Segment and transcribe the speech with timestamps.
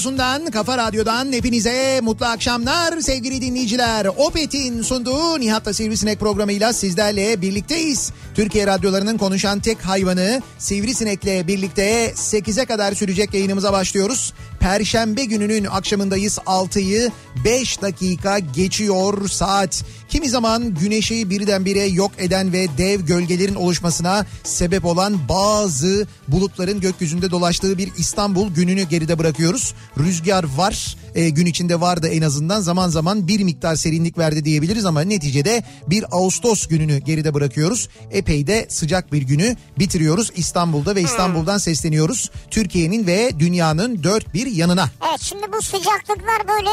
[0.00, 4.06] Radyosundan, kafa radyodan hepinize mutlu akşamlar sevgili dinleyiciler.
[4.16, 8.12] Opet'in sunduğu Nihat'la Sivrisinek programıyla sizlerle birlikteyiz.
[8.34, 14.32] Türkiye radyolarının konuşan tek hayvanı Sivrisinek'le birlikte 8'e kadar sürecek yayınımıza başlıyoruz.
[14.60, 17.10] Perşembe gününün akşamındayız 6'yı
[17.44, 19.84] 5 dakika geçiyor saat.
[20.08, 27.30] Kimi zaman güneşi birdenbire yok eden ve dev gölgelerin oluşmasına sebep olan bazı bulutların gökyüzünde
[27.30, 29.74] dolaştığı bir İstanbul gününü geride bırakıyoruz.
[29.98, 34.84] Rüzgar var e, gün içinde vardı en azından zaman zaman bir miktar serinlik verdi diyebiliriz
[34.84, 37.88] ama neticede bir Ağustos gününü geride bırakıyoruz.
[38.10, 42.30] Epey de sıcak bir günü bitiriyoruz İstanbul'da ve İstanbul'dan sesleniyoruz.
[42.50, 44.88] Türkiye'nin ve dünyanın dört bir yanına.
[45.10, 46.70] Evet şimdi bu sıcaklıklar böyle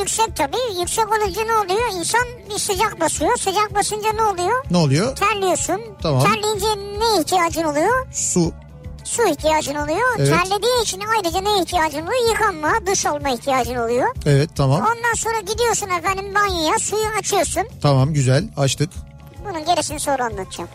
[0.00, 0.78] yüksek tabii.
[0.80, 1.88] Yüksek olunca ne oluyor?
[1.98, 3.36] İnsan bir sıcak basıyor.
[3.36, 4.64] Sıcak basınca ne oluyor?
[4.70, 5.16] Ne oluyor?
[5.16, 5.80] Terliyorsun.
[6.02, 6.22] Tamam.
[6.24, 6.66] Terleyince
[6.98, 8.06] ne ihtiyacın oluyor?
[8.12, 8.52] Su.
[9.04, 10.14] Su ihtiyacın oluyor.
[10.18, 10.28] Evet.
[10.28, 12.28] Terlediği için ayrıca ne ihtiyacın oluyor?
[12.30, 14.16] Yıkanma, duş olma ihtiyacın oluyor.
[14.26, 14.80] Evet tamam.
[14.80, 17.62] Ondan sonra gidiyorsun efendim banyoya suyu açıyorsun.
[17.82, 18.90] Tamam güzel açtık.
[19.50, 20.70] Bunun gerisini sonra anlatacağım.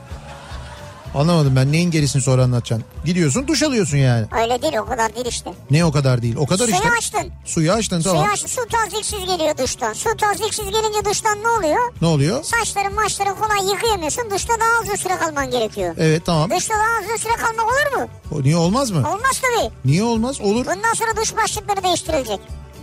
[1.15, 2.87] Anlamadım ben neyin gerisini sonra anlatacaksın.
[3.05, 4.25] Gidiyorsun duş alıyorsun yani.
[4.41, 5.53] Öyle değil o kadar değil işte.
[5.71, 6.35] Ne o kadar değil.
[6.35, 6.89] O kadar Suyu işte.
[6.97, 7.31] açtın.
[7.45, 8.23] Suyu açtın tamam.
[8.23, 9.93] Suyu aç, su taziksiz geliyor duştan.
[9.93, 11.93] Su taziksiz gelince duştan ne oluyor?
[12.01, 12.43] Ne oluyor?
[12.43, 14.23] Saçların maçları kolay yıkayamıyorsun.
[14.31, 15.95] Duşta daha uzun süre kalman gerekiyor.
[15.99, 16.49] Evet tamam.
[16.51, 18.07] Duşta daha uzun süre kalmak olur mu?
[18.31, 18.97] O, niye olmaz mı?
[18.97, 19.69] Olmaz tabii.
[19.85, 20.41] Niye olmaz?
[20.41, 20.65] Olur.
[20.65, 22.39] Bundan sonra duş başlıkları değiştirilecek.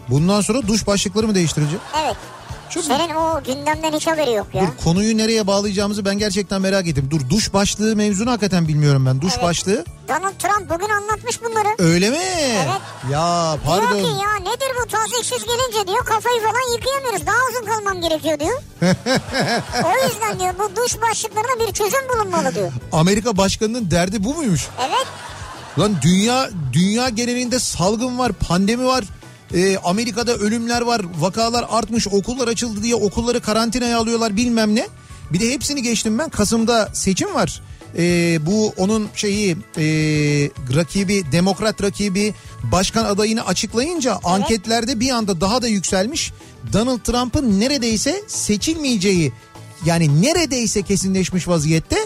[0.08, 1.80] Bundan sonra duş başlıkları mı değiştirecek?
[2.04, 2.16] Evet.
[2.70, 4.62] Çok Senin o gündemden hiç haberi yok ya.
[4.62, 7.08] Dur konuyu nereye bağlayacağımızı ben gerçekten merak ettim.
[7.10, 9.20] Dur duş başlığı mevzunu hakikaten bilmiyorum ben.
[9.20, 9.44] Duş Evet.
[9.44, 11.68] başlığı Donald Trump bugün anlatmış bunları.
[11.78, 12.16] öyle mi?
[12.16, 12.80] Evet.
[13.12, 13.96] Ya Diyor ki pardon.
[13.98, 17.26] ya nedir bu taziksiz gelince diyor kafayı falan yıkayamıyoruz.
[17.26, 18.62] Daha uzun kalmam gerekiyor diyor.
[19.84, 22.72] o yüzden diyor bu duş başlıklarına bir çözüm bulunmalı diyor.
[22.92, 24.66] Amerika başkanının derdi bu muymuş?
[24.80, 25.06] Evet.
[25.78, 29.04] Lan dünya dünya genelinde salgın var, pandemi var.
[29.54, 34.88] Ee, Amerika'da ölümler var, vakalar artmış, okullar açıldı diye okulları karantinaya alıyorlar bilmem ne.
[35.32, 36.28] Bir de hepsini geçtim ben.
[36.28, 37.62] Kasım'da seçim var.
[37.98, 39.84] Ee, bu onun şeyi e,
[40.74, 46.32] rakibi, demokrat rakibi başkan adayını açıklayınca anketlerde bir anda daha da yükselmiş.
[46.72, 49.32] Donald Trump'ın neredeyse seçilmeyeceği
[49.84, 51.96] yani neredeyse kesinleşmiş vaziyette.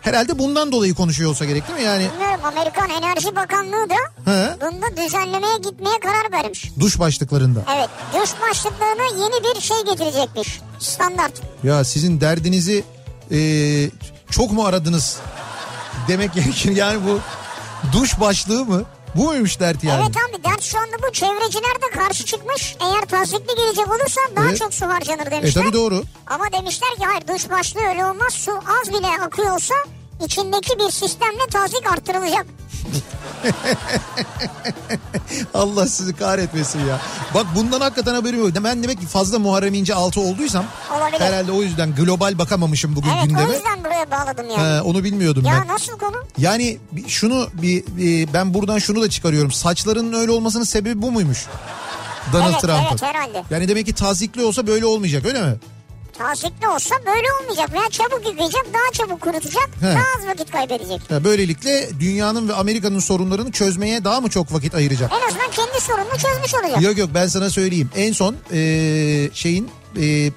[0.00, 1.84] Herhalde bundan dolayı konuşuyor olsa gerek değil mi?
[1.84, 4.56] Yani Bilmiyorum Amerikan Enerji Bakanlığı da He.
[4.60, 6.72] bunda düzenlemeye gitmeye karar vermiş.
[6.80, 7.60] duş başlıklarında.
[7.76, 10.60] Evet duş başlıklarına yeni bir şey getirecekmiş.
[10.78, 11.32] Standart.
[11.64, 12.84] Ya sizin derdinizi
[13.32, 13.38] e,
[14.30, 15.18] çok mu aradınız
[16.08, 16.76] demek gerekir.
[16.76, 17.20] Yani bu
[17.98, 18.82] duş başlığı mı?
[19.16, 20.02] Bu muymuş dert yani?
[20.06, 22.76] Evet abi dert şu anda bu çevreciler de karşı çıkmış.
[22.80, 24.58] Eğer tazikli gelecek olursa daha Evet.
[24.58, 25.62] çok su harcanır E demişler.
[25.62, 26.02] tabi doğru.
[26.26, 28.32] Ama demişler ki hayır duş başlığı öyle olmaz.
[28.32, 29.74] Su az bile akıyor olsa
[30.24, 32.46] içindeki bir sistemle tazik arttırılacak.
[35.54, 37.00] Allah sizi kahretmesin ya.
[37.34, 38.50] Bak bundan hakikaten haberim yok.
[38.64, 40.64] Ben demek ki fazla Muharrem İnce altı olduysam
[40.96, 41.20] Olabilir.
[41.20, 43.52] herhalde o yüzden global bakamamışım bugün Evet o gündeme.
[43.54, 44.76] yüzden buraya bağladım yani.
[44.78, 45.68] He, onu bilmiyordum ya ben.
[45.74, 46.16] nasıl konu?
[46.38, 46.78] Yani
[47.08, 49.52] şunu bir, bir- ben buradan şunu da çıkarıyorum.
[49.52, 51.46] Saçlarının öyle olmasının sebebi bu muymuş?
[52.32, 52.86] Donald Evet, Trump'ın.
[52.90, 53.44] evet, herhalde.
[53.50, 55.56] Yani demek ki tazikli olsa böyle olmayacak öyle mi?
[56.18, 57.72] Tazikli olsa böyle olmayacak.
[57.72, 59.86] Veya çabuk yıkayacak, daha çabuk kurutacak, He.
[59.86, 61.00] daha az vakit kaybedecek.
[61.10, 65.12] Ya böylelikle dünyanın ve Amerika'nın sorunlarını çözmeye daha mı çok vakit ayıracak?
[65.22, 66.82] En azından kendi sorununu çözmüş olacak.
[66.82, 67.90] Yok yok ben sana söyleyeyim.
[67.96, 70.32] En son eee, şeyin eee,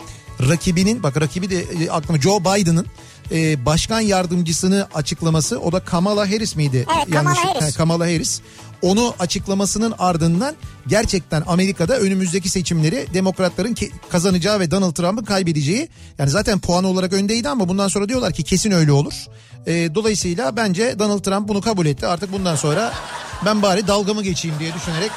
[0.49, 2.85] rakibinin bak rakibi de e, aklıma Joe Biden'ın
[3.31, 6.85] e, başkan yardımcısını açıklaması o da Kamala Harris miydi?
[6.97, 7.61] Evet, Kamala Harris.
[7.73, 8.41] He, Kamala Harris.
[8.81, 10.55] Onu açıklamasının ardından
[10.87, 13.75] gerçekten Amerika'da önümüzdeki seçimleri demokratların
[14.09, 18.43] kazanacağı ve Donald Trump'ın kaybedeceği yani zaten puan olarak öndeydi ama bundan sonra diyorlar ki
[18.43, 19.13] kesin öyle olur.
[19.67, 22.07] E, dolayısıyla bence Donald Trump bunu kabul etti.
[22.07, 22.93] Artık bundan sonra
[23.45, 25.11] ben bari dalgamı geçeyim diye düşünerek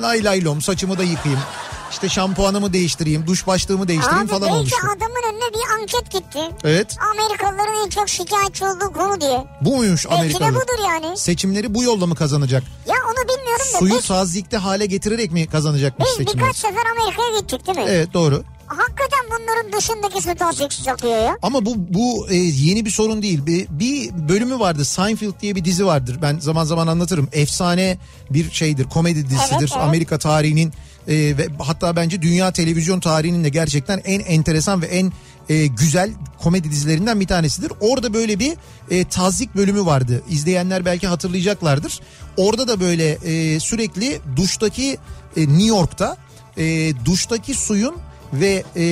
[0.00, 1.42] lay lay lom saçımı da yıkayayım.
[1.90, 4.76] İşte şampuanımı değiştireyim, duş başlığımı değiştireyim Abi falan belki olmuştu.
[4.96, 6.38] adamın önüne bir anket gitti.
[6.64, 6.96] Evet.
[7.14, 9.44] Amerikalıların en çok şikayetçi olduğu konu diye.
[9.60, 10.54] Bu muymuş Belki Amerikalı?
[10.54, 11.16] budur yani.
[11.18, 12.62] Seçimleri bu yolla mı kazanacak?
[12.88, 16.38] Ya onu bilmiyorum da Suyu biz, tazikte hale getirerek mi kazanacakmış biz seçimleri?
[16.38, 17.84] birkaç sefer Amerika'ya gittik değil mi?
[17.88, 18.42] Evet doğru.
[18.66, 21.38] Hakikaten bunların dışındaki su taziksiz akıyor ya.
[21.42, 23.46] Ama bu bu e, yeni bir sorun değil.
[23.46, 24.84] Bir, bir bölümü vardı.
[24.84, 26.18] Seinfeld diye bir dizi vardır.
[26.22, 27.28] Ben zaman zaman anlatırım.
[27.32, 27.98] Efsane
[28.30, 28.84] bir şeydir.
[28.88, 29.56] Komedi dizisidir.
[29.60, 29.82] Evet, evet.
[29.84, 30.72] Amerika tarihinin
[31.08, 35.12] e, ve hatta bence dünya televizyon tarihinin de gerçekten en enteresan ve en
[35.48, 37.72] e, güzel komedi dizilerinden bir tanesidir.
[37.80, 38.52] Orada böyle bir
[38.90, 40.22] e, tazik bölümü vardı.
[40.30, 42.00] İzleyenler belki hatırlayacaklardır.
[42.36, 44.98] Orada da böyle e, sürekli duştaki
[45.36, 46.16] e, New York'ta
[46.56, 47.94] e, duştaki suyun
[48.32, 48.84] ve e,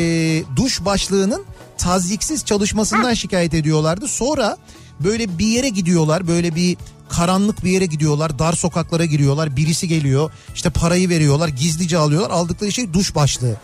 [0.56, 1.44] duş başlığının
[1.78, 4.08] taziksiz çalışmasından şikayet ediyorlardı.
[4.08, 4.56] Sonra
[5.00, 6.76] böyle bir yere gidiyorlar böyle bir
[7.08, 12.72] karanlık bir yere gidiyorlar dar sokaklara giriyorlar birisi geliyor işte parayı veriyorlar gizlice alıyorlar aldıkları
[12.72, 13.56] şey duş başlığı.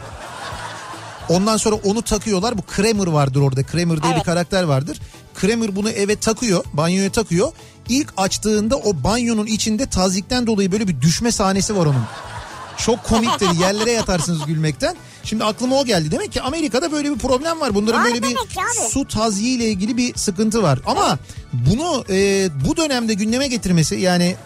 [1.28, 2.58] Ondan sonra onu takıyorlar.
[2.58, 3.62] Bu Kramer vardır orada.
[3.62, 4.24] Kramer diye bir Evet.
[4.24, 5.00] karakter vardır.
[5.34, 6.64] Kramer bunu eve takıyor.
[6.72, 7.52] Banyoya takıyor.
[7.88, 12.04] İlk açtığında o banyonun içinde tazikten dolayı böyle bir düşme sahnesi var onun.
[12.78, 13.50] Çok komiktir.
[13.60, 14.96] Yerlere yatarsınız gülmekten.
[15.24, 16.10] Şimdi aklıma o geldi.
[16.10, 17.74] Demek ki Amerika'da böyle bir problem var.
[17.74, 18.36] Bunların Var böyle bir
[18.90, 20.78] su taziği ile ilgili bir sıkıntı var.
[20.86, 21.18] Ama
[21.52, 24.36] bunu e, bu dönemde gündeme getirmesi yani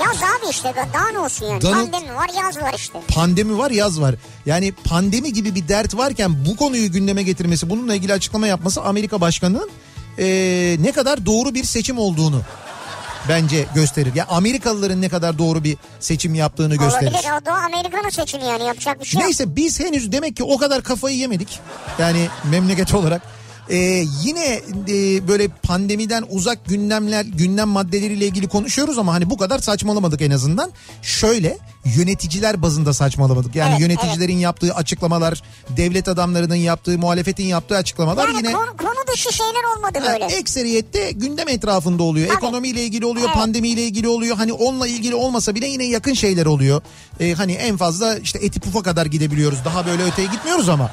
[0.00, 1.62] Yaz abi işte daha ne olsun yani.
[1.62, 2.98] Donald- Pandemi var yaz var işte.
[3.08, 4.14] pandemi var yaz var.
[4.46, 9.20] Yani pandemi gibi bir dert varken bu konuyu gündeme getirmesi bununla ilgili açıklama yapması Amerika
[9.20, 9.70] Başkanı'nın
[10.18, 12.40] eee, ne kadar doğru bir seçim olduğunu
[13.28, 14.14] bence gösterir.
[14.14, 17.12] Ya Amerikalıların ne kadar doğru bir seçim yaptığını gösterir.
[17.12, 19.24] Olabilir o da Amerika'nın seçimi yani yapacak bir şey yok.
[19.26, 21.60] Neyse biz henüz demek ki o kadar kafayı yemedik.
[21.98, 23.22] Yani memleket olarak.
[23.70, 29.58] Ee, yine e, böyle pandemiden uzak gündemler, gündem maddeleriyle ilgili konuşuyoruz ama hani bu kadar
[29.58, 30.72] saçmalamadık en azından.
[31.02, 31.58] Şöyle
[31.96, 33.54] yöneticiler bazında saçmalamadık.
[33.54, 35.42] Yani Evet, yöneticilerin yaptığı açıklamalar,
[35.76, 40.24] devlet adamlarının yaptığı, muhalefetin yaptığı açıklamalar Yani yine konu, konu dışı şeyler olmadı böyle.
[40.24, 42.28] Ekseriyette gündem etrafında oluyor.
[42.28, 42.36] Tabii.
[42.36, 43.36] Ekonomiyle ilgili oluyor, Evet.
[43.36, 44.36] pandemiyle ilgili oluyor.
[44.36, 46.82] Hani onunla ilgili olmasa bile yine yakın şeyler oluyor.
[47.20, 49.58] Ee, hani en fazla işte eti pufa kadar gidebiliyoruz.
[49.64, 50.90] Daha böyle öteye gitmiyoruz ama.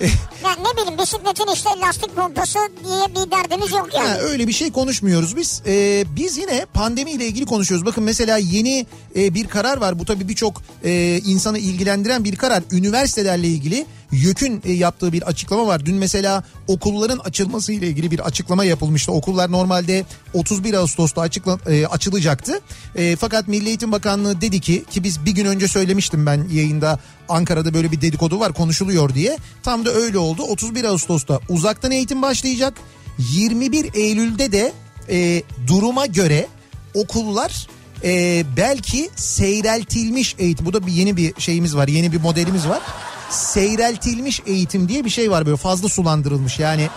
[0.44, 4.08] Yani ne bileyim bisikletin işte lastik pompası diye bir derdimiz yok yani.
[4.08, 5.62] Ha, öyle bir şey konuşmuyoruz biz.
[5.66, 7.86] Ee, biz yine pandemiyle ilgili konuşuyoruz.
[7.86, 8.86] Bakın mesela yeni
[9.16, 9.98] e, bir karar var.
[9.98, 12.62] Bu tabii birçok e, insanı ilgilendiren bir karar.
[12.72, 15.86] Üniversitelerle ilgili YÖK'ün e, yaptığı bir açıklama var.
[15.86, 19.12] Dün mesela okulların açılması ile ilgili bir açıklama yapılmıştı.
[19.12, 22.60] Okullar normalde 31 Ağustos'ta açıkla, e, açılacaktı.
[22.96, 26.98] E, fakat Milli Eğitim Bakanlığı dedi ki ki biz bir gün önce söylemiştim ben yayında
[27.28, 29.38] Ankara'da böyle bir dedikodu var konuşuluyor diye.
[29.62, 30.42] Tam da öyle oldu.
[30.42, 32.74] 31 Ağustos'ta uzaktan eğitim başlayacak.
[33.18, 34.72] 21 Eylül'de de
[35.10, 36.46] e, duruma göre
[36.94, 37.66] okullar
[38.04, 40.66] e, belki seyreltilmiş eğitim.
[40.66, 42.82] Bu da bir yeni bir şeyimiz var, yeni bir modelimiz var.
[43.30, 46.88] Seyreltilmiş eğitim diye bir şey var böyle fazla sulandırılmış yani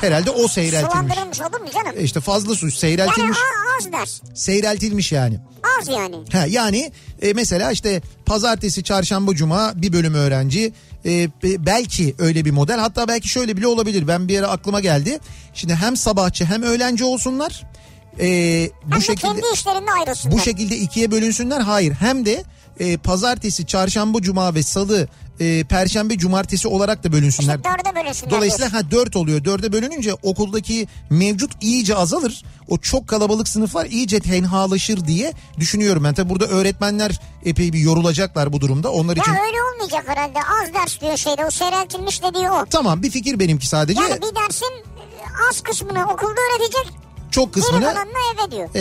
[0.00, 0.92] herhalde o seyreltilmiş.
[0.92, 2.04] Sulandırılmış olur mu canım?
[2.04, 4.20] İşte fazla su Yani seyreltilmiş, a- az ders.
[4.34, 5.38] seyreltilmiş yani.
[5.80, 6.16] Az yani.
[6.32, 10.72] Ha, yani e, mesela işte pazartesi, çarşamba, cuma bir bölüm öğrenci
[11.04, 11.10] e,
[11.42, 14.08] be- belki öyle bir model hatta belki şöyle bile olabilir.
[14.08, 15.18] Ben bir ara aklıma geldi.
[15.54, 17.62] Şimdi hem sabahçı hem öğlenci olsunlar.
[18.20, 18.26] E,
[18.86, 20.38] bu Hem de şekilde kendi işlerinde ayrılsınlar.
[20.38, 21.60] bu şekilde ikiye bölünsünler.
[21.60, 22.44] Hayır hem de
[22.80, 25.08] e, pazartesi, çarşamba, cuma ve salı,
[25.40, 27.56] e, perşembe, cumartesi olarak da bölünsünler.
[27.56, 28.30] İşte dörde bölünsünler.
[28.36, 29.44] Dolayısıyla ha dört oluyor.
[29.44, 32.44] Dörde bölününce okuldaki mevcut iyice azalır.
[32.68, 36.14] O çok kalabalık sınıflar iyice tenhalaşır diye düşünüyorum ben.
[36.14, 38.92] Tabi burada öğretmenler epey bir yorulacaklar bu durumda.
[38.92, 40.38] Onlar için Ya öyle olmayacak herhalde.
[40.38, 41.44] Az ders diyor şeyde.
[41.46, 42.66] O seyreltilmiş dediği o.
[42.70, 44.00] tamam bir fikir benimki sadece.
[44.00, 44.68] Yani bir dersin
[45.50, 46.88] az kısmını okulda öğretecek.
[47.34, 47.94] Çok kısmını
[48.34, 48.68] eve diyor.
[48.74, 48.80] e,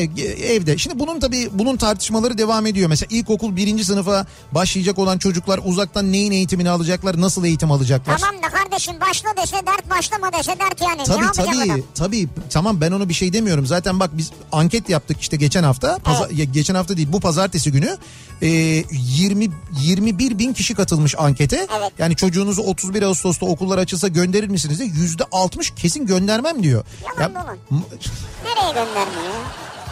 [0.53, 0.77] evde.
[0.77, 2.89] Şimdi bunun tabii bunun tartışmaları devam ediyor.
[2.89, 8.17] Mesela ilkokul birinci sınıfa başlayacak olan çocuklar uzaktan neyin eğitimini alacaklar, nasıl eğitim alacaklar?
[8.17, 10.99] Tamam da kardeşim başla dese dert başlama dese dert yani.
[10.99, 11.81] ne Tabii yapacak tabii adam?
[11.95, 13.65] tabii tamam ben onu bir şey demiyorum.
[13.65, 15.97] Zaten bak biz anket yaptık işte geçen hafta.
[16.03, 17.97] Paza- ya geçen hafta değil bu pazartesi günü.
[18.41, 18.47] Ee,
[18.91, 19.49] 20
[19.81, 21.67] 21 bin kişi katılmış ankete.
[21.77, 21.91] Evet.
[21.99, 26.85] Yani çocuğunuzu 31 Ağustos'ta okullar açılsa gönderir misiniz yüzde 60 kesin göndermem diyor.
[27.19, 29.33] Yalan Ya, Nereye göndermiyor?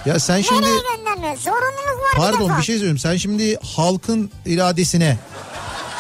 [0.06, 1.38] ya sen şimdi Nereye göndermiyor?
[1.38, 2.58] Zorunluluk var bir pardon defa.
[2.60, 2.98] bir şey söyleyeyim.
[2.98, 5.18] Sen şimdi halkın iradesine,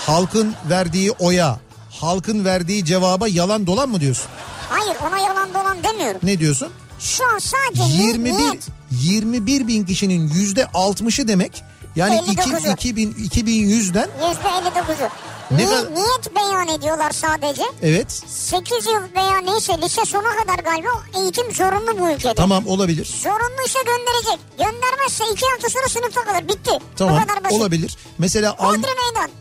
[0.05, 1.59] halkın verdiği oya,
[1.91, 4.25] halkın verdiği cevaba yalan dolan mı diyorsun?
[4.69, 6.19] Hayır ona yalan dolan demiyorum.
[6.23, 6.69] Ne diyorsun?
[6.99, 8.67] Şu an sadece ni- 21 niyet.
[8.91, 11.63] 21 bin kişinin yüzde 60'ı demek.
[11.95, 12.71] Yani 59'u.
[12.71, 13.99] 2, 2000 2100'den Yüzde
[14.47, 15.09] 59'u.
[15.51, 17.63] Ne Ni- kadar- Niyet beyan ediyorlar sadece.
[17.81, 22.33] evet 8 yıl veya neyse lise sona kadar galiba eğitim zorunlu bu ülkede.
[22.33, 23.05] tamam olabilir.
[23.05, 24.39] Zorunluysa gönderecek.
[24.57, 26.47] Göndermezse 2 hafta sonra sınıfta kalır.
[26.47, 26.71] Bitti.
[26.95, 27.59] Tamam bu kadar basit.
[27.59, 27.97] olabilir.
[28.17, 28.75] Mesela Al-.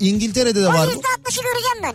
[0.01, 0.87] İngiltere'de de O var.
[0.89, 0.91] bu.
[0.91, 1.95] %60'ı göreceğim ben.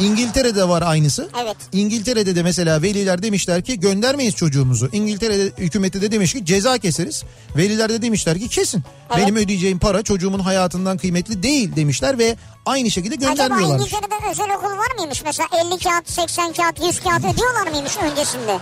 [0.00, 1.28] İngiltere'de var aynısı.
[1.42, 1.56] Evet.
[1.72, 4.88] İngiltere'de de mesela veliler demişler ki göndermeyiz çocuğumuzu.
[4.92, 7.24] İngiltere hükümeti de demiş ki ceza keseriz.
[7.56, 8.82] Veliler de demişler ki kesin.
[9.10, 9.22] Evet.
[9.22, 13.78] Benim ödeyeceğim para çocuğumun hayatından kıymetli değil demişler ve aynı şekilde Acaba göndermiyorlar.
[13.78, 15.22] İngiltere'de özel okul var mıymış?
[15.24, 18.58] Mesela 50 kağıt, 80 kağıt, 100 kağıt ödüyorlar mıymış öncesinde?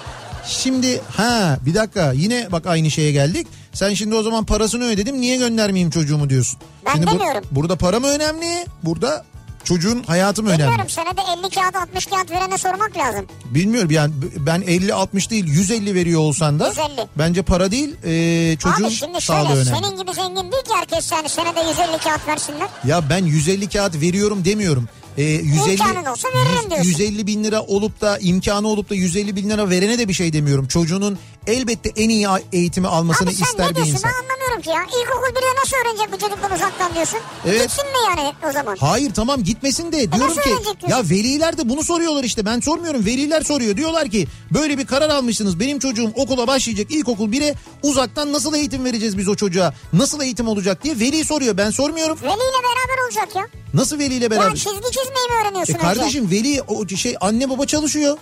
[0.46, 3.46] Şimdi ha bir dakika yine bak aynı şeye geldik.
[3.72, 6.58] Sen şimdi o zaman parasını ödedim niye göndermeyeyim çocuğumu diyorsun.
[6.86, 7.44] Ben şimdi bu- demiyorum.
[7.50, 8.66] burada para mı önemli?
[8.82, 9.24] Burada
[9.68, 10.62] çocuğun hayatı mı önemli?
[10.62, 13.26] Bilmiyorum senede 50 kağıt 60 kağıt verene sormak lazım.
[13.44, 16.86] Bilmiyorum yani ben 50-60 değil 150 veriyor olsan da 150.
[17.18, 19.84] bence para değil e, çocuğun Abi şimdi sağlığı şöyle önemli.
[19.84, 22.68] senin gibi zengin değil ki herkes yani senede 150 kağıt versinler.
[22.84, 24.88] Ya ben 150 kağıt veriyorum demiyorum.
[25.18, 26.88] E, 150, İmkanın olsa veririm diyorsun.
[26.90, 30.32] 150 bin lira olup da imkanı olup da 150 bin lira verene de bir şey
[30.32, 30.68] demiyorum.
[30.68, 34.10] Çocuğunun elbette en iyi eğitimi almasını Abi sen ister ne bir insan.
[34.10, 34.82] ben anlamıyorum ki ya.
[35.02, 37.18] İlkokul birde nasıl öğrenecek bu çocuklar uzaktan diyorsun.
[37.46, 37.62] Evet.
[37.62, 38.76] Gitsin mi yani o zaman?
[38.80, 43.06] Hayır tamam gitmesin de diyorum nasıl ki ya veliler de bunu soruyorlar işte ben sormuyorum
[43.06, 48.32] veliler soruyor diyorlar ki böyle bir karar almışsınız benim çocuğum okula başlayacak ilkokul 1'e uzaktan
[48.32, 52.38] nasıl eğitim vereceğiz biz o çocuğa nasıl eğitim olacak diye veli soruyor ben sormuyorum Veliyle
[52.38, 52.77] beraber
[53.08, 53.46] olacak ya.
[53.74, 55.86] nasıl veliyle Ya beraber çizgi çizmeyi mi öğreniyorsun e önce?
[55.86, 58.18] kardeşim veli o şey anne baba çalışıyor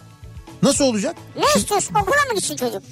[0.62, 2.83] nasıl olacak Ne istiyorsun okula mı gitsin çocuk?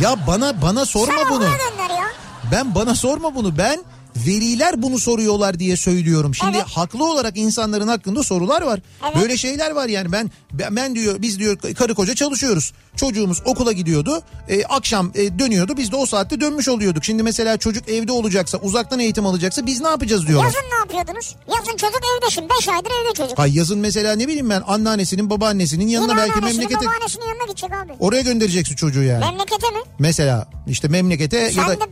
[0.00, 2.06] ya bana bana sorma Sen bunu okula gönder ya.
[2.52, 3.58] Ben bana sorma bunu.
[3.58, 3.84] Ben
[4.16, 6.34] veliler bunu soruyorlar diye söylüyorum.
[6.34, 6.66] Şimdi Evet.
[6.74, 8.80] haklı olarak insanların hakkında sorular var.
[9.04, 9.16] Evet.
[9.22, 12.72] Böyle şeyler var yani ben ben, diyor biz diyor karı koca çalışıyoruz.
[12.96, 14.22] Çocuğumuz okula gidiyordu.
[14.48, 15.76] e, akşam e, dönüyordu.
[15.76, 17.04] Biz de o saatte dönmüş oluyorduk.
[17.04, 20.44] Şimdi mesela çocuk evde olacaksa, uzaktan eğitim alacaksa biz ne yapacağız diyorlar.
[20.46, 21.36] Yazın ne yapıyordunuz?
[21.58, 23.38] Yazın çocuk evde şimdi 5 aydır evde çocuk.
[23.38, 27.72] Hay yazın mesela ne bileyim ben anneannesinin, babaannesinin yanına Yine belki memlekete babaannesinin yanına gidecek
[27.72, 27.92] abi.
[28.00, 29.20] oraya göndereceksin çocuğu yani.
[29.24, 29.78] Memlekete mi?
[29.98, 31.84] Mesela işte memlekete Sen ya da de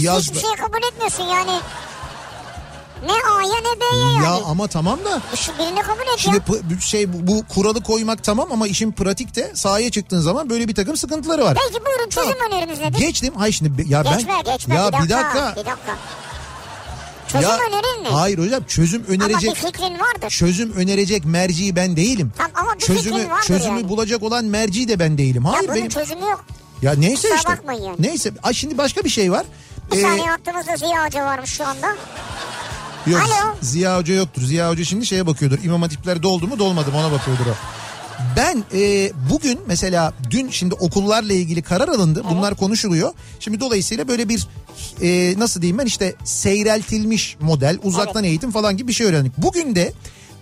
[0.00, 1.60] yazda- hiçbir şey kabul etmiyorsun yani.
[3.06, 4.24] Ne A'ya ne B'ye yani.
[4.24, 6.36] Ya ama tamam da Şu Birini kabul et Şimdi
[6.74, 6.80] ya.
[6.80, 10.96] şey bu, bu kuralı koymak tamam ama işin pratikte sahaya çıktığın zaman böyle bir takım
[10.96, 11.58] sıkıntıları var.
[11.68, 12.98] Peki buyurun çözüm öneriniz nedir?
[12.98, 13.34] Geçtim.
[13.36, 15.04] Hayır şimdi ya ben geçme geçme ya bir dakika.
[15.04, 15.52] bir dakika.
[15.56, 15.96] Bir dakika.
[17.28, 18.08] Çözüm Ya, önerin ne?
[18.08, 20.30] hayır hocam çözüm Ama önerecek bir fikrin vardır.
[20.30, 22.32] çözüm önerecek merci ben değilim.
[22.36, 23.88] Tamam ama bir Çözümü fikrin vardır çözümü yani.
[23.88, 25.44] bulacak olan merci de ben değilim.
[25.46, 26.44] Ya Hayır bunun benim çözümü yok.
[26.82, 27.48] ya neyse Kusura işte.
[27.52, 27.96] bakmayın yani.
[27.98, 28.30] Neyse.
[28.42, 29.46] Ay şimdi başka bir şey var.
[29.92, 31.96] Bir Ee, saniye aklımızda Ziya Hoca varmış şu anda.
[33.08, 33.56] Yok Alo.
[33.60, 34.42] Ziya Hoca yoktur.
[34.42, 35.58] Ziya Hoca şimdi şeye bakıyordur.
[35.64, 37.54] İmam hatipler doldu mu dolmadı mı ona bakıyordur o.
[38.36, 42.24] Ben e, bugün mesela dün şimdi okullarla ilgili karar alındı.
[42.30, 43.12] Bunlar konuşuluyor.
[43.40, 44.46] Şimdi dolayısıyla böyle bir
[45.02, 49.32] e, nasıl diyeyim ben işte seyreltilmiş model uzaktan eğitim falan gibi bir şey öğrendik.
[49.38, 49.92] Bugün de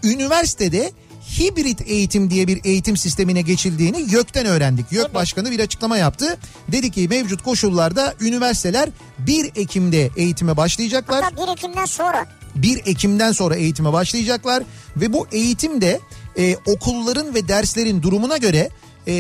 [0.03, 0.93] üniversitede
[1.39, 4.93] hibrit eğitim diye bir eğitim sistemine geçildiğini YÖK'ten öğrendik.
[4.93, 6.37] YÖK Başkanı bir açıklama yaptı.
[6.69, 11.25] Dedi ki mevcut koşullarda üniversiteler 1 Ekim'de eğitime başlayacaklar.
[11.25, 12.27] Hatta 1 Ekim'den sonra.
[12.63, 14.63] 1 Ekim'den sonra eğitime başlayacaklar.
[14.97, 16.01] Ve bu eğitimde
[16.39, 18.71] e, okulların ve derslerin durumuna göre
[19.09, 19.13] e,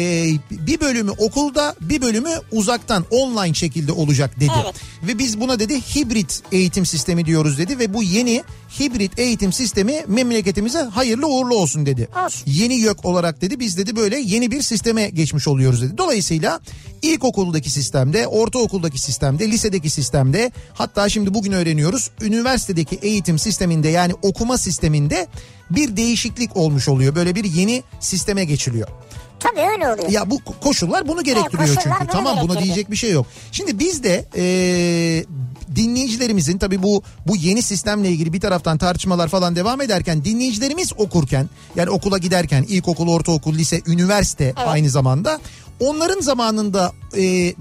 [0.50, 4.52] bir bölümü okulda bir bölümü uzaktan online şekilde olacak dedi.
[4.64, 4.74] Evet.
[5.02, 8.42] Ve biz buna dedi hibrit eğitim sistemi diyoruz dedi ve bu yeni
[8.80, 12.08] hibrit eğitim sistemi memleketimize hayırlı uğurlu olsun dedi.
[12.26, 12.42] Olsun.
[12.46, 15.98] Yeni YÖK olarak dedi biz dedi böyle yeni bir sisteme geçmiş oluyoruz dedi.
[15.98, 16.60] Dolayısıyla
[17.02, 24.58] ilkokuldaki sistemde, ortaokuldaki sistemde, lisedeki sistemde hatta şimdi bugün öğreniyoruz üniversitedeki eğitim sisteminde yani okuma
[24.58, 25.26] sisteminde
[25.70, 27.14] bir değişiklik olmuş oluyor.
[27.14, 28.88] Böyle bir yeni sisteme geçiliyor.
[29.40, 30.08] Tabii öyle oluyor.
[30.10, 32.00] Ya bu koşullar bunu gerektiriyor koşullar çünkü.
[32.00, 33.26] bunu tamam buna diyecek bir şey yok.
[33.52, 35.24] Şimdi biz de eee,
[35.76, 41.48] dinleyicilerimizin tabii bu bu yeni sistemle ilgili bir taraftan tartışmalar falan devam ederken dinleyicilerimiz okurken
[41.76, 45.40] yani okula giderken ilkokul, ortaokul, lise, üniversite aynı zamanda
[45.80, 47.54] onların zamanında e,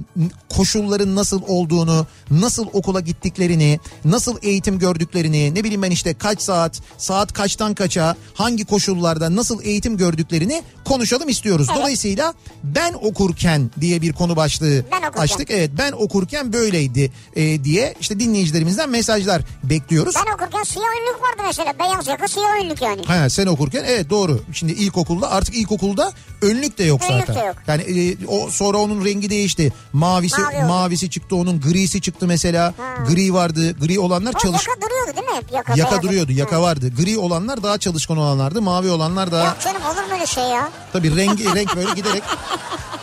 [0.55, 6.81] koşulların nasıl olduğunu, nasıl okula gittiklerini, nasıl eğitim gördüklerini, ne bileyim ben işte kaç saat,
[6.97, 11.67] saat kaçtan kaça, hangi koşullarda nasıl eğitim gördüklerini konuşalım istiyoruz.
[11.69, 11.79] Evet.
[11.79, 14.85] Dolayısıyla ben okurken diye bir konu başlığı
[15.17, 15.51] açtık.
[15.51, 20.15] Evet ben okurken böyleydi e, diye işte dinleyicilerimizden mesajlar bekliyoruz.
[20.15, 21.73] Ben okurken siyah önlük vardı mesela.
[21.79, 23.01] Beyaz yaka siyah önlük yani.
[23.03, 24.41] Ha sen okurken evet doğru.
[24.53, 27.35] Şimdi ilkokulda artık ilkokulda önlük de yok Önlük zaten.
[27.41, 27.55] de yok.
[27.67, 29.73] Yani e, o sonra onun rengi değişti.
[29.93, 30.65] Mavisi Mavi oldu.
[30.67, 32.73] mavisi çıktı onun grisi çıktı mesela.
[33.09, 33.75] Gri vardı.
[33.79, 35.35] Gri olanlar O çalış yaka duruyordu değil mi?
[35.35, 36.31] hep Yaka, yaka beyaz duruyordu.
[36.31, 36.61] Yaka Ha.
[36.61, 36.91] vardı.
[37.03, 38.61] Gri olanlar daha çalışkan olanlardı.
[38.61, 40.69] Mavi olanlar daha Yok canım olur mu öyle şey ya?
[40.93, 42.23] Tabii rengi renk böyle giderek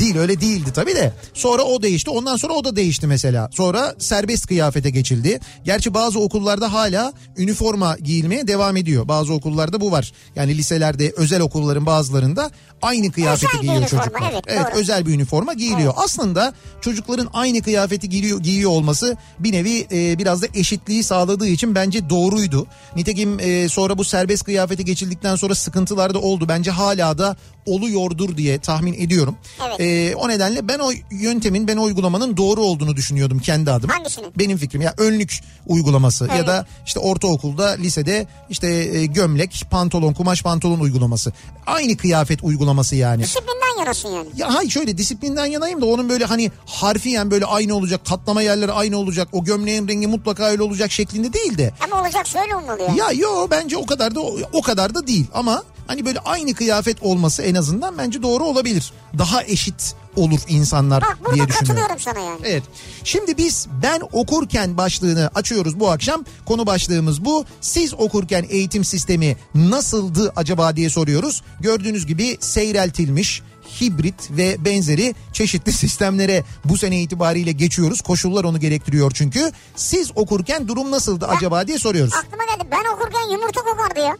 [0.00, 1.12] Değil öyle değildi tabii de.
[1.34, 2.10] Sonra o değişti.
[2.10, 3.48] Ondan sonra o da değişti mesela.
[3.52, 5.40] Sonra serbest kıyafete geçildi.
[5.64, 9.08] Gerçi bazı okullarda hala üniforma giyilmeye devam ediyor.
[9.08, 10.12] Bazı okullarda bu var.
[10.36, 12.50] Yani liselerde, özel okulların bazılarında
[12.82, 14.42] aynı kıyafeti Özel giyiyor üniforma, çocuklar.
[14.46, 14.80] evet, doğru.
[14.80, 15.92] özel bir üniforma giyiliyor.
[15.96, 21.74] Aslında çocukların aynı kıyafeti giyiyor, giyiyor olması bir nevi e, biraz da eşitliği sağladığı için
[21.74, 22.66] bence doğruydu.
[22.96, 26.48] Nitekim e, sonra bu serbest kıyafete geçildikten sonra sıkıntılar da oldu.
[26.48, 27.36] Bence hala da
[27.66, 29.36] oluyordur diye tahmin ediyorum.
[29.68, 29.80] Evet.
[29.80, 29.83] E,
[30.16, 33.94] o nedenle ben o yöntemin, ben o uygulamanın doğru olduğunu düşünüyordum kendi adıma.
[33.94, 34.32] Hangisinin?
[34.38, 36.46] Benim fikrim ya önlük uygulaması ya Evet.
[36.46, 41.32] da işte ortaokulda, lisede işte e, gömlek, pantolon, kumaş pantolon uygulaması.
[41.66, 43.22] Aynı kıyafet uygulaması yani.
[43.22, 44.28] Disiplinden yanasın yani.
[44.36, 48.72] Ya hayır şöyle disiplinden yanayım da onun böyle hani harfiyen böyle aynı olacak, katlama yerleri
[48.72, 51.72] aynı olacak, o gömleğin rengi mutlaka öyle olacak şeklinde değil de.
[51.80, 52.94] Ama olacak şöyle olmalı ya.
[52.94, 54.20] Ya yo bence o kadar da
[54.52, 58.92] o kadar da değil ama hani böyle aynı kıyafet olması en azından bence doğru olabilir.
[59.18, 61.68] Daha eşit olur insanlar Bak burada diye düşünüyorum.
[61.68, 62.40] katılıyorum sana yani.
[62.44, 62.62] Evet.
[63.04, 66.24] Şimdi biz ben okurken başlığını açıyoruz bu akşam.
[66.46, 67.44] Konu başlığımız bu.
[67.60, 71.42] Siz okurken eğitim sistemi nasıldı acaba diye soruyoruz.
[71.60, 73.42] Gördüğünüz gibi seyreltilmiş
[73.80, 78.00] hibrit ve benzeri çeşitli sistemlere bu sene itibariyle geçiyoruz.
[78.00, 79.52] Koşullar onu gerektiriyor çünkü.
[79.76, 82.14] Siz okurken durum nasıldı acaba diye soruyoruz.
[82.14, 84.16] Aklıma geldi ben okurken yumurta kokardı ya.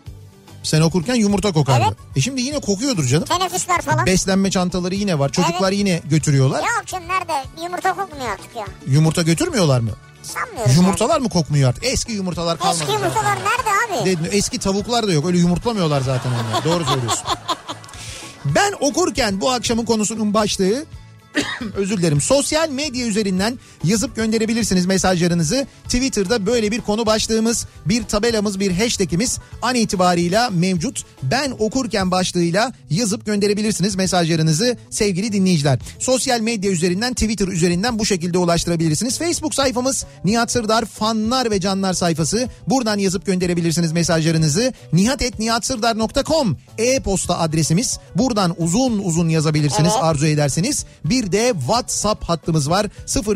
[0.63, 1.85] Sen okurken yumurta kokardı.
[1.89, 1.97] Evet.
[2.17, 3.25] E şimdi yine kokuyordur canım.
[3.25, 4.07] Teneffüsler falan.
[4.07, 5.33] Beslenme çantaları yine var.
[5.33, 6.63] Çocuklar yine götürüyorlar.
[6.63, 7.33] Ya canım nerede?
[7.65, 8.65] Yumurta kokmuyor artık ya.
[8.87, 9.91] Yumurta götürmüyorlar mı?
[10.23, 11.85] Sanmıyorum Yumurtalar mı kokmuyor artık?
[11.85, 12.59] Eski yumurtalar yani.
[12.59, 12.79] kalmadı.
[12.83, 14.37] Eski yumurtalar nerede abi?
[14.37, 15.27] Eski tavuklar da yok.
[15.27, 16.65] Öyle yumurtlamıyorlar zaten onlar.
[16.65, 17.25] Doğru söylüyorsun.
[18.45, 20.85] Ben okurken bu akşamın konusunun başlığı
[21.75, 22.21] özür dilerim.
[22.21, 25.67] Sosyal medya üzerinden yazıp gönderebilirsiniz mesajlarınızı.
[25.85, 31.05] Twitter'da böyle bir konu başlığımız, bir tabelamız, bir hashtagimiz an itibarıyla mevcut.
[31.23, 35.79] Ben okurken başlığıyla yazıp gönderebilirsiniz mesajlarınızı sevgili dinleyiciler.
[35.99, 39.19] Sosyal medya üzerinden Twitter üzerinden bu şekilde ulaştırabilirsiniz.
[39.19, 42.49] Facebook sayfamız Nihat Sırdar fanlar ve canlar sayfası.
[42.67, 44.73] Buradan yazıp gönderebilirsiniz mesajlarınızı.
[44.93, 47.99] nihatetnihatsırdar.com e-posta adresimiz.
[48.15, 50.05] Buradan uzun uzun yazabilirsiniz Evet.
[50.05, 50.85] arzu ederseniz.
[51.05, 52.87] Bir de WhatsApp hattımız var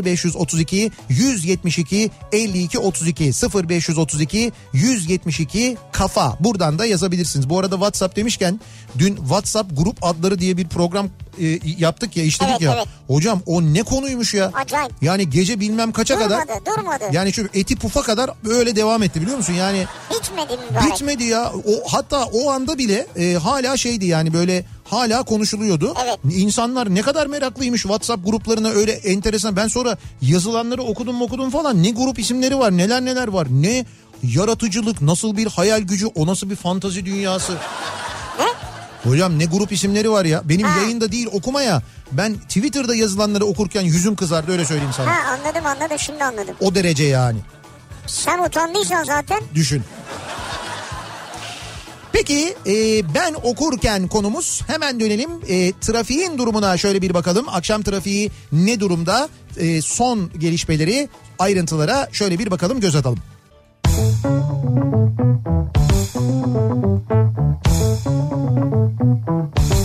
[0.04, 3.24] 0532 172 52 32
[3.68, 6.36] 0532 172 kafa.
[6.40, 7.50] Buradan da yazabilirsiniz.
[7.50, 8.60] Bu arada WhatsApp demişken
[8.98, 11.08] dün WhatsApp grup adları diye bir program
[11.40, 12.74] e, yaptık ya işledik Evet, ya.
[12.76, 12.86] evet.
[13.06, 14.50] Hocam o ne konuymuş ya?
[14.54, 14.92] Acayip.
[15.02, 16.42] Yani gece bilmem kaça kadar.
[16.48, 17.04] Durmadı durmadı.
[17.12, 19.52] Yani şu eti pufa kadar böyle devam etti biliyor musun?
[19.52, 20.92] Yani Bitmedi mübarek.
[20.94, 21.52] bitmedi ya.
[21.66, 25.94] O hatta o anda bile e, hala şeydi yani böyle hala konuşuluyordu.
[26.04, 26.18] Evet.
[26.36, 29.56] İnsanlar ne kadar meraklıymış WhatsApp gruplarına öyle enteresan.
[29.56, 31.82] Ben sonra yazılanları okudum okudum falan.
[31.82, 33.46] Ne grup isimleri var neler neler var.
[33.50, 33.84] Ne
[34.22, 37.52] yaratıcılık nasıl bir hayal gücü o nasıl bir fantazi dünyası.
[38.38, 38.46] Ne?
[39.10, 40.42] Hocam ne grup isimleri var ya.
[40.44, 40.78] Benim Ha.
[40.80, 41.82] yayında değil okumaya.
[42.12, 45.10] Ben Twitter'da yazılanları okurken yüzüm kızardı öyle söyleyeyim sana.
[45.10, 46.54] Ha anladım anladım şimdi anladım.
[46.60, 47.38] O derece yani.
[48.06, 49.82] Sen utandıysan zaten Düşün.
[52.18, 52.74] Peki e,
[53.14, 57.46] ben okurken konumuz hemen dönelim e, trafiğin durumuna şöyle bir bakalım.
[57.48, 59.28] Akşam trafiği ne durumda?
[59.56, 63.18] E, son gelişmeleri ayrıntılara şöyle bir bakalım göz atalım.
[69.58, 69.77] Kafa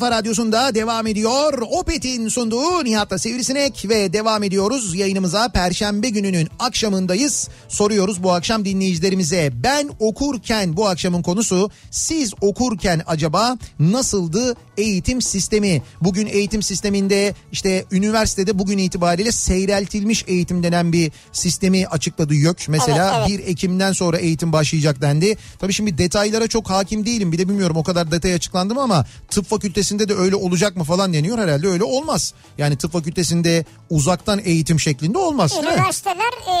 [0.00, 1.62] kafa radyosunda devam ediyor.
[1.70, 5.48] Opet'in sunduğu Nihat'la Sivrisinek ve devam ediyoruz yayınımıza.
[5.48, 7.48] Perşembe gününün akşamındayız.
[7.68, 9.50] Soruyoruz bu akşam dinleyicilerimize.
[9.54, 15.82] Ben okurken bu akşamın konusu siz okurken acaba nasıldı eğitim sistemi.
[16.00, 22.68] Bugün eğitim sisteminde işte üniversitede bugün itibariyle seyreltilmiş eğitim denen bir sistemi açıkladı YÖK.
[22.68, 23.46] Mesela Evet, evet.
[23.46, 25.36] 1 Ekim'den sonra eğitim başlayacak dendi.
[25.58, 27.32] Tabii şimdi detaylara çok hakim değilim.
[27.32, 30.84] Bir de bilmiyorum o kadar detay açıklandı mı ama tıp fakültesinde de öyle olacak mı
[30.84, 31.38] falan deniyor.
[31.38, 32.34] Herhalde öyle olmaz.
[32.58, 35.52] Yani tıp fakültesinde uzaktan eğitim şeklinde olmaz?
[35.62, 36.56] Üniversiteler e,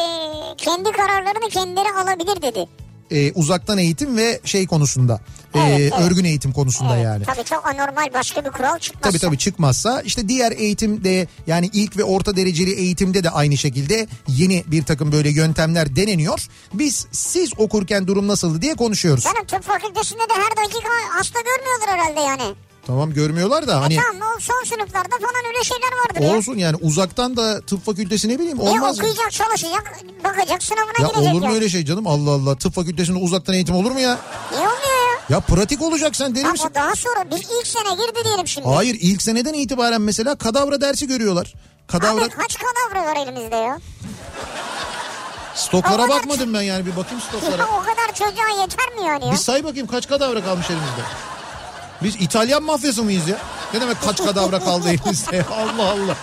[0.56, 2.66] kendi kararlarını kendileri alabilir dedi.
[3.12, 5.20] Ee, uzaktan eğitim ve şey konusunda.
[5.54, 5.92] Ee, Evet, evet.
[6.10, 7.24] Örgün eğitim konusunda Evet, yani.
[7.24, 9.02] Tabii çok anormal başka bir kural çıkmaz.
[9.02, 14.06] Tabii tabii çıkmazsa işte diğer eğitimde yani ilk ve orta dereceli eğitimde de aynı şekilde
[14.28, 16.46] yeni bir takım böyle yöntemler deneniyor.
[16.74, 19.24] Biz siz okurken durum nasıldı diye konuşuyoruz.
[19.24, 22.54] Canım tıp fakültesinde de her dakika hasta görmüyorlar herhalde yani.
[22.86, 26.38] Tamam görmüyorlar da hani E tamam o son sınıflarda falan öyle şeyler vardır ya.
[26.38, 29.04] olsun yani uzaktan da tıp fakültesi ne bileyim E olmaz mı?
[29.04, 31.54] okuyacak çalışacak bakacak sınavına Ya girecek olur mu ya.
[31.54, 34.18] öyle şey canım Allah Allah tıp fakültesinde uzaktan eğitim olur mu ya?
[34.52, 34.99] Niye olmuyor
[35.30, 35.40] ya?
[35.40, 36.68] Pratik olacak sen deli misin?
[36.70, 38.68] o daha sonra bir ilk sene girdi diyelim şimdi.
[38.68, 41.54] Hayır ilk seneden itibaren mesela kadavra dersi görüyorlar.
[41.86, 43.78] Kadavra Abi kaç kadavra var elimizde ya?
[45.54, 47.56] stoklara kadar- bakmadım ben yani bir bakayım stoklara.
[47.62, 49.32] Ya o kadar çocuğa yeter mi yani ya?
[49.32, 51.02] Bir say bakayım kaç kadavra kalmış elimizde.
[52.02, 53.38] Biz İtalyan mafyası mıyız ya?
[53.74, 55.44] Ne demek kaç kadavra kaldı elimizde?
[55.52, 56.16] Allah Allah.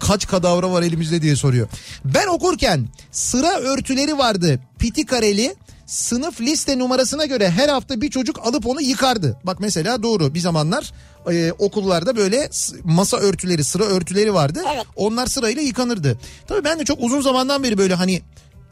[0.00, 1.68] Kaç kadavra var elimizde diye soruyor.
[2.04, 4.60] Ben okurken sıra örtüleri vardı.
[4.78, 5.54] Piti kareli
[5.86, 9.36] sınıf liste numarasına göre her hafta bir çocuk alıp onu yıkardı.
[9.44, 10.92] Bak mesela doğru bir zamanlar
[11.30, 12.50] e, okullarda böyle
[12.84, 14.62] masa örtüleri sıra örtüleri vardı.
[14.74, 14.84] Evet.
[14.96, 16.18] Onlar sırayla yıkanırdı.
[16.46, 18.22] Tabii ben de çok uzun zamandan beri böyle hani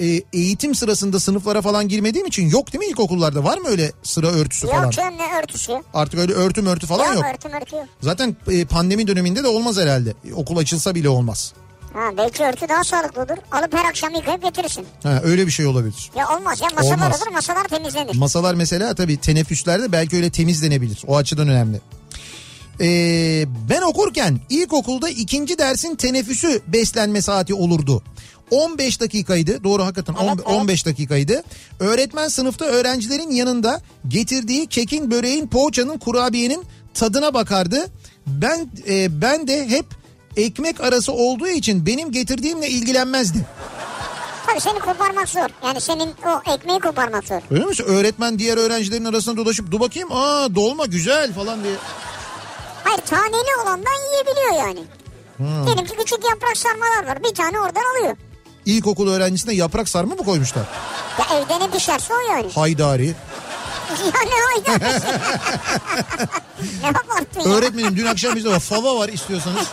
[0.00, 3.44] e, eğitim sırasında sınıflara falan girmediğim için yok değil mi ilkokullarda?
[3.44, 4.82] Var mı öyle sıra örtüsü falan?
[4.82, 5.72] Yok canım ne örtüsü?
[5.94, 7.24] Artık öyle örtü mörtü falan Yok, yok.
[7.34, 7.84] örtü mörtü yok.
[8.00, 10.14] Zaten e, pandemi döneminde de olmaz herhalde.
[10.34, 11.52] Okul açılsa bile olmaz.
[11.92, 13.36] Ha, belki örtü daha sağlıklı olur.
[13.52, 14.86] Alıp her akşam yıkayıp getirirsin.
[15.02, 16.10] Ha, öyle bir şey olabilir.
[16.16, 17.22] Ya olmaz ya masalar Olmaz.
[17.22, 18.16] olur masalar temizlenir.
[18.16, 21.02] Masalar mesela tabii teneffüslerde belki öyle temizlenebilir.
[21.06, 21.80] O açıdan önemli.
[22.80, 28.02] Ee, ben okurken ilkokulda ikinci dersin teneffüsü beslenme saati olurdu.
[28.50, 29.64] 15 dakikaydı.
[29.64, 30.46] Doğru hakikaten Evet, evet.
[30.46, 31.42] 15 dakikaydı.
[31.80, 37.86] Öğretmen sınıfta öğrencilerin yanında getirdiği kekin, böreğin, poğaçanın, kurabiyenin tadına bakardı.
[38.26, 39.86] Ben e, ben de hep
[40.44, 43.46] ekmek arası olduğu için benim getirdiğimle ilgilenmezdi.
[44.46, 45.48] Tabii seni koparmak zor.
[45.64, 47.40] Yani senin o ekmeği koparmak zor.
[47.50, 47.72] Öyle mi?
[47.86, 51.74] Öğretmen diğer öğrencilerin arasında dolaşıp dur bakayım aa dolma güzel falan diye.
[52.84, 54.80] Hayır taneli olandan yiyebiliyor yani.
[55.36, 55.66] Hmm.
[55.66, 57.24] Diyelim ki küçük yaprak sarmalar var.
[57.24, 58.16] Bir tane oradan alıyor.
[58.66, 60.64] İlkokul öğrencisine yaprak sarma mı koymuşlar?
[61.18, 62.52] Ya evde ne pişerse o yani.
[62.52, 63.14] Haydari.
[63.90, 64.84] Ya ne hayda.
[66.82, 67.46] ne abarttın ya.
[67.46, 68.60] Öğretmenim dün akşam bizde var.
[68.60, 69.66] Fava var istiyorsanız.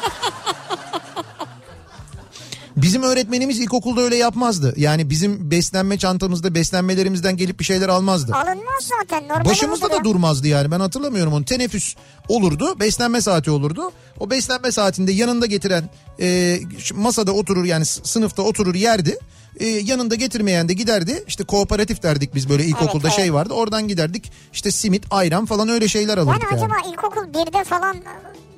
[2.77, 4.73] Bizim öğretmenimiz ilkokulda öyle yapmazdı.
[4.77, 8.33] Yani bizim beslenme çantamızda beslenmelerimizden gelip bir şeyler almazdı.
[8.33, 9.27] Alınmaz zaten.
[9.27, 11.45] Normal Başımızda olur da durmazdı yani ben hatırlamıyorum onu.
[11.45, 11.95] Teneffüs
[12.27, 13.91] olurdu beslenme saati olurdu.
[14.19, 16.59] O beslenme saatinde yanında getiren e,
[16.93, 19.19] masada oturur yani sınıfta oturur yerdi.
[19.59, 21.23] E, yanında getirmeyen de giderdi.
[21.27, 23.33] İşte kooperatif derdik biz böyle ilkokulda Evet, şey evet.
[23.33, 23.53] vardı.
[23.53, 26.73] Oradan giderdik işte simit ayran falan öyle şeyler alırdık Yani yani.
[26.73, 27.97] acaba ilkokul birde falan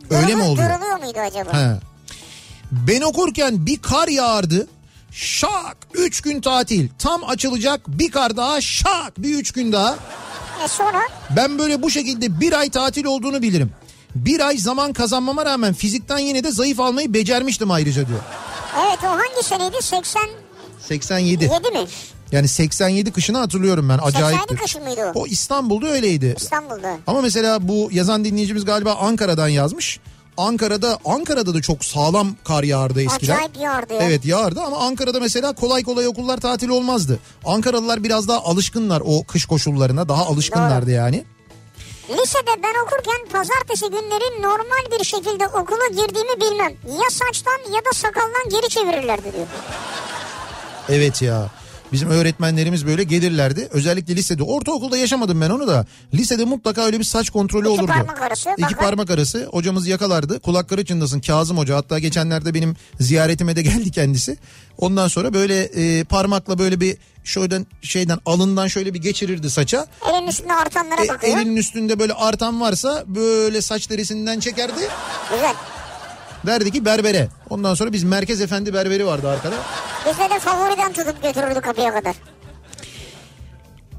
[0.10, 0.70] Öyle mi durulu- oluyor?
[0.80, 1.54] Duruluyor muydu acaba?
[1.54, 1.76] He.
[2.72, 4.68] Ben okurken bir kar yağardı.
[5.12, 6.90] Şak 3 gün tatil.
[7.00, 9.96] Tam açılacak bir kar daha şak bir 3 gün daha.
[10.66, 11.00] E sonra
[11.36, 13.72] Ben böyle bu şekilde bir ay tatil olduğunu bilirim.
[14.16, 18.20] Bir ay zaman kazanmama rağmen fizikten yine de zayıf almayı becermiştim ayrıca diyor.
[18.88, 19.78] evet o hangi seneydi?
[20.89, 21.78] 87 87.
[21.78, 21.88] mi?
[22.32, 23.99] Yani 87 kışını hatırlıyorum ben.
[24.04, 24.39] Acayip.
[24.39, 25.19] 87 kışı mıydı o?
[25.19, 26.36] O İstanbul'da öyleydi.
[26.38, 26.97] İstanbul'da.
[27.08, 29.99] Ama mesela bu yazan dinleyicimiz galiba Ankara'dan yazmış.
[30.38, 33.34] Ankara'da Ankara'da da çok sağlam kar yağardı eskiden.
[33.34, 33.99] Acayip yağardı ya.
[34.02, 37.19] Evet yağardı ama Ankara'da mesela kolay kolay okullar tatil olmazdı.
[37.45, 41.23] Ankaralılar biraz daha alışkınlar o kış koşullarına daha alışkınlardı yani.
[42.10, 46.73] Lisede ben okurken pazartesi günleri normal bir şekilde okula girdiğimi bilmem.
[46.88, 49.47] Ya saçtan ya da sakaldan geri çevirirlerdi diyor.
[50.89, 51.49] Evet ya.
[51.91, 53.67] Bizim öğretmenlerimiz böyle gelirlerdi.
[53.71, 54.43] Özellikle lisede.
[54.43, 55.86] Ortaokulda yaşamadım ben onu da.
[56.13, 57.91] Lisede mutlaka öyle bir saç kontrolü İki olurdu.
[57.91, 58.75] parmak arası, İki bakın.
[58.75, 59.45] parmak arası.
[59.52, 60.39] Hocamız yakalardı.
[60.39, 61.75] Kulakları çınlasın Kazım Hoca.
[61.75, 64.38] Hatta geçenlerde benim ziyaretime de geldi kendisi.
[64.78, 69.88] Ondan sonra böyle e, parmakla böyle bir şöyle şeyden alından şöyle bir geçirirdi saça.
[70.13, 71.38] Elin üstünde artanlara E, bakıyor.
[71.38, 74.73] elinin üstünde böyle artan varsa böyle saç derisinden çekerdi.
[75.32, 75.54] Güzel.
[76.45, 77.28] Derdi ki berbere.
[77.49, 79.56] Ondan sonra biz Merkez Efendi berberi vardı arkada.
[80.10, 82.15] Bizde de favoriden tutup götürürdü kapıya kadar.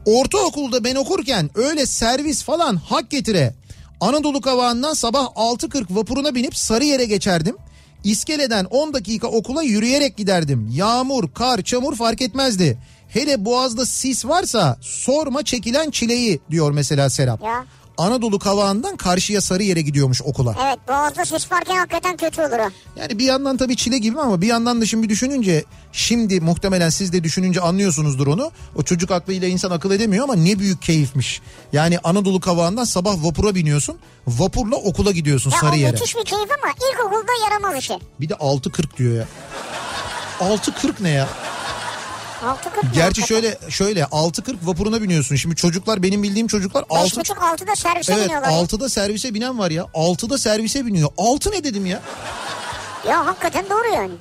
[0.05, 3.55] Ortaokulda ben okurken öyle servis falan hak getire.
[4.01, 7.57] Anadolu Kavağı'ndan sabah 6.40 vapuruna binip Sarıyer'e geçerdim.
[8.05, 10.69] İskeleden 10 dakika okula yürüyerek giderdim.
[10.73, 12.79] Yağmur, kar, çamur fark etmezdi.
[13.09, 17.43] Hele boğazda sis varsa sorma çekilen çileyi diyor mesela Serap.
[17.43, 17.65] Ya.
[18.01, 20.55] Anadolu Kavağı'ndan karşıya Sarıyer'e gidiyormuş okula.
[20.65, 22.71] Evet boğazda sis varken hakikaten kötü olur o.
[23.01, 27.13] Yani bir yandan tabii çile gibi ama bir yandan da şimdi düşününce şimdi muhtemelen siz
[27.13, 28.51] de düşününce anlıyorsunuzdur onu.
[28.77, 31.41] O çocuk aklıyla insan akıl edemiyor ama ne büyük keyifmiş.
[31.73, 33.97] Yani Anadolu Kavağı'ndan sabah vapura biniyorsun.
[34.27, 35.93] Vapurla okula gidiyorsun Ya Sarıyer'e.
[35.93, 37.99] müthiş bir keyif ama ilkokulda yaramaz işi.
[38.21, 39.27] Bir de 6.40 diyor ya.
[40.41, 41.29] 6.40 ne ya?
[42.43, 45.37] 6.40 mı Gerçi şöyle şöyle 6.40 vapuruna biniyorsun.
[45.37, 48.51] Şimdi çocuklar benim bildiğim çocuklar 6 5.30-6'da servise Evet biniyorlar.
[48.51, 48.57] ya.
[48.63, 49.83] 6'da servise binen var ya.
[49.83, 51.11] 6'da servise biniyor.
[51.19, 52.03] 6 ne dedim ya?
[53.09, 54.13] Ya hakikaten doğru yani.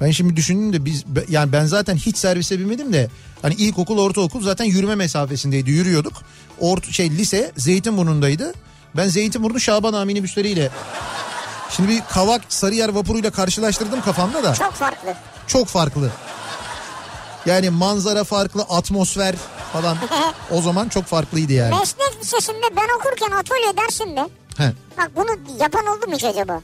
[0.00, 3.08] Ben şimdi düşündüm de biz yani ben zaten hiç servise binmedim de
[3.42, 6.12] hani ilkokul ortaokul zaten yürüme mesafesindeydi yürüyorduk.
[6.60, 8.54] Ort şey lise Zeytinburnu'ndaydı.
[8.96, 10.70] Ben Zeytinburnu Şaban Ağa minibüsleriyle
[11.70, 15.14] Şimdi bir Kavak Sarıyer vapuruyla karşılaştırdım kafamda da Çok farklı.
[15.46, 16.10] çok farklı.
[17.46, 19.34] Yani manzara farklı, atmosfer
[19.72, 19.96] falan
[20.50, 21.74] o zaman çok farklıydı yani.
[21.78, 26.60] Meslek lisesinde ben okurken atölye dersinde He, bak bunu yapan oldu mu hiç acaba?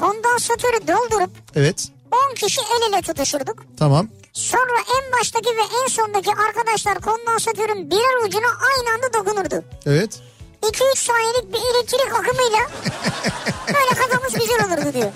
[0.00, 1.88] Kondansatörü doldurup evet
[2.30, 3.56] 10 kişi el ele tutuşurduk.
[3.78, 4.08] tamam.
[4.32, 9.64] Sonra en baştaki ve en sondaki arkadaşlar kondansatörün birer ucuna aynı anda dokunurdu.
[9.86, 10.20] Evet.
[10.62, 12.58] 2-3 saniyelik bir elektrik akımıyla
[13.68, 13.93] böyle
[14.24, 15.12] kafamız güzel olurdu diyor.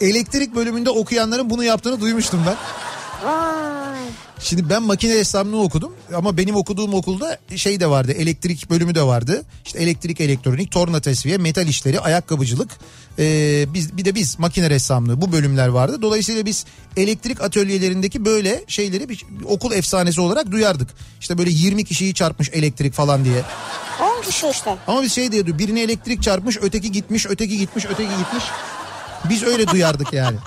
[0.00, 2.56] Elektrik bölümünde okuyanların bunu yaptığını duymuştum ben.
[3.28, 3.85] Vay.
[4.40, 9.02] Şimdi ben makine ressamlığı okudum ama benim okuduğum okulda şey de vardı elektrik bölümü de
[9.02, 9.42] vardı.
[9.64, 12.70] İşte elektrik elektronik, torna tesviye, metal işleri, ayakkabıcılık
[13.18, 16.02] ee, biz bir de biz makine ressamlığı bu bölümler vardı.
[16.02, 16.64] Dolayısıyla biz
[16.96, 20.88] elektrik atölyelerindeki böyle şeyleri bir, bir okul efsanesi olarak duyardık.
[21.20, 23.42] İşte böyle 20 kişiyi çarpmış elektrik falan diye.
[24.18, 24.76] 10 kişi işte.
[24.86, 28.44] Ama biz şey diyordu birine elektrik çarpmış öteki gitmiş öteki gitmiş öteki gitmiş.
[29.28, 30.36] Biz öyle duyardık yani.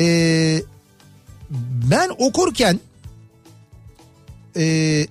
[0.00, 0.62] Ee,
[1.90, 2.80] ben okurken
[4.56, 5.06] e,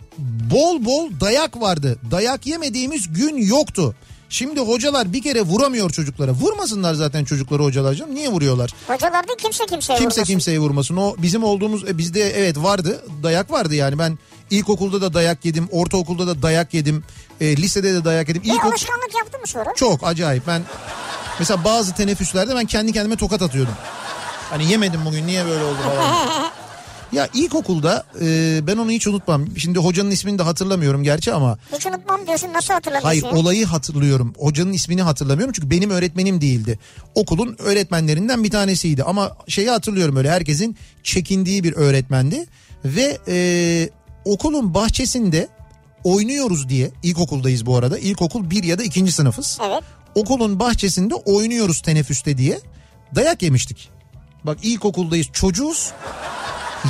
[0.52, 2.00] bol bol dayak vardı.
[2.12, 3.96] Dayak yemediğimiz gün yoktu.
[4.30, 6.32] Şimdi hocalar bir kere vuramıyor çocuklara.
[6.32, 8.16] Vurmasınlar zaten çocukları hocalar canım.
[8.16, 8.74] Niye vuruyorlar?
[8.88, 10.24] Hocalar da kimse kimseye Kimse vurmasın.
[10.24, 10.98] kimseye vurmasın.
[10.98, 13.04] O bizim olduğumuz e, bizde evet vardı.
[13.24, 14.00] Dayak vardı yani.
[14.00, 14.20] Ben
[14.50, 15.68] ilkokulda da dayak yedim.
[15.72, 17.04] Ortaokulda da dayak yedim.
[17.42, 18.44] e, lisede de dayak yedim.
[18.44, 19.74] Bir İlkokul alışkanlık yaptı mı sonra?
[19.76, 20.48] çok acayip.
[20.48, 20.62] Ben
[21.40, 23.74] mesela bazı teneffüslerde ben kendi kendime tokat atıyordum.
[24.50, 26.48] Hani yemedim bugün niye böyle oldu falan.
[27.12, 29.58] Ya ilkokulda e, ben onu hiç unutmam.
[29.58, 33.08] Şimdi hocanın ismini de hatırlamıyorum gerçi ama Hiç unutmam diyorsun nasıl hatırlamıyorsun?
[33.08, 34.34] hayır olayı hatırlıyorum.
[34.38, 36.80] Hocanın ismini hatırlamıyorum çünkü benim öğretmenim değildi.
[37.16, 42.46] Okulun öğretmenlerinden bir tanesiydi ama şeyi hatırlıyorum öyle herkesin çekindiği bir öğretmendi
[42.86, 43.90] ve e,
[44.26, 45.48] okulun bahçesinde
[46.04, 47.98] oynuyoruz diye ilkokuldayız bu arada.
[48.00, 49.58] İlkokul bir ya da ikinci sınıfız.
[49.68, 49.84] Evet.
[50.16, 52.60] Okulun bahçesinde oynuyoruz teneffüste diye
[53.16, 53.90] dayak yemiştik.
[54.44, 55.92] Bak ilkokuldayız çocuğuz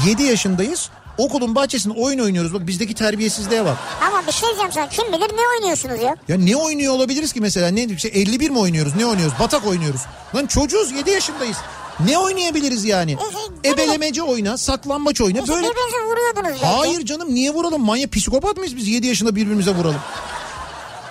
[0.05, 2.53] 7 yaşındayız okulun bahçesinde oyun oynuyoruz.
[2.53, 3.77] Bak bizdeki terbiyesizliğe bak.
[4.07, 6.15] Ama bir şey diyeceğim sana kim bilir ne oynuyorsunuz ya?
[6.27, 7.67] Ya ne oynuyor olabiliriz ki mesela?
[7.67, 8.95] Ne işte 51 mi oynuyoruz?
[8.95, 9.33] Ne oynuyoruz?
[9.39, 10.01] Batak oynuyoruz.
[10.35, 11.57] Lan çocuğuz 7 yaşındayız.
[12.05, 13.17] Ne oynayabiliriz yani?
[13.63, 15.39] E, e, Ebelemece oyna, saklambaç oyna.
[15.39, 16.65] İşte Böyle birbirinizi vuruyordunuz belki.
[16.65, 17.81] Hayır canım niye vuralım?
[17.81, 19.99] Manyak psikopat mıyız biz 7 yaşında birbirimize vuralım?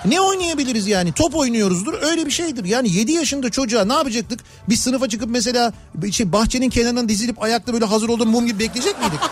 [0.07, 1.13] Ne oynayabiliriz yani?
[1.13, 1.95] Top oynuyoruzdur.
[2.03, 2.65] Öyle bir şeydir.
[2.65, 4.41] Yani 7 yaşında çocuğa ne yapacaktık?
[4.69, 5.73] Biz sınıfa çıkıp mesela
[6.13, 9.21] şey bahçenin kenarından dizilip ayakta böyle hazır olduğum mum gibi bekleyecek miydik?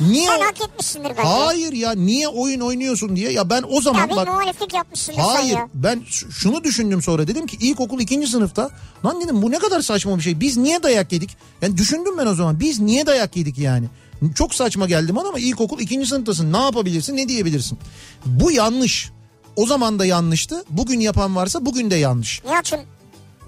[0.00, 0.26] Niye?
[0.26, 1.22] Sen hak etmişsindir bence.
[1.22, 3.32] Hayır ya niye oyun oynuyorsun diye.
[3.32, 5.68] Ya ben o zaman Tabii bak muhaliflik yapmışsındır Hayır ya.
[5.74, 8.70] ben şunu düşündüm sonra dedim ki ilkokul ikinci sınıfta
[9.04, 12.26] lan dedim bu ne kadar saçma bir şey biz niye dayak yedik yani düşündüm ben
[12.26, 13.86] o zaman biz niye dayak yedik yani
[14.34, 16.52] çok saçma geldi bana ama ilkokul ikinci sınıftasın.
[16.52, 17.78] Ne yapabilirsin ne diyebilirsin?
[18.26, 19.10] Bu yanlış.
[19.56, 20.64] O zaman da yanlıştı.
[20.70, 22.42] Bugün yapan varsa bugün de yanlış.
[22.44, 22.80] Nihat'cığım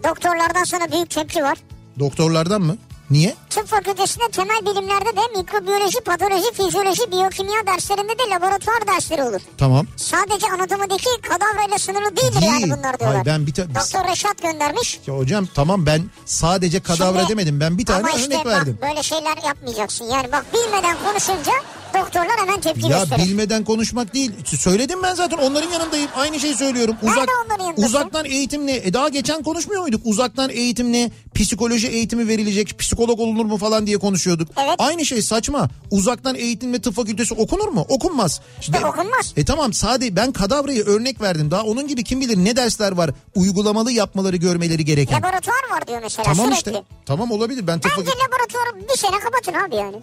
[0.05, 1.59] doktorlardan sana büyük tepki var.
[1.99, 2.77] doktorlardan mı
[3.15, 9.41] niye Tıp fakültesinde temel bilimlerde de mikrobiyoloji, patoloji, fizyoloji, biyokimya derslerinde de laboratuvar dersleri olur.
[9.59, 12.53] tamam Sadece anatomideki kadavrayla sınırlı değildir Değil.
[12.53, 13.13] yani bunlar diyorlar.
[13.13, 15.01] Hayır, ben bir ta- Doktor Reşat göndermiş.
[15.07, 18.47] ya hocam tamam ben sadece kadavra Şimdi- demedim ben bir tane Ama örnek işte bak
[18.47, 18.79] verdim.
[18.83, 20.05] böyle şeyler yapmayacaksın.
[20.05, 21.53] Yani bak bilmeden konuşunca
[21.95, 23.23] doktorlar hemen tepki Ya gösterir.
[23.23, 24.33] bilmeden konuşmak değil.
[24.59, 26.11] Söyledim ben zaten onların yanındayım.
[26.17, 26.97] Aynı şeyi söylüyorum.
[27.03, 27.87] Nerede onların yanındasın?
[27.87, 28.73] uzaktan eğitim ne?
[28.77, 30.01] E daha geçen konuşmuyor muyduk?
[30.05, 31.11] Uzaktan eğitim ne?
[31.35, 32.79] Psikoloji eğitimi verilecek.
[32.79, 34.49] Psikolog olunur mu falan diye konuşuyorduk.
[34.65, 34.75] Evet.
[34.79, 35.69] Aynı şey saçma.
[35.91, 37.87] Uzaktan eğitim ve tıp fakültesi okunur mu?
[37.89, 38.41] Okunmaz.
[38.61, 39.33] İşte okunmaz.
[39.37, 41.51] E tamam sadece ben kadavrayı örnek verdim.
[41.51, 43.11] Daha onun gibi kim bilir ne dersler var.
[43.35, 45.17] Uygulamalı yapmaları görmeleri gereken.
[45.19, 46.71] Laboratuvar var diyor mesela Tamam sürekli.
[46.71, 46.83] işte.
[47.07, 47.67] Tamam olabilir.
[47.67, 48.19] Ben tıp Bence fakültesi...
[48.19, 49.97] laboratuvarı bir sene kapatın abi yani.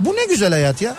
[0.00, 0.96] Bu ne güzel hayat ya.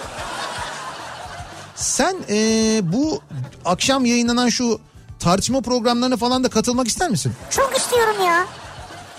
[1.75, 3.21] Sen eee, bu
[3.65, 4.79] akşam yayınlanan şu
[5.19, 7.33] tartışma programlarına falan da katılmak ister misin?
[7.49, 8.45] Çok istiyorum ya.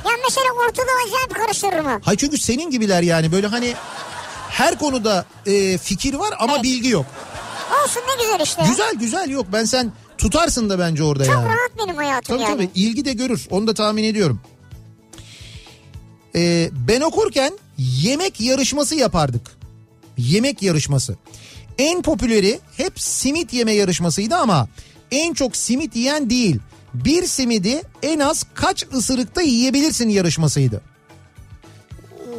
[0.04, 2.00] Ya mesela ortalığı acayip karıştırır mı?
[2.04, 3.74] Hayır çünkü senin gibiler yani böyle hani
[4.50, 6.62] her konuda e, fikir var ama Evet.
[6.64, 7.06] bilgi yok.
[7.84, 8.62] Olsun ne güzel işte.
[8.68, 11.46] Güzel güzel yok ben sen tutarsın da bence orada Çok yani.
[11.48, 12.54] rahat benim hayatım Tabii yani.
[12.56, 14.40] tabii ilgi de görür onu da tahmin ediyorum.
[16.36, 19.59] Ee, ben okurken yemek yarışması yapardık.
[20.28, 21.16] Yemek yarışması.
[21.78, 24.68] En popüleri hep simit yeme yarışmasıydı ama
[25.10, 26.58] en çok simit yiyen değil.
[26.94, 30.82] Bir simidi en az kaç ısırıkta yiyebilirsin yarışmasıydı.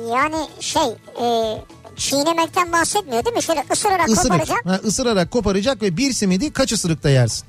[0.10, 0.82] Yani şey
[1.22, 1.58] e,
[1.98, 3.44] çiğnemekten bahsetmiyor değil mi?
[3.44, 4.66] Şöyle ısırarak Isırık, koparacak.
[4.66, 7.46] ha, ısırarak koparacak ve bir simidi kaç ısırıkta yersin?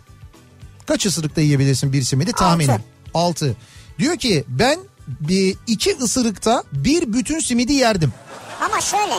[0.86, 2.72] Kaç ısırıkta yiyebilirsin bir simidi tahminen?
[2.74, 2.84] Altı.
[3.14, 3.56] Altı.
[3.98, 8.12] Diyor ki ben bir iki ısırıkta bir bütün simidi yerdim.
[8.60, 9.14] Ama şöyle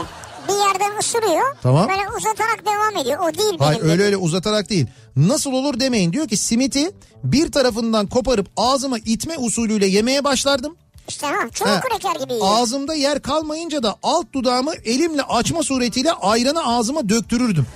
[0.47, 1.55] bir yerden ısırıyor.
[1.63, 1.89] Tamam.
[1.89, 3.19] Böyle uzatarak devam ediyor.
[3.19, 4.05] O değil Hayır benim öyle dediğim.
[4.05, 4.87] öyle uzatarak değil.
[5.15, 6.13] Nasıl olur demeyin.
[6.13, 6.91] Diyor ki simiti
[7.23, 10.75] bir tarafından koparıp ağzıma itme usulüyle yemeye başlardım.
[11.07, 12.47] İşte ha çoğu Ha, kreker gibi yiyor.
[12.49, 17.67] Ağzımda yer kalmayınca da alt dudağımı elimle açma suretiyle ayranı ağzıma döktürürdüm.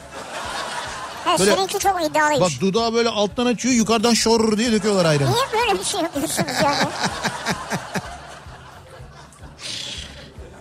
[1.26, 2.42] He, böyle- seninki çok iddialıymış.
[2.56, 5.32] Bak dudağı böyle alttan açıyor yukarıdan şorur diye döküyorlar ayranı.
[5.32, 6.78] Niye böyle bir şey yapıyorsunuz yani?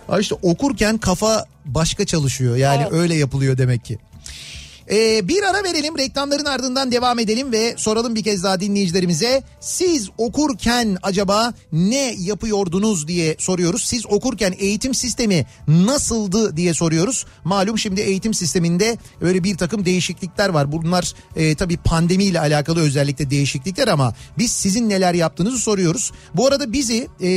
[0.07, 2.55] Ha işte okurken kafa başka çalışıyor.
[2.55, 2.93] Yani Evet.
[2.93, 3.97] öyle yapılıyor demek ki.
[4.91, 9.43] Ee, bir ara verelim reklamların ardından devam edelim ve soralım bir kez daha dinleyicilerimize.
[9.59, 13.83] Siz okurken acaba ne yapıyordunuz diye soruyoruz.
[13.83, 17.25] Siz okurken eğitim sistemi nasıldı diye soruyoruz.
[17.43, 20.71] Malum şimdi eğitim sisteminde öyle bir takım değişiklikler var.
[20.71, 26.11] Bunlar e, tabii pandemiyle alakalı özellikle değişiklikler ama biz sizin neler yaptığınızı soruyoruz.
[26.35, 27.27] Bu arada bizi e,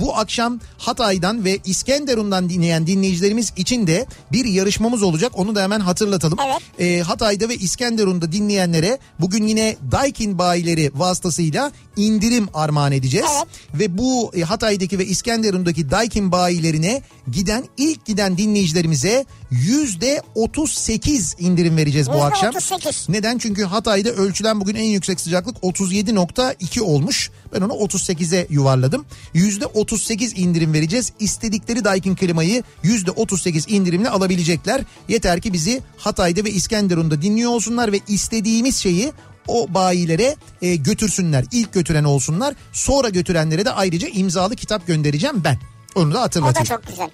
[0.00, 5.32] bu akşam Hatay'dan ve İskenderun'dan dinleyen dinleyicilerimiz için de bir yarışmamız olacak.
[5.34, 6.38] Onu da hemen hatırlatalım.
[6.46, 6.62] Evet.
[6.80, 13.30] E, Hatay'da ve İskenderun'da dinleyenlere bugün yine Daikin bayileri vasıtasıyla indirim armağan edeceğiz.
[13.36, 13.80] Evet.
[13.80, 21.76] Ve bu e, Hatay'daki ve İskenderun'daki Daikin bayilerine giden ilk giden dinleyicilerimize yüzde 38 indirim
[21.76, 22.48] vereceğiz bu Yüzde akşam.
[22.48, 23.08] 38.
[23.08, 23.38] Neden?
[23.38, 27.30] Çünkü Hatay'da ölçülen bugün en yüksek sıcaklık 37.2 olmuş.
[27.54, 29.04] Ben onu 38'e yuvarladım.
[29.34, 31.12] %38 indirim vereceğiz.
[31.20, 34.82] İstedikleri Daikin klimayı %38 indirimle alabilecekler.
[35.08, 39.12] Yeter ki bizi Hatay'da ve İskenderun'da dinliyor olsunlar ve istediğimiz şeyi
[39.48, 41.44] o bayilere e, götürsünler.
[41.52, 42.54] İlk götüren olsunlar.
[42.72, 45.58] Sonra götürenlere de ayrıca imzalı kitap göndereceğim ben.
[45.94, 46.66] Onu da O da hatırlatayım.
[46.66, 47.10] çok güzel.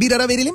[0.00, 0.54] Bir ara verelim.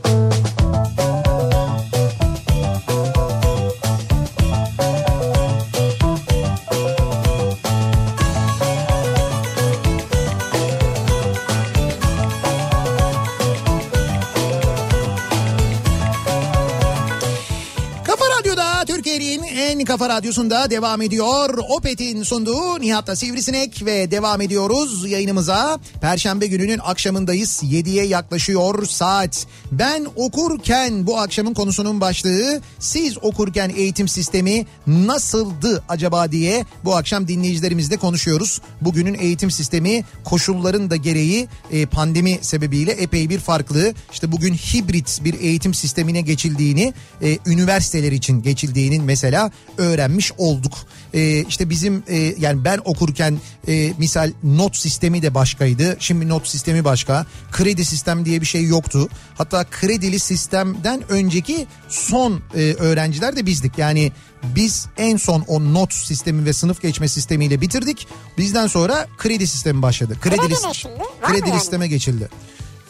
[19.91, 21.57] kafa radyosunda devam ediyor.
[21.69, 25.79] Opet'in sunduğu Nihat'la Sivrisinek ve devam ediyoruz yayınımıza.
[26.01, 27.63] Perşembe gününün akşamındayız.
[27.63, 29.47] 7'ye yaklaşıyor saat.
[29.71, 37.27] Ben okurken bu akşamın konusunun başlığı siz okurken eğitim sistemi nasıldı acaba diye bu akşam
[37.27, 38.61] dinleyicilerimizle konuşuyoruz.
[38.81, 43.93] Bugünün eğitim sistemi koşulların da gereği e, pandemi sebebiyle epey bir farklı.
[44.13, 50.73] İşte bugün hibrit bir eğitim sistemine geçildiğini, e, üniversiteler için geçildiğinin mesela öğrenmiş olduk.
[51.13, 55.97] E, işte bizim e, yani ben okurken e, misal not sistemi de başkaydı.
[55.99, 57.25] Şimdi not sistemi başka.
[57.51, 59.09] Kredi sistem diye bir şey yoktu.
[59.35, 63.77] Hatta kredili sistemden önceki son e, öğrenciler de bizdik.
[63.77, 64.11] Yani
[64.43, 68.07] biz en son o not sistemi ve sınıf geçme sistemiyle bitirdik.
[68.37, 70.17] Bizden sonra kredi sistemi başladı.
[70.21, 70.99] Kredi Kredili, ne şimdi?
[70.99, 71.59] Var kredili yani?
[71.59, 72.29] sisteme geçildi.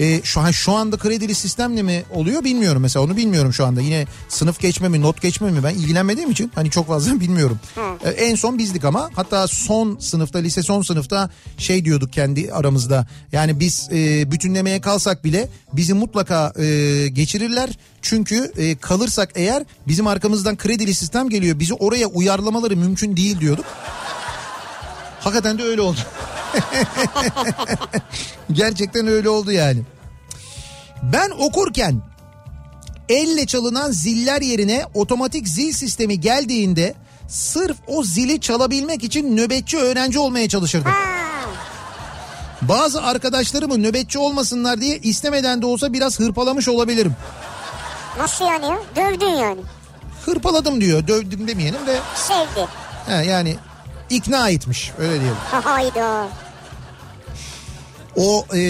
[0.02, 3.82] E, şu an şu anda kredili sistemle mi oluyor bilmiyorum mesela onu bilmiyorum şu anda.
[3.82, 7.60] Yine sınıf geçme mi not geçme mi ben ilgilenmediğim için hani çok fazla bilmiyorum.
[8.04, 13.08] E, en son bizdik ama hatta son sınıfta lise son sınıfta şey diyorduk kendi aramızda.
[13.32, 17.70] Yani biz e, bütünlemeye kalsak bile bizi mutlaka e, geçirirler.
[18.02, 21.60] Çünkü e, kalırsak eğer bizim arkamızdan kredili sistem geliyor.
[21.60, 23.66] Bizi oraya uyarlamaları mümkün değil diyorduk.
[25.20, 26.00] Hakikaten de öyle oldu.
[28.52, 29.82] Gerçekten öyle oldu yani.
[31.04, 32.02] Ben okurken
[33.10, 36.94] elle çalınan ziller yerine otomatik zil sistemi geldiğinde
[37.28, 40.92] sırf o zili çalabilmek için nöbetçi öğrenci olmaya çalışırdım.
[42.62, 47.16] Bazı arkadaşlarımı nöbetçi olmasınlar diye istemeden de olsa biraz hırpalamış olabilirim.
[48.18, 48.80] nasıl yani ya?
[48.96, 49.62] Dövdün yani.
[50.26, 52.68] Hırpaladım diyor dövdüm demeyelim de Sevdi.
[53.08, 53.56] he, yani
[54.12, 55.38] ikna etmiş öyle diyelim.
[55.52, 56.28] Hayda.
[58.16, 58.62] O e,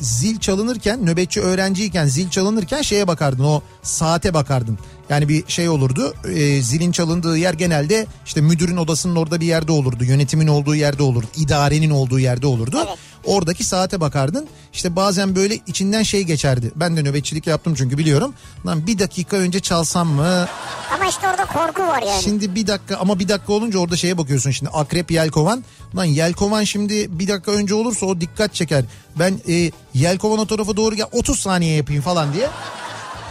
[0.00, 4.78] zil çalınırken nöbetçi öğrenciyken zil çalınırken şeye bakardın o saate bakardın.
[5.08, 9.72] Yani bir şey olurdu e, zilin çalındığı yer genelde işte müdürün odasının orada bir yerde
[9.72, 10.04] olurdu.
[10.04, 11.26] Yönetimin olduğu yerde olurdu.
[11.36, 12.78] idarenin olduğu yerde olurdu.
[12.86, 12.98] Evet.
[13.26, 14.46] Oradaki saate bakardın.
[14.72, 16.72] İşte bazen böyle içinden şey geçerdi.
[16.76, 18.34] Ben de nöbetçilik yaptım çünkü biliyorum.
[18.66, 20.46] Lan bir dakika önce çalsam mı?
[20.94, 22.22] Ama işte orada korku var yani.
[22.22, 25.64] Şimdi bir dakika ama bir dakika olunca orada şeye bakıyorsun şimdi akrep yelkovan.
[25.96, 28.84] Lan yelkovan şimdi bir dakika önce olursa o dikkat çeker.
[29.18, 32.48] Ben e, yelkovan o tarafa doğru gel 30 saniye yapayım falan diye.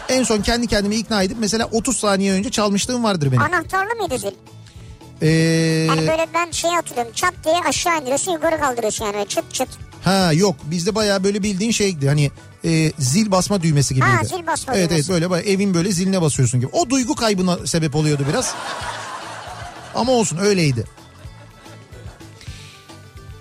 [0.10, 3.42] En son kendi kendimi ikna edip mesela 30 saniye önce çalmışlığım vardır benim.
[3.42, 4.32] Anahtarlı mıydı zil?
[5.24, 5.28] Ee,
[5.90, 9.68] Yani böyle ben şey hatırlıyorum çat diye aşağı indiriyorsun yukarı kaldırıyorsun yani çıt çıt.
[10.04, 12.32] ha yok bizde bayağı böyle bildiğin şeydi hani
[12.66, 14.10] e, zil basma düğmesi gibiydi.
[14.12, 14.94] Ha, zil basma Evet düğmesi.
[15.06, 16.70] evet böyle bayağı evin böyle ziline basıyorsun gibi.
[16.74, 18.54] O duygu kaybına sebep oluyordu biraz.
[19.96, 20.84] Ama olsun öyleydi.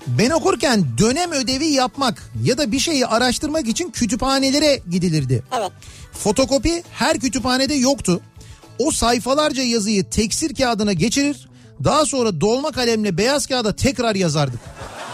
[0.06, 5.42] Ben okurken dönem ödevi yapmak ya da bir şeyi araştırmak için kütüphanelere gidilirdi.
[5.58, 5.70] Evet.
[6.12, 8.20] Fotokopi her kütüphanede yoktu.
[8.78, 11.48] O sayfalarca yazıyı teksir kağıdına geçirir.
[11.84, 14.60] Daha sonra dolma kalemle beyaz kağıda tekrar yazardık.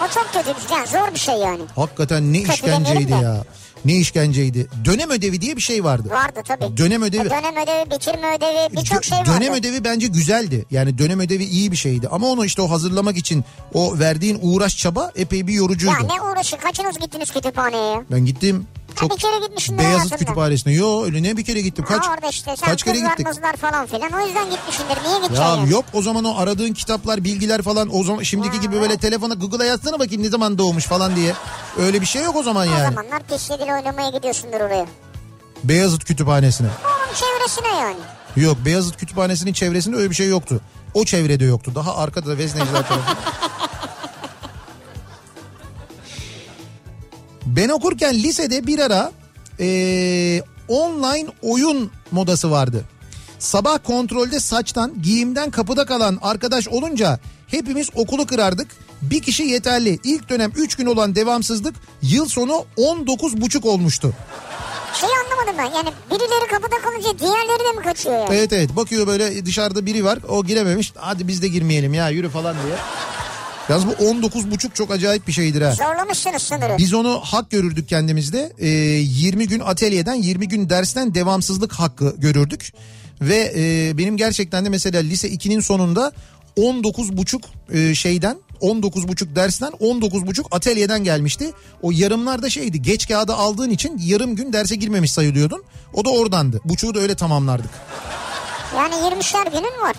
[0.05, 0.75] O çok kötü.
[0.75, 1.61] Yani zor bir şey yani.
[1.77, 3.25] Hakikaten ne Kötü işkenceydi demeyelim de.
[3.25, 3.45] ya.
[3.85, 4.69] Ne işkenceydi.
[4.85, 6.09] Dönem ödevi diye bir şey vardı.
[6.11, 6.77] Vardı tabii.
[6.77, 7.27] Dönem ödevi.
[7.27, 9.31] E, Dönem ödevi, bitirme ödevi birçok Dö- şey vardı.
[9.37, 10.65] dönem ödevi bence güzeldi.
[10.71, 12.09] Yani dönem ödevi iyi bir şeydi.
[12.09, 13.45] Ama onu işte o hazırlamak için
[13.75, 15.95] o verdiğin uğraş çaba epey bir yorucuydu.
[15.95, 18.01] Ya ne uğraşı kaçınız gittiniz kütüphaneye?
[18.11, 18.67] Ben gittim
[19.01, 20.19] çok bir kere gitmişsin Beyazıt.
[20.19, 20.73] Kütüphanesi'ne.
[20.73, 21.85] Yo öyle ne bir kere gittim.
[21.89, 23.27] Kaç ha, orada işte sen kaç kere gittik?
[23.61, 24.99] falan filan o yüzden gitmişsindir.
[25.05, 25.71] Niye gideceksin Ya yani?
[25.73, 29.67] yok o zaman o aradığın kitaplar, bilgiler falan o zaman şimdiki gibi böyle telefona Google'a
[29.67, 31.33] yazsana bakayım ne zaman doğmuş falan diye.
[31.79, 32.95] Öyle bir şey yok o zaman O yani.
[32.95, 34.87] zamanlar pisliğiyle oynamaya gidiyorsundur oraya.
[35.65, 36.69] Beyazıt Kütüphanesi'ne.
[36.85, 37.97] Onun çevresine yani.
[38.37, 40.61] Yok Beyazıt Kütüphanesi'nin çevresinde öyle bir şey yoktu.
[40.95, 41.73] O çevrede yoktu.
[41.75, 43.17] Daha arkada Vezneciler tarafı.
[47.57, 49.13] Ben okurken lisede bir ara
[49.59, 52.85] eee, online oyun modası vardı.
[53.39, 58.69] Sabah kontrolde saçtan, giyimden kapıda kalan arkadaş olunca hepimiz okulu kırardık.
[59.03, 59.99] Bir kişi yeterli.
[60.05, 64.13] İlk dönem 3 gün olan devamsızlık yıl sonu 19 buçuk olmuştu.
[65.01, 68.29] Şey anlamadım ben yani birileri kapıda kalınca diğerleri de mi kaçıyor yani?
[68.35, 72.29] Evet evet bakıyor böyle dışarıda biri var o girememiş hadi biz de girmeyelim ya yürü
[72.29, 72.77] falan diye.
[73.69, 75.73] Yalnız bu 19 buçuk çok acayip bir şeydir ha.
[75.73, 76.79] Zorlamışsınız sınırı.
[76.79, 78.53] Biz onu hak görürdük kendimizde.
[78.59, 82.73] Ee, 20 gün atölyeden 20 gün dersten devamsızlık hakkı görürdük.
[83.21, 86.13] Ve e, benim gerçekten de mesela lise 2'nin sonunda
[86.57, 87.43] 19 buçuk
[87.73, 91.53] e, şeyden 19 buçuk dersten 19 buçuk atölyeden gelmişti.
[91.83, 95.65] O yarımlarda şeydi geç kağıdı aldığın için yarım gün derse girmemiş sayılıyordun.
[95.95, 96.61] O da oradandı.
[96.65, 97.71] Buçuğu da öyle tamamlardık.
[98.77, 99.97] Yani 20'şer günün var.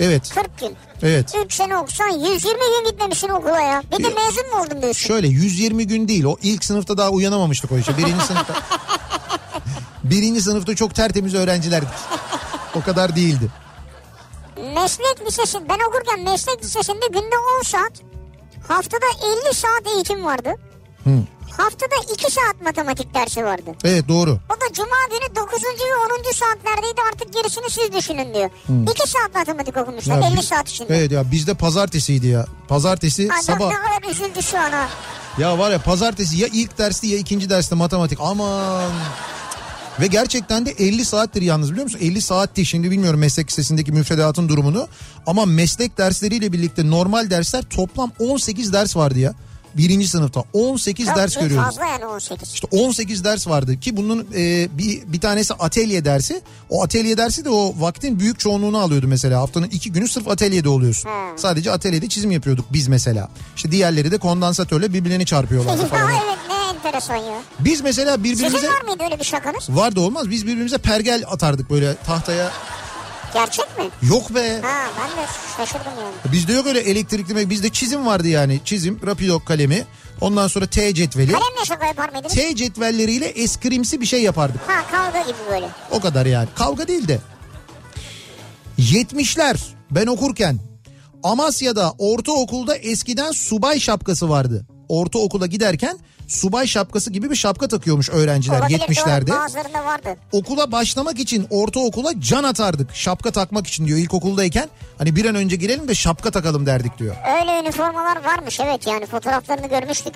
[0.00, 0.34] Evet.
[0.34, 0.76] 40 gün.
[1.02, 1.34] Evet.
[1.44, 3.82] 3 sene okusan 120 gün gitmemişsin okula ya.
[3.92, 5.06] Bir de mezun mu oldun diyorsun?
[5.06, 7.98] Şöyle 120 gün değil o ilk sınıfta daha uyanamamıştık o işe.
[7.98, 8.54] Birinci sınıfta.
[10.04, 11.88] birinci sınıfta çok tertemiz öğrencilerdik.
[12.74, 13.50] O kadar değildi.
[14.74, 17.92] Meslek lisesi ben okurken meslek lisesinde günde 10 saat
[18.68, 19.06] haftada
[19.48, 20.54] 50 saat eğitim vardı.
[21.04, 21.10] Hı.
[21.56, 23.70] Haftada 2 saat matematik dersi vardı.
[23.84, 24.30] Evet doğru.
[24.30, 25.62] O da cuma günü 9.
[25.62, 26.32] ve 10.
[26.32, 28.50] saatlerdeydi artık gerisini siz düşünün diyor.
[28.92, 30.96] 2 saat matematik okumuşlar Ya 50 bi- saat içinde.
[30.98, 32.46] Evet ya bizde pazartesiydi ya.
[32.68, 33.68] Pazartesi Adam sabah.
[33.70, 34.88] ne kadar üzüldü şu an ha.
[35.38, 38.18] Ya var ya pazartesi ya ilk dersti ya ikinci derste matematik.
[38.22, 38.90] Aman.
[40.00, 41.98] Ve gerçekten de 50 saattir yalnız biliyor musun?
[42.02, 44.88] 50 saatti şimdi bilmiyorum meslek lisesindeki müfredatın durumunu.
[45.26, 49.34] Ama meslek dersleriyle birlikte normal dersler toplam 18 ders vardı ya.
[49.74, 51.66] Birinci sınıfta 18 Çok ders görüyoruz.
[51.66, 52.54] Fazla yani 18.
[52.54, 56.40] İşte 18 ders vardı ki bunun e, bir, bir tanesi atölye dersi.
[56.70, 59.40] O atölye dersi de o vaktin büyük çoğunluğunu alıyordu mesela.
[59.40, 61.10] Haftanın iki günü sırf atölyede oluyorsun.
[61.10, 61.38] Hmm.
[61.38, 63.28] Sadece atölyede çizim yapıyorduk biz mesela.
[63.56, 66.10] İşte diğerleri de kondansatörle birbirlerini çarpıyorlardı ya falan.
[66.12, 67.42] evet ne enteresan ya.
[67.60, 68.58] Biz mesela birbirimize...
[68.58, 69.68] Sizin var mıydı öyle bir şakanız?
[69.68, 72.50] Vardı olmaz biz birbirimize pergel atardık böyle tahtaya.
[73.34, 73.84] Gerçek mi?
[74.02, 74.60] Yok be.
[74.62, 76.32] Ha ben de şaşırdım yani.
[76.32, 78.60] Bizde yok öyle elektrikli bizde çizim vardı yani.
[78.64, 79.84] Çizim, rapidok kalemi.
[80.20, 81.32] Ondan sonra T cetveli.
[81.32, 82.34] Kalemle şaka yapar mıydınız?
[82.34, 84.60] T cetvelleriyle eskrimsi bir şey yapardık.
[84.66, 85.68] Ha kavga gibi böyle.
[85.90, 86.48] O kadar yani.
[86.54, 87.18] Kavga değil de.
[88.78, 89.56] 70'ler
[89.90, 90.58] ben okurken
[91.22, 94.66] Amasya'da ortaokulda eskiden subay şapkası vardı.
[94.88, 95.98] Ortaokula giderken
[96.30, 99.26] subay şapkası gibi bir şapka takıyormuş öğrenciler Olabilir, 70'lerde.
[99.26, 99.36] doğru.
[99.36, 100.16] Bazılarında vardı.
[100.32, 102.94] Okula başlamak için ortaokula can atardık.
[102.94, 104.68] Şapka takmak için diyor ilkokuldayken.
[104.98, 107.16] Hani bir an önce girelim de şapka takalım derdik diyor.
[107.40, 110.14] Öyle üniformalar varmış evet yani fotoğraflarını görmüştük.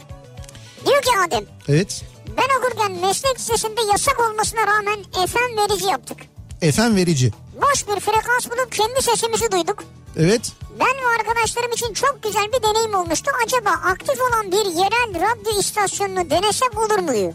[0.87, 2.03] Diyor ki Adem Evet.
[2.37, 6.19] ben okurken meslek lisesinde yasak olmasına rağmen FM verici yaptık.
[6.63, 7.33] Efem verici.
[7.63, 9.85] Boş bir frekans bulup kendi sesimizi duyduk.
[10.17, 10.53] Evet.
[10.81, 13.31] Ben ve arkadaşlarım için çok güzel bir deneyim olmuştu.
[13.47, 17.33] Acaba aktif olan bir yerel radyo istasyonunu denesem olur mu diyor.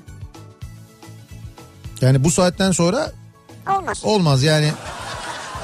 [2.02, 3.12] Yani bu saatten sonra
[3.70, 4.02] Olmaz.
[4.06, 4.72] olmaz yani.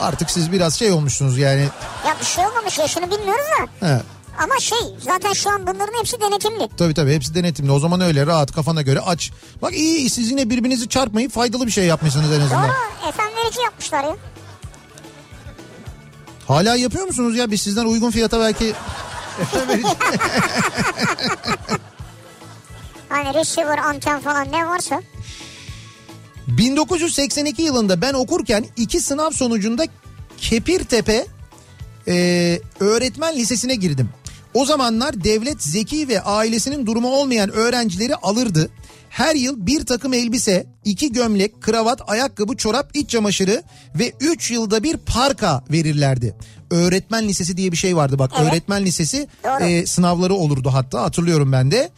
[0.01, 1.61] Artık siz biraz şey olmuşsunuz yani.
[2.07, 3.45] Ya bir şey olmamış yaşını bilmiyoruz
[3.81, 3.87] da.
[3.87, 4.01] He.
[4.43, 6.69] Ama şey zaten şu an bunların hepsi denetimli.
[6.77, 7.71] Tabii tabii hepsi denetimli.
[7.71, 9.31] O zaman öyle rahat kafana göre aç.
[9.61, 12.63] Bak iyi siz yine birbirinizi çarpmayıp faydalı bir şey yapmışsınız en azından.
[12.69, 14.15] Doğru efendim verici yapmışlar ya.
[16.47, 17.51] Hala yapıyor musunuz ya?
[17.51, 18.73] Biz sizden uygun fiyata belki
[23.09, 25.01] Hani receiver, anten falan ne varsa.
[26.47, 29.85] 1982 yılında ben okurken iki sınav sonucunda
[30.37, 31.25] Kepirtepe
[32.07, 34.09] e, öğretmen lisesine girdim.
[34.53, 38.69] O zamanlar devlet zeki ve ailesinin durumu olmayan öğrencileri alırdı.
[39.15, 43.63] Her yıl bir takım elbise, iki gömlek, kravat, ayakkabı, çorap, iç çamaşırı
[43.95, 46.35] ve 3 yılda bir parka verirlerdi.
[46.71, 48.31] Öğretmen lisesi diye bir şey vardı bak.
[48.37, 48.51] Evet.
[48.51, 49.63] Öğretmen lisesi Doğru.
[49.63, 51.89] e, sınavları olurdu hatta hatırlıyorum ben de.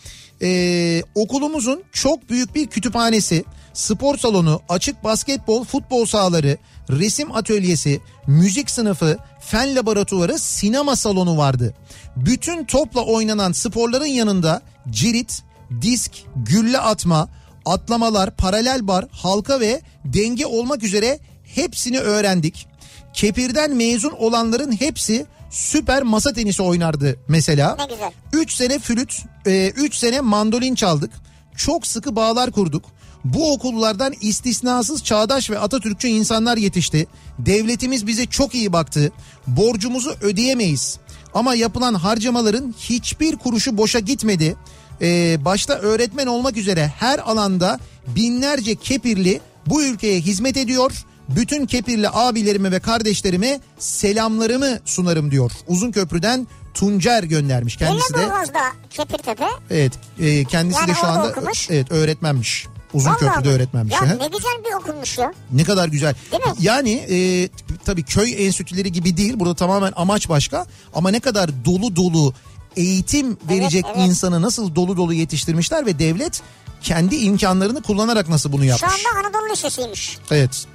[0.41, 3.43] E, okulumuzun çok büyük bir kütüphanesi,
[3.73, 6.57] spor salonu, açık basketbol, futbol sahaları,
[6.89, 11.73] resim atölyesi, müzik sınıfı, fen laboratuvarı, sinema salonu vardı.
[12.15, 15.46] Bütün topla oynanan sporların yanında cirit,
[15.81, 17.29] disk, gülle atma,
[17.65, 22.67] atlamalar, paralel bar, halka ve denge olmak üzere hepsini öğrendik.
[23.13, 27.75] Kepir'den mezun olanların hepsi süper masa tenisi oynardı mesela.
[27.79, 28.11] Ne güzel.
[28.33, 31.11] 3 sene flüt, 3 sene mandolin çaldık.
[31.57, 32.85] Çok sıkı bağlar kurduk.
[33.23, 37.07] Bu okullardan istisnasız çağdaş ve Atatürkçü insanlar yetişti.
[37.39, 39.11] Devletimiz bize çok iyi baktı.
[39.47, 40.99] Borcumuzu ödeyemeyiz.
[41.33, 44.55] Ama yapılan harcamaların hiçbir kuruşu boşa gitmedi.
[45.01, 50.91] Ee, başta öğretmen olmak üzere her alanda binlerce kepirli bu ülkeye hizmet ediyor.
[51.29, 55.51] Bütün kepirli abilerime ve kardeşlerime selamlarımı sunarım diyor.
[55.67, 58.17] Uzun Köprü'den Tuncer göndermiş kendisi de.
[58.17, 59.45] Lüleburgaz'da Kepirtepe.
[59.69, 61.69] Evet e, kendisi Yani de şu anda okumuş.
[61.69, 62.67] evet öğretmenmiş.
[62.93, 63.55] Uzun Vallahi Köprü'de mi?
[63.55, 63.93] öğretmenmiş.
[63.93, 64.19] Ya hı.
[64.19, 65.33] ne güzel bir okulmuş ya.
[65.51, 66.15] Ne kadar güzel.
[66.31, 66.51] Değil mi?
[66.59, 67.49] Yani e,
[67.85, 69.33] tabii köy enstitüleri gibi değil.
[69.39, 70.65] Burada tamamen amaç başka.
[70.93, 72.33] Ama ne kadar dolu dolu
[72.77, 74.07] eğitim verecek evet.
[74.07, 76.41] insanı nasıl dolu dolu yetiştirmişler ve devlet
[76.81, 78.91] kendi imkanlarını kullanarak nasıl bunu Şu yapmış.
[78.93, 80.17] anda Anadolu Lisesi'ymiş.
[80.31, 80.65] Evet.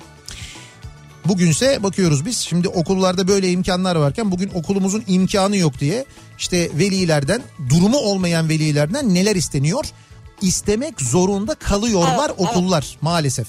[1.25, 2.39] Bugünse bakıyoruz biz.
[2.39, 6.05] Şimdi okullarda böyle imkanlar varken bugün okulumuzun imkanı yok diye
[6.39, 9.85] işte velilerden, durumu olmayan velilerden neler isteniyor?
[10.41, 12.51] İstemek zorunda kalıyorlar Evet, evet.
[12.51, 13.47] okullar maalesef.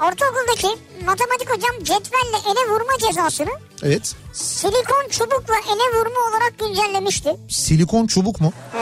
[0.00, 0.68] Ortaokuldaki
[1.06, 3.50] matematik hocam cetvelle ele vurma cezasını
[3.82, 4.12] Evet.
[4.32, 7.36] silikon çubukla ele vurma olarak güncellemişti.
[7.50, 8.52] Silikon çubuk mu?
[8.72, 8.78] He.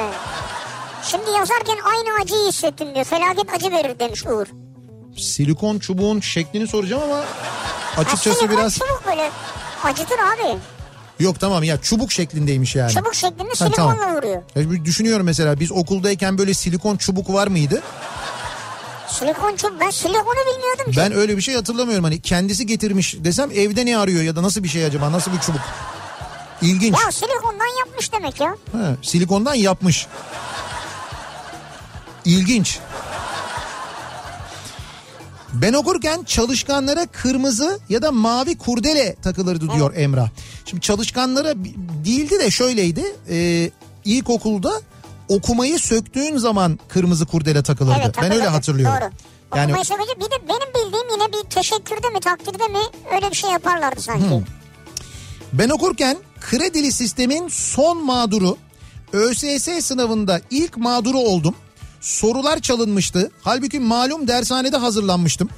[1.02, 3.04] Şimdi yazarken aynı acıyı hissettim diyor.
[3.04, 4.46] Felaket acı verir demiş Uğur.
[5.18, 7.24] Silikon çubuğun şeklini soracağım ama Ha,
[8.00, 9.30] açıkçası silikon biraz çubuk böyle
[9.84, 10.58] acıtır abi.
[11.20, 12.92] yok tamam ya çubuk şeklindeymiş yani.
[12.92, 14.16] Çubuk şeklinde Ha, silikonla tamam.
[14.16, 14.42] vuruyor.
[14.56, 17.82] Ya bir düşünüyorum mesela biz okuldayken böyle silikon çubuk var mıydı?
[19.18, 20.96] Silikon çubuk ben silikonu bilmiyordum ki.
[20.96, 22.04] Ben öyle bir şey hatırlamıyorum.
[22.04, 25.40] Hani kendisi getirmiş desem evde ne arıyor ya da nasıl bir şey acaba nasıl bir
[25.40, 25.60] çubuk?
[26.62, 26.94] İlginç.
[27.04, 28.56] Ya silikondan yapmış demek ya.
[28.72, 30.06] Ha, silikondan yapmış.
[32.24, 32.78] İlginç.
[35.52, 40.28] Ben okurken çalışkanlara kırmızı ya da mavi kurdele takılırdı diyor Emrah.
[40.66, 41.54] Şimdi çalışkanlara
[42.04, 43.16] değildi de şöyleydi.
[43.30, 43.70] E,
[44.04, 44.80] ilkokulda
[45.28, 47.98] okumayı söktüğün zaman kırmızı kurdele takılırdı.
[48.04, 48.48] Evet, ben öyle takılırdı.
[48.48, 48.96] hatırlıyorum.
[49.00, 49.10] Doğru.
[49.56, 52.78] Yani Okumayı sevince bir de benim bildiğim yine bir teşekkürde mi takdirde mi
[53.14, 54.42] öyle bir şey yaparlardı sanki.
[55.52, 58.56] Ben okurken kredili sistemin son mağduru
[59.12, 61.54] ÖSS sınavında ilk mağduru oldum.
[62.00, 63.30] Sorular çalınmıştı.
[63.42, 65.48] Halbuki malum dershanede hazırlanmıştım.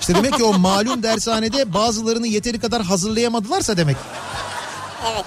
[0.00, 3.96] İşte demek ki o malum dershanede bazılarını yeteri kadar hazırlayamadılarsa demek.
[5.12, 5.24] Evet.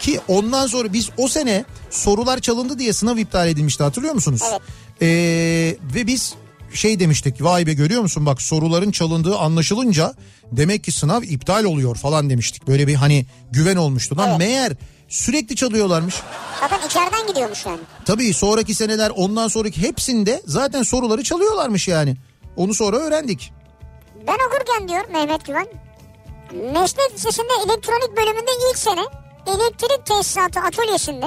[0.00, 4.42] Ki ondan sonra biz o sene sorular çalındı diye sınav iptal edilmişti hatırlıyor musunuz?
[4.50, 4.60] Evet.
[5.02, 5.06] Ee,
[5.94, 6.34] ve biz
[6.74, 10.14] şey demiştik vay be görüyor musun bak soruların çalındığı anlaşılınca
[10.52, 12.66] demek ki sınav iptal oluyor falan demiştik.
[12.68, 14.16] Böyle bir hani güven olmuştu.
[14.16, 14.38] Lan Evet.
[14.38, 14.72] meğer
[15.08, 16.14] sürekli çalıyorlarmış.
[16.60, 17.80] Zaten içeriden gidiyormuş yani.
[18.04, 22.16] Tabii sonraki seneler ondan sonraki hepsinde zaten soruları çalıyorlarmış yani.
[22.56, 23.52] Onu sonra öğrendik.
[24.26, 25.66] Ben okurken diyor Mehmet Güven.
[26.72, 29.00] Meslek Lisesi'nde elektronik bölümünde ilk sene
[29.46, 31.26] elektrik tesisatı atölyesinde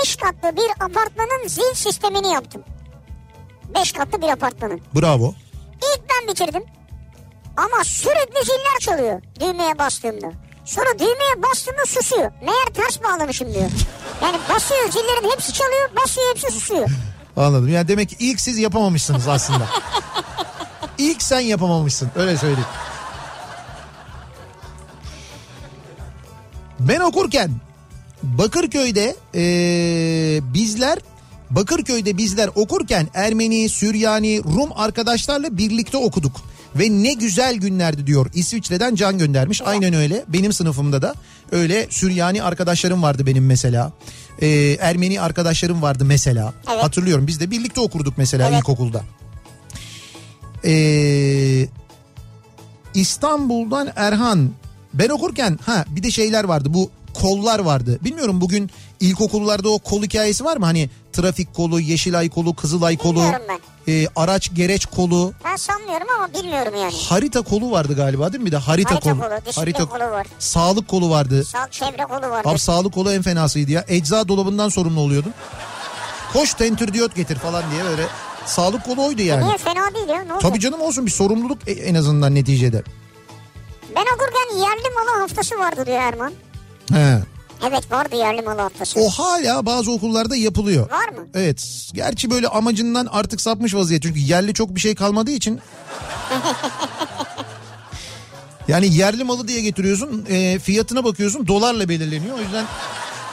[0.00, 2.62] 5 katlı bir apartmanın zil sistemini yaptım.
[3.74, 4.80] 5 katlı bir apartmanın.
[4.94, 5.34] Bravo.
[5.76, 6.62] İlk ben bitirdim.
[7.56, 10.26] Ama sürekli ziller çalıyor düğmeye bastığımda.
[10.64, 12.32] Sonra düğmeye bastığımda susuyor.
[12.42, 13.70] Meğer ters bağlamışım diyor.
[14.22, 16.88] Yani basıyor zillerin hepsi çalıyor basıyor hepsi susuyor.
[17.36, 17.68] Anladım.
[17.68, 19.66] Yani demek ki ilk siz yapamamışsınız aslında.
[20.98, 22.10] ilk sen yapamamışsın.
[22.16, 22.66] Öyle söyleyeyim.
[26.88, 27.50] Ben okurken
[28.22, 30.98] Bakırköy'de ee, bizler
[31.50, 36.40] Bakırköy'de bizler okurken Ermeni, Süryani, Rum arkadaşlarla birlikte okuduk.
[36.74, 38.26] Ve ne güzel günlerdi diyor.
[38.34, 39.62] İsviçre'den can göndermiş.
[39.62, 40.24] Aynen öyle.
[40.28, 41.14] Benim sınıfımda da
[41.52, 43.92] öyle Süryani arkadaşlarım vardı benim mesela.
[44.42, 44.48] Ee,
[44.80, 46.52] Ermeni arkadaşlarım vardı mesela.
[46.72, 46.82] Evet.
[46.82, 48.58] Hatırlıyorum biz de birlikte okurduk mesela Evet.
[48.58, 49.02] ilkokulda.
[50.64, 51.68] Ee,
[52.94, 54.50] İstanbul'dan Erhan.
[54.94, 57.98] Ben okurken ha bir de şeyler vardı bu kollar vardı.
[58.04, 58.70] Bilmiyorum bugün
[59.00, 60.64] ilkokullarda o kol hikayesi var mı?
[60.64, 63.22] Hani trafik kolu, yeşilay kolu, kızılay kolu,
[63.88, 66.94] e, araç gereç kolu, Ben sanmıyorum ama bilmiyorum yani.
[67.08, 68.46] harita kolu vardı galiba değil mi?
[68.46, 69.20] Bir de harita, Harita kolu.
[69.20, 70.26] kolu, disiplin kolu var.
[70.38, 71.44] Sağlık kolu vardı.
[71.44, 72.48] Sağ çevre kolu vardı.
[72.48, 73.84] Abi sağlık kolu en fenasıydı ya.
[73.88, 75.34] Ecza dolabından sorumlu oluyordun.
[76.32, 78.06] Koş tentürdiyot getir falan diye böyle.
[78.46, 79.44] Sağlık kolu oydu yani.
[79.44, 80.42] Niye fena değil ya ne oldu?
[80.42, 82.82] Tabii canım olsun bir sorumluluk e- en azından neticede.
[83.96, 86.32] Ben okurken yerli malı haftası vardı diyor Erman.
[86.92, 87.18] He.
[87.68, 89.00] Evet vardı yerli malı haftası.
[89.00, 90.90] O hala bazı okullarda yapılıyor.
[90.90, 91.26] Var mı?
[91.34, 91.88] Evet.
[91.92, 94.02] Gerçi böyle amacından artık sapmış vaziyet.
[94.02, 95.60] Çünkü yerli çok bir şey kalmadığı için.
[98.68, 100.26] yani yerli malı diye getiriyorsun.
[100.28, 102.38] e, fiyatına bakıyorsun dolarla belirleniyor.
[102.38, 102.64] O yüzden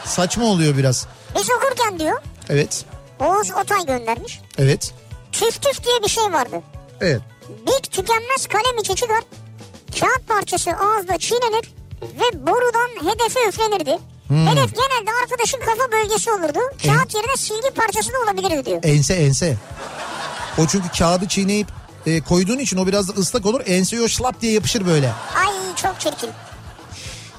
[0.06, 1.08] saçma oluyor biraz.
[1.36, 2.86] Biz okurken diyor Evet.
[3.20, 4.40] Oğuz Otay göndermiş.
[4.58, 4.94] Evet.
[5.32, 6.62] Tüf tüf diye bir şey vardı.
[7.02, 7.22] Evet.
[7.68, 9.24] Dik tükenmez kalem içi çıkar.
[10.00, 11.72] Kağıt parçası ağızda çiğnenir
[12.02, 13.98] ve borudan hedefe üflenirdi.
[14.28, 14.48] Hmm.
[14.48, 16.60] Hedef genelde arkadaşın kafa bölgesi olurdu.
[16.86, 18.80] Kağıt yerine silgi parçası da olabilirdi diyor.
[18.84, 19.58] Ense ense.
[20.58, 21.68] O çünkü kağıdı çiğneyip
[22.06, 23.62] e, koyduğun için o biraz da ıslak olur.
[23.66, 25.12] Enseye o şlap diye yapışır böyle.
[25.36, 26.30] Ay çok çirkin.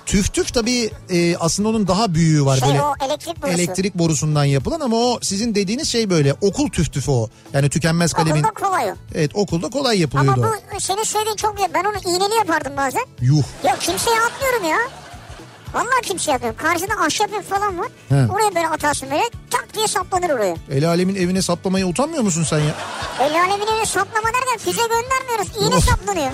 [0.09, 2.57] Tüf tüf tabii e, aslında onun daha büyüğü var.
[2.57, 3.55] Şey böyle o elektrik borusu.
[3.55, 7.29] elektrik borusundan yapılan ama o sizin dediğiniz şey böyle okul tüf tüfü o.
[7.53, 8.43] Yani tükenmez kalemin.
[8.43, 8.95] Okulda kolay.
[9.15, 10.41] Evet okulda kolay Ama yapılıyordu
[10.73, 10.77] o.
[10.77, 11.75] bu senin söylediğin çok.
[11.75, 13.07] Ben onu iğneli yapardım bazen.
[13.21, 13.43] Yuh.
[13.65, 14.79] Ya kimseye atmıyorum ya.
[15.75, 16.61] Vallahi kimseye atmıyorum.
[16.61, 17.89] Karşıda ahşap falan var.
[18.09, 18.15] He.
[18.33, 20.57] Oraya böyle atarsın böyle tak diye saplanır oraya.
[20.71, 22.75] El alemin evine saplamaya utanmıyor musun sen ya?
[23.21, 25.67] El alemin evine saplama derken füze göndermiyoruz.
[25.67, 26.31] İğne saplanıyor.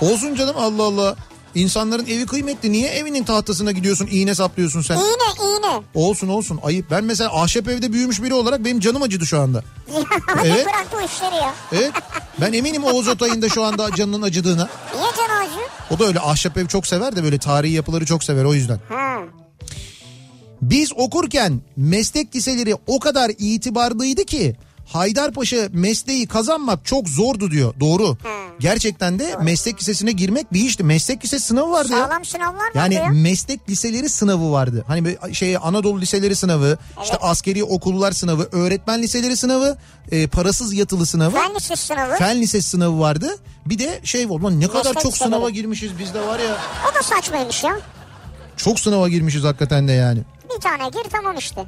[0.00, 1.16] Olsun canım Allah Allah.
[1.54, 2.72] İnsanların evi kıymetli.
[2.72, 4.96] Niye evinin tahtasına gidiyorsun iğne saplıyorsun sen?
[4.96, 5.82] İğne iğne.
[5.94, 6.90] Olsun olsun ayıp.
[6.90, 9.64] Ben mesela ahşap evde büyümüş biri olarak benim canım acıdı şu anda.
[10.44, 10.66] Evet.
[10.66, 11.54] bırak bu işleri ya.
[11.72, 11.92] Evet
[12.40, 14.68] ben eminim Oğuz Otay'ın da şu anda canının acıdığına.
[14.94, 15.60] Niye can acı?
[15.90, 18.80] O da öyle ahşap ev çok sever de böyle tarihi yapıları çok sever o yüzden.
[18.88, 19.18] Ha.
[20.62, 24.56] Biz okurken meslek liseleri o kadar itibarlıydı ki
[24.92, 27.74] Haydarpaşa mesleği kazanmak çok zordu diyor.
[27.80, 28.16] Doğru.
[28.60, 30.84] Gerçekten de meslek lisesine girmek bir işti.
[30.84, 31.98] Meslek lisesi sınavı vardı ya.
[32.06, 33.08] Sağlam sınavlar vardı Yani ya.
[33.08, 34.84] meslek liseleri sınavı vardı.
[34.88, 39.78] Hani böyle şey Anadolu liseleri sınavı, işte askeri okullar sınavı, öğretmen liseleri sınavı,
[40.10, 41.36] e, parasız yatılı sınavı.
[41.36, 42.16] Fen lisesi sınavı.
[42.16, 43.36] Fen lisesi sınavı vardı.
[43.66, 44.60] Bir de şey var.
[44.60, 45.52] Ne kadar Meslek çok sınava liseleri.
[45.62, 46.56] girmişiz biz de var ya.
[46.92, 47.78] O da saçmaymış ya.
[48.56, 50.20] Çok sınava girmişiz hakikaten de yani.
[50.56, 51.64] Bir tane gir tamam işte.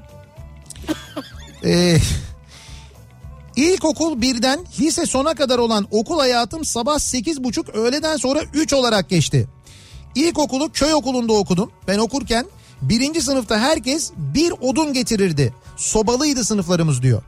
[1.64, 1.96] Ee,
[3.56, 9.48] İlkokul birden lise sona kadar olan okul hayatım sabah 8.30 öğleden sonra 3 olarak geçti.
[10.14, 11.70] İlkokulu köy okulunda okudum.
[11.88, 12.46] Ben okurken
[12.82, 15.54] birinci sınıfta herkes bir odun getirirdi.
[15.76, 17.22] Sobalıydı sınıflarımız diyor.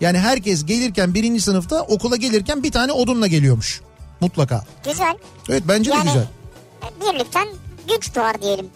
[0.00, 3.80] Yani herkes gelirken birinci sınıfta okula gelirken bir tane odunla geliyormuş.
[4.20, 4.64] Mutlaka.
[4.84, 5.16] Güzel.
[5.48, 6.22] Evet bence de Yani güzel.
[6.22, 7.48] e, birlikten
[7.88, 8.66] güç doğar diyelim.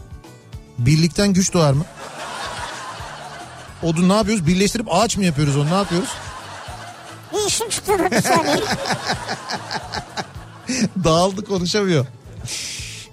[0.79, 1.85] Birlikten güç doğar mı?
[3.83, 4.47] Odun ne yapıyoruz?
[4.47, 6.09] Birleştirip ağaç mı yapıyoruz onu ne yapıyoruz?
[7.33, 8.57] Bir işim çıktı da bir saniye.
[11.05, 12.07] Dağıldı konuşamıyor.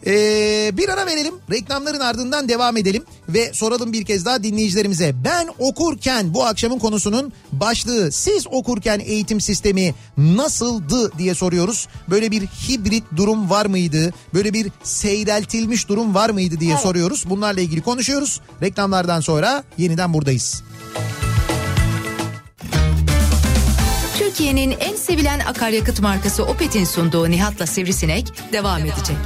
[0.05, 1.33] Ee, bir ara verelim.
[1.51, 3.03] Reklamların ardından devam edelim.
[3.29, 5.13] Ve soralım bir kez daha dinleyicilerimize.
[5.23, 11.87] Ben okurken bu akşamın konusunun başlığı siz okurken eğitim sistemi nasıldı diye soruyoruz.
[12.09, 14.13] Böyle bir hibrit durum var mıydı?
[14.33, 16.81] Böyle bir seyreltilmiş durum var mıydı diye Evet.
[16.81, 17.23] soruyoruz.
[17.29, 18.41] Bunlarla ilgili konuşuyoruz.
[18.61, 20.63] Reklamlardan sonra yeniden buradayız.
[24.17, 29.17] Türkiye'nin en sevilen akaryakıt markası Opet'in sunduğu Nihat'la Sivrisinek devam edecek.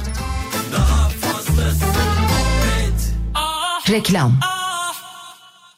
[3.90, 4.40] Reklam.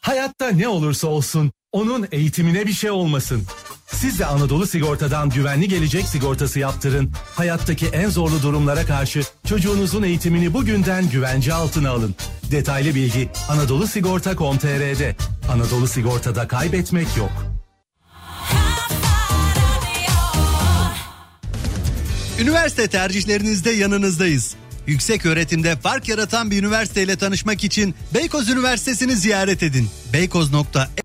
[0.01, 3.43] Hayatta ne olursa olsun onun eğitimine bir şey olmasın.
[3.87, 7.13] Siz de Anadolu Sigorta'dan güvenli gelecek sigortası yaptırın.
[7.37, 12.15] Hayattaki en zorlu durumlara karşı çocuğunuzun eğitimini bugünden güvence altına alın.
[12.51, 15.17] Detaylı bilgi Anadolu Sigorta.com.tr'de.
[15.53, 17.60] Anadolu Sigorta'da kaybetmek yok.
[22.41, 24.55] Üniversite tercihlerinizde yanınızdayız.
[24.87, 29.89] Yüksek öğretimde fark yaratan bir üniversiteyle tanışmak için Beykoz Üniversitesi'ni ziyaret edin.
[30.13, 31.01] Beykoz.e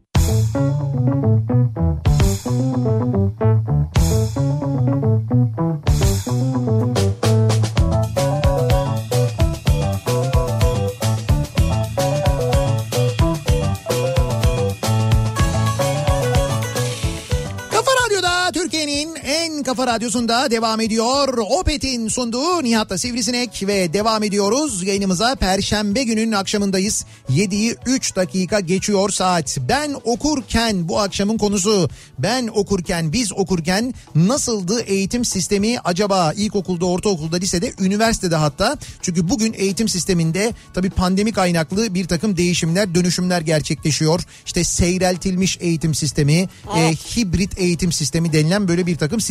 [19.85, 21.37] Kafa Radyosu'nda devam ediyor.
[21.37, 24.83] Opet'in sunduğu Nihat'la Sivrisinek ve devam ediyoruz.
[24.83, 27.05] Yayınımıza Perşembe günün akşamındayız.
[27.29, 29.57] 7'yi 3 dakika geçiyor saat.
[29.69, 31.89] Ben okurken bu akşamın konusu.
[32.19, 36.33] Ben okurken, biz okurken nasıldı eğitim sistemi acaba?
[36.33, 38.77] İlkokulda, ortaokulda, lisede, üniversitede hatta.
[39.01, 44.21] Çünkü bugün eğitim sisteminde tabii pandemi kaynaklı bir takım değişimler, dönüşümler gerçekleşiyor.
[44.45, 49.21] İşte seyreltilmiş eğitim sistemi, e, hibrit eğitim sistemi denilen böyle bir takım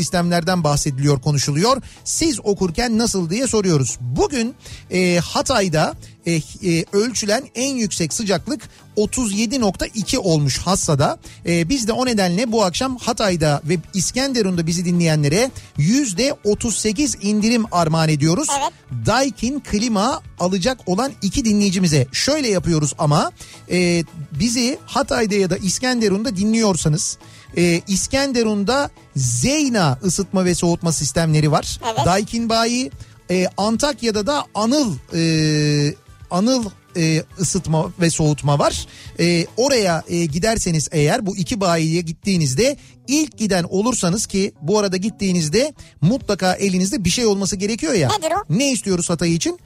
[0.44, 1.82] sistemlerden bahsediliyor, konuşuluyor.
[2.04, 3.98] Siz okurken nasıl diye soruyoruz.
[4.00, 4.54] Bugün
[4.90, 5.94] e, Hatay'da
[6.26, 11.18] e, e, ölçülen en yüksek sıcaklık 37.2 olmuş Hassa'da.
[11.46, 18.08] E, biz de o nedenle bu akşam Hatay'da ve İskenderun'da bizi dinleyenlere %38 indirim armağan
[18.08, 18.48] ediyoruz.
[18.60, 18.72] Evet.
[19.06, 23.32] Daikin klima alacak olan iki dinleyicimize şöyle yapıyoruz ama
[23.70, 27.18] e, bizi Hatay'da ya da İskenderun'da dinliyorsanız
[27.56, 31.80] e, İskenderun'da Zeyna ısıtma ve soğutma sistemleri var.
[31.84, 32.06] Evet.
[32.06, 32.90] Daikin bayi
[33.30, 35.94] e, Antakya'da da Anıl e,
[36.30, 36.64] Anıl
[36.96, 38.86] e, ısıtma ve soğutma var.
[39.20, 42.76] E, oraya e, giderseniz eğer bu iki bayiye gittiğinizde
[43.08, 48.08] ilk giden olursanız ki bu arada gittiğinizde mutlaka elinizde bir şey olması gerekiyor ya.
[48.08, 48.58] Nedir o?
[48.58, 49.58] Ne istiyoruz Hatay için?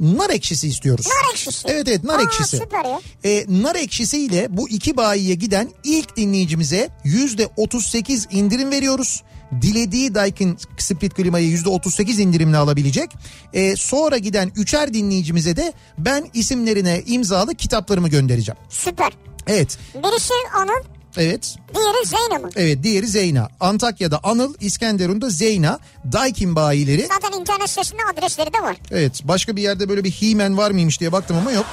[0.00, 1.06] Nar ekşisi istiyoruz.
[1.06, 1.68] Nar ekşisi.
[1.68, 2.56] Evet evet nar Aa, ekşisi.
[2.56, 3.00] süper ya.
[3.24, 9.22] E, nar ekşisiyle bu iki bayiye giden ilk dinleyicimize yüzde 38 indirim veriyoruz.
[9.62, 13.10] Dilediği Daikin split klimayı yüzde 38 indirimle alabilecek.
[13.52, 18.58] E, sonra giden üçer dinleyicimize de ben isimlerine imzalı kitaplarımı göndereceğim.
[18.68, 19.12] Süper.
[19.46, 20.82] Evet, Birisi Anıl,
[21.16, 22.52] evet, diğeri Zeynep.
[22.56, 23.48] evet diğeri Zeyna.
[23.60, 25.78] Antakya'da Anıl, İskenderun'da Zeyna.
[26.12, 27.06] Daikin bayileri.
[27.06, 28.76] Zaten internet sitesinde adresleri de var.
[28.90, 31.66] Evet, başka bir yerde böyle bir He-Man var mıymış diye baktım ama yok.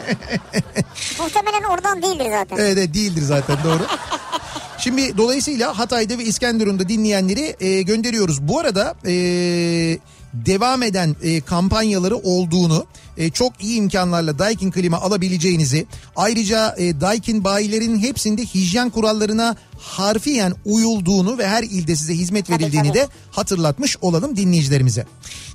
[1.18, 2.56] Muhtemelen oradan değildir zaten.
[2.56, 3.82] Evet, evet değildir zaten doğru.
[4.78, 8.48] Şimdi dolayısıyla Hatay'da ve İskenderun'da dinleyenleri e, gönderiyoruz.
[8.48, 9.12] Bu arada e,
[10.34, 12.86] devam eden e, kampanyaları olduğunu,
[13.20, 20.52] e, çok iyi imkanlarla Daikin klima alabileceğinizi, ayrıca e, Daikin bayilerin hepsinde hijyen kurallarına harfiyen
[20.64, 22.98] uyulduğunu ve her ilde size hizmet Tabii, verildiğini tabii.
[22.98, 25.06] de hatırlatmış olalım dinleyicilerimize.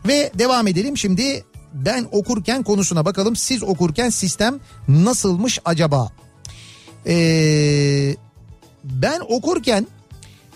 [0.07, 1.43] Ve devam edelim şimdi
[1.74, 3.36] ben okurken konusuna bakalım.
[3.36, 6.11] Siz okurken sistem nasılmış acaba?
[7.07, 8.16] Ee,
[8.84, 9.88] ben okurken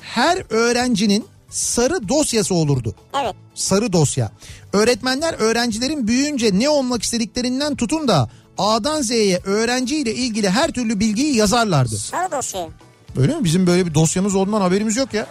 [0.01, 2.95] her öğrencinin sarı dosyası olurdu.
[3.23, 3.35] Evet.
[3.55, 4.31] Sarı dosya.
[4.73, 11.35] Öğretmenler öğrencilerin büyüyünce ne olmak istediklerinden tutun da A'dan Z'ye öğrenciyle ilgili her türlü bilgiyi
[11.35, 11.97] yazarlardı.
[11.97, 12.67] Sarı dosya.
[13.17, 13.43] Öyle mi?
[13.43, 15.27] Bizim böyle bir dosyamız olduğundan haberimiz yok ya.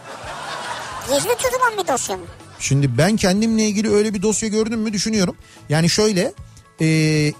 [1.09, 2.23] Gizli tutulan bir dosya mı?
[2.61, 5.37] Şimdi ben kendimle ilgili öyle bir dosya gördüm mü düşünüyorum.
[5.69, 6.33] Yani şöyle
[6.81, 6.87] e,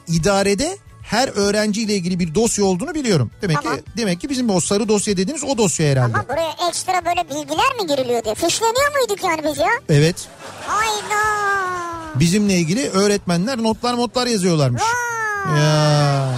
[0.09, 0.79] idarede
[1.09, 3.31] her öğrenciyle ilgili bir dosya olduğunu biliyorum.
[3.43, 3.79] Demek Tamam.
[3.79, 6.15] ki demek ki bizim o sarı dosya dediğiniz o dosya herhalde.
[6.15, 8.35] Ama buraya ekstra böyle bilgiler mi giriliyor diye.
[8.35, 9.71] Fişleniyor muyduk yani biz ya?
[9.89, 10.17] Evet.
[10.67, 11.23] Hayda.
[12.15, 14.83] Bizimle ilgili öğretmenler notlar notlar yazıyorlarmış.
[14.83, 15.61] Vay.
[15.61, 16.35] Ya.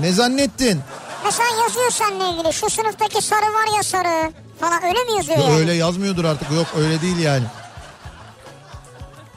[0.00, 0.80] Ne zannettin?
[1.24, 2.52] Mesela yazıyor seninle ilgili.
[2.52, 4.32] Şu sınıftaki sarı var ya sarı.
[4.60, 5.58] Falan öyle mi yazıyor Yok, yani?
[5.58, 6.50] öyle yazmıyordur artık.
[6.52, 7.44] Yok öyle değil yani.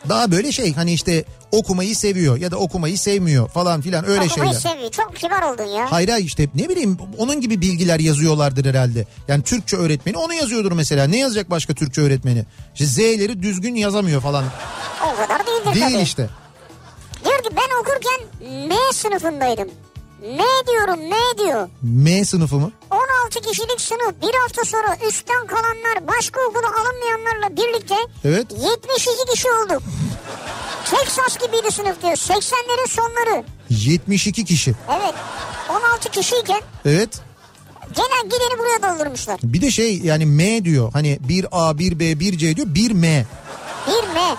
[0.09, 1.25] Daha böyle şey hani işte
[1.55, 4.73] okumayı seviyor ya da okumayı sevmiyor falan filan öyle Okumayı şeyler.
[4.73, 4.91] seviyor.
[4.91, 5.91] Çok kibar oldun ya.
[5.91, 9.05] Hayır hayır işte ne bileyim onun gibi bilgiler yazıyorlardır herhalde.
[9.27, 11.07] Yani Türkçe öğretmeni onu yazıyordur mesela.
[11.07, 12.45] Ne yazacak başka Türkçe öğretmeni?
[12.73, 14.43] İşte Z'leri düzgün yazamıyor falan.
[15.13, 16.03] O kadar değildir Değil tabii.
[16.03, 16.29] işte.
[17.25, 19.67] Diyor ki ben okurken M sınıfındaydım.
[20.21, 21.69] M diyorum M diyor.
[21.81, 22.71] M sınıfı mı?
[22.91, 27.95] 16 kişilik sınıf bir hafta sonra üstten kalanlar başka okula alınmayanlarla birlikte
[28.25, 28.47] Evet.
[28.51, 29.83] 72 kişi olduk.
[30.85, 32.13] Texas gibiydi sınıf diyor.
[32.13, 33.43] 80'lerin sonları.
[33.69, 34.73] 72 kişi.
[34.89, 35.13] Evet.
[35.69, 37.09] 16 kişiyken Evet.
[37.95, 39.39] gelen gideni buraya doldurmuşlar.
[39.43, 40.91] Bir de şey yani M diyor.
[40.93, 42.67] Hani 1A, 1B, 1C diyor.
[42.67, 43.25] 1M.
[43.87, 44.35] Bir M.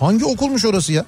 [0.00, 1.04] Hangi okulmuş orası ya?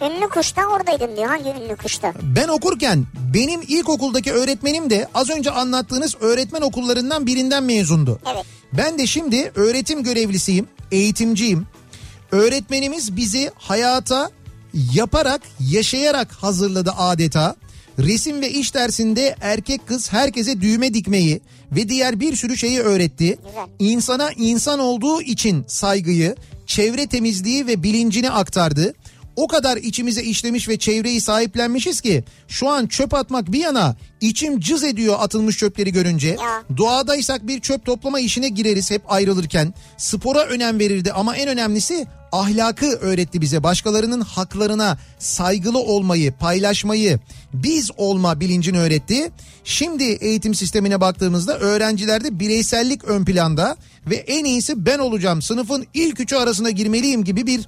[0.00, 1.28] Ünlü kuşta oradaydım diyor.
[1.28, 2.12] Hangi ünlü kuşta?
[2.22, 8.20] Ben okurken benim ilkokuldaki öğretmenim de az önce anlattığınız öğretmen okullarından birinden mezundu.
[8.34, 8.44] Evet.
[8.72, 11.66] Ben de şimdi öğretim görevlisiyim, eğitimciyim.
[12.32, 14.30] Öğretmenimiz bizi hayata
[14.94, 17.56] yaparak, yaşayarak hazırladı adeta.
[17.98, 21.40] Resim ve iş dersinde erkek kız herkese düğme dikmeyi
[21.72, 23.38] ve diğer bir sürü şeyi öğretti.
[23.46, 23.92] Güzel.
[23.92, 26.36] İnsana insan olduğu için saygıyı,
[26.66, 28.94] çevre temizliği ve bilincini aktardı.
[29.36, 34.60] O kadar içimize işlemiş ve çevreyi sahiplenmişiz ki şu an çöp atmak bir yana içim
[34.60, 36.28] cız ediyor atılmış çöpleri görünce.
[36.28, 36.76] Ya.
[36.76, 39.74] Doğadaysak bir çöp toplama işine gireriz hep ayrılırken.
[39.96, 43.62] Spora önem verirdi ama en önemlisi ahlakı öğretti bize.
[43.62, 47.18] Başkalarının haklarına saygılı olmayı, paylaşmayı,
[47.54, 49.30] biz olma bilincini öğretti.
[49.64, 53.76] Şimdi eğitim sistemine baktığımızda öğrencilerde bireysellik ön planda
[54.06, 55.42] ve en iyisi ben olacağım.
[55.42, 57.60] Sınıfın ilk üçü arasına girmeliyim gibi bir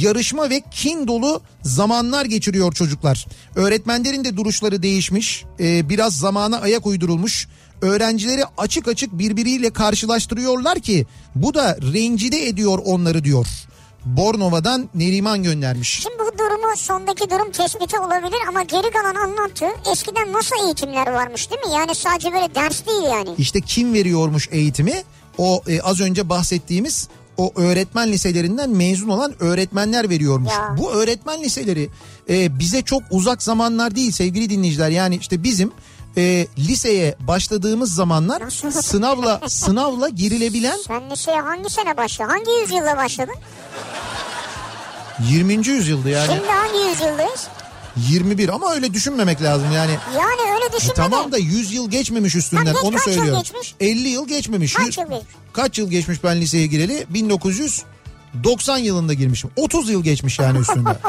[0.00, 3.26] yarışma ve kin dolu zamanlar geçiriyor çocuklar.
[3.56, 5.44] Öğretmenlerin de duruşları değişmiş.
[5.60, 7.48] Ee, biraz zamana ayak uydurulmuş.
[7.82, 13.46] Öğrencileri açık açık birbiriyle karşılaştırıyorlar ki bu da rencide ediyor onları diyor.
[14.04, 16.00] Bornova'dan Neriman göndermiş.
[16.02, 19.66] Şimdi bu durumu sondaki durum tespiti olabilir ama geri kalan anlattı.
[19.92, 21.72] Eskiden nasıl eğitimler varmış değil mi?
[21.74, 23.28] Yani sadece böyle ders değil yani.
[23.38, 25.02] İşte kim veriyormuş eğitimi?
[25.38, 30.52] O e, az önce bahsettiğimiz o öğretmen liselerinden mezun olan öğretmenler veriyormuş.
[30.52, 30.76] Ya.
[30.78, 31.90] Bu öğretmen liseleri
[32.30, 34.90] e, bize çok uzak zamanlar değil sevgili dinleyiciler.
[34.90, 35.72] Yani işte bizim
[36.16, 42.30] e, liseye başladığımız zamanlar sınavla sınavla girilebilen Sen liseye hangi sene başladın?
[42.30, 43.34] Hangi yüzyılda başladın?
[45.30, 45.52] 20.
[45.68, 47.48] yüzyıldı yani Şimdi hangi yüzyıldayız?
[47.96, 49.92] 21 ama öyle düşünmemek lazım yani.
[50.14, 53.42] Yani öyle E düşünme tamam da 100 yıl geçmemiş üstünden geç, onu kaç yıl söylüyorum.
[53.42, 53.74] geçmiş?
[53.80, 54.74] 50 yıl geçmemiş.
[54.74, 55.34] Kaç yıl geçmiş?
[55.52, 57.06] Kaç yıl geçmiş ben liseye gireli?
[58.34, 59.50] 1990 yılında girmişim.
[59.56, 60.96] 30 yıl geçmiş yani üstünden.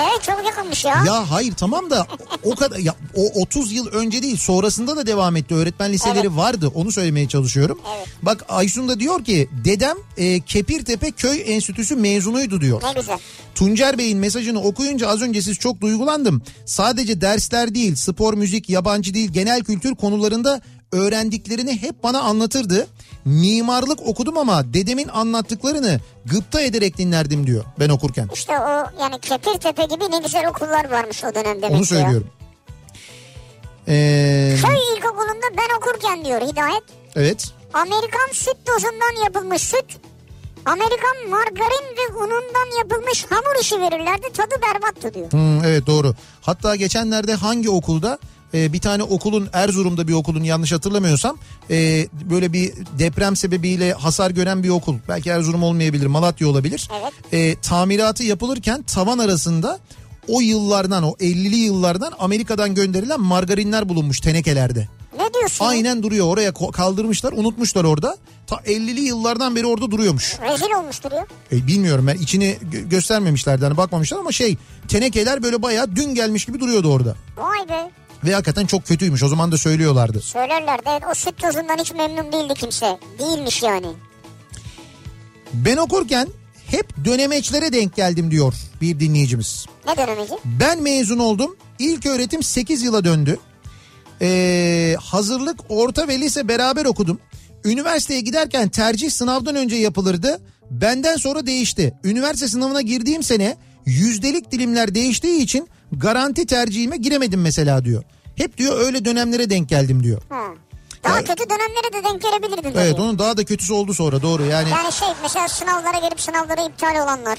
[0.00, 1.04] Evet çok yakınmış ya.
[1.06, 2.06] ya hayır tamam da
[2.44, 5.54] o kadar ya o 30 yıl önce değil sonrasında da devam etti.
[5.54, 6.36] Öğretmen liseleri Evet.
[6.36, 6.70] vardı.
[6.74, 7.78] Onu söylemeye çalışıyorum.
[7.96, 8.08] Evet.
[8.22, 12.82] Bak Aysun da diyor ki dedem e, Kepirtepe Köy Enstitüsü mezunuydu diyor.
[12.82, 13.18] Ne güzel.
[13.54, 16.42] Tuncer Bey'in mesajını okuyunca az önce siz çok duygulandım.
[16.66, 20.60] Sadece dersler değil, spor, müzik, yabancı dil, genel kültür konularında
[20.92, 22.86] öğrendiklerini hep bana anlatırdı.
[23.24, 28.28] Mimarlık okudum ama dedemin anlattıklarını gıpta ederek dinlerdim diyor ben okurken.
[28.34, 32.30] İşte o yani Kepirtepe gibi ne güzel okullar varmış o dönem demek Onu söylüyorum.
[33.88, 36.82] Ee, Köy ilkokulunda ben okurken diyor Hidayet.
[37.16, 37.44] evet.
[37.74, 39.84] Amerikan süt tozundan yapılmış süt.
[40.66, 44.32] Amerikan margarin ve unundan yapılmış hamur işi verirlerdi.
[44.32, 45.32] Tadı berbattı diyor.
[45.32, 46.14] Hmm, evet doğru.
[46.42, 48.18] Hatta geçenlerde hangi okulda
[48.56, 51.38] e, bir tane okulun Erzurum'da bir okulun yanlış hatırlamıyorsam
[51.70, 54.94] e, böyle bir deprem sebebiyle hasar gören bir okul.
[55.08, 56.88] Belki Erzurum olmayabilir Malatya olabilir.
[57.00, 57.12] Evet.
[57.32, 59.78] E, tamiratı yapılırken tavan arasında
[60.28, 64.88] o yıllardan o 50'li yıllardan Amerika'dan gönderilen margarinler bulunmuş tenekelerde.
[65.18, 65.64] Ne diyorsun?
[65.64, 68.16] Aynen duruyor oraya kaldırmışlar unutmuşlar orada.
[68.46, 70.36] Ta 50'li yıllardan beri orada duruyormuş.
[70.52, 71.26] Rezil olmuştur ya.
[71.52, 74.56] E, bilmiyorum ben içini gö- göstermemişlerdi hani bakmamışlar ama şey
[74.88, 77.16] tenekeler böyle bayağı dün gelmiş gibi duruyordu orada.
[77.36, 77.90] Vay be.
[78.26, 80.20] Ve hakikaten çok kötüymüş o zaman da söylüyorlardı.
[80.20, 82.98] Söylerlerdi evet, o süt tozundan hiç memnun değildi kimse.
[83.18, 83.86] Değilmiş yani.
[85.52, 86.28] Ben okurken
[86.66, 89.66] hep dönemeçlere denk geldim diyor bir dinleyicimiz.
[89.86, 90.32] Ne dönemeci?
[90.44, 91.56] Ben mezun oldum.
[91.78, 93.38] İlk öğretim 8 yıla döndü.
[94.22, 97.20] Ee, hazırlık, orta ve lise beraber okudum.
[97.64, 100.40] Üniversiteye giderken tercih sınavdan önce yapılırdı.
[100.70, 101.94] Benden sonra değişti.
[102.04, 103.56] Üniversite sınavına girdiğim sene
[103.86, 108.04] yüzdelik dilimler değiştiği için garanti tercihime giremedim mesela diyor.
[108.36, 110.22] Hep diyor öyle dönemlere denk geldim diyor.
[110.28, 110.42] Ha.
[111.04, 112.78] Daha Ya- kötü dönemlere de denk gelebilirdin.
[112.80, 113.02] Evet tabii.
[113.02, 114.70] onun daha da kötüsü oldu sonra doğru yani.
[114.70, 117.38] Yani şey mesela sınavlara gelip sınavları iptal olanlar.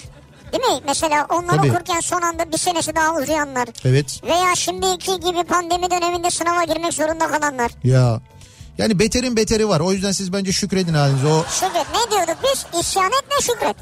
[0.53, 0.81] Değil mi?
[0.87, 1.71] Mesela onlar Tabii.
[1.71, 3.67] okurken son anda bir senesi daha uzayanlar.
[3.85, 7.71] Evet Veya şimdiki gibi pandemi döneminde sınava girmek zorunda kalanlar.
[7.83, 8.21] ya.
[8.77, 9.79] Yani beterin beteri var.
[9.79, 11.27] O yüzden siz bence şükredin halinize.
[11.27, 12.79] O Şükret ne diyorduk biz?
[12.81, 13.75] İsyan etme şükret.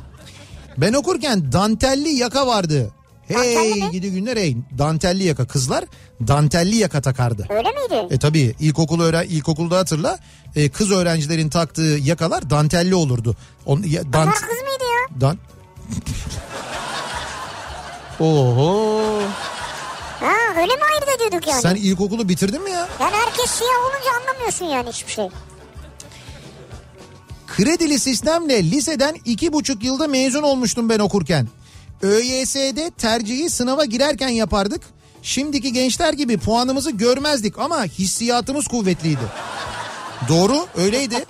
[0.77, 2.91] Ben okurken dantelli yaka vardı.
[3.27, 4.57] Hey gidi günler hey.
[4.77, 5.85] Dantelli yaka kızlar
[6.27, 7.47] dantelli yaka takardı.
[7.49, 8.13] Öyle miydi?
[8.13, 10.19] E tabi ilkokul öğren ilkokulda hatırla
[10.55, 13.35] e, kız öğrencilerin taktığı yakalar dantelli olurdu.
[13.65, 15.21] On, ya, dant, Bunlar kız mıydı ya?
[15.21, 15.37] dan...
[18.19, 19.21] Oho.
[20.19, 21.61] Ha öyle mi ayırt ediyorduk yani?
[21.61, 22.87] Sen ilkokulu bitirdin mi ya?
[22.99, 25.27] Yani herkes siyah olunca anlamıyorsun yani hiçbir şey.
[27.47, 31.47] Kredili sistemle liseden iki buçuk yılda mezun olmuştum ben okurken.
[32.01, 34.81] ÖYS'de tercihi sınava girerken yapardık.
[35.21, 39.31] Şimdiki gençler gibi puanımızı görmezdik ama hissiyatımız kuvvetliydi.
[40.29, 41.25] Doğru öyleydi.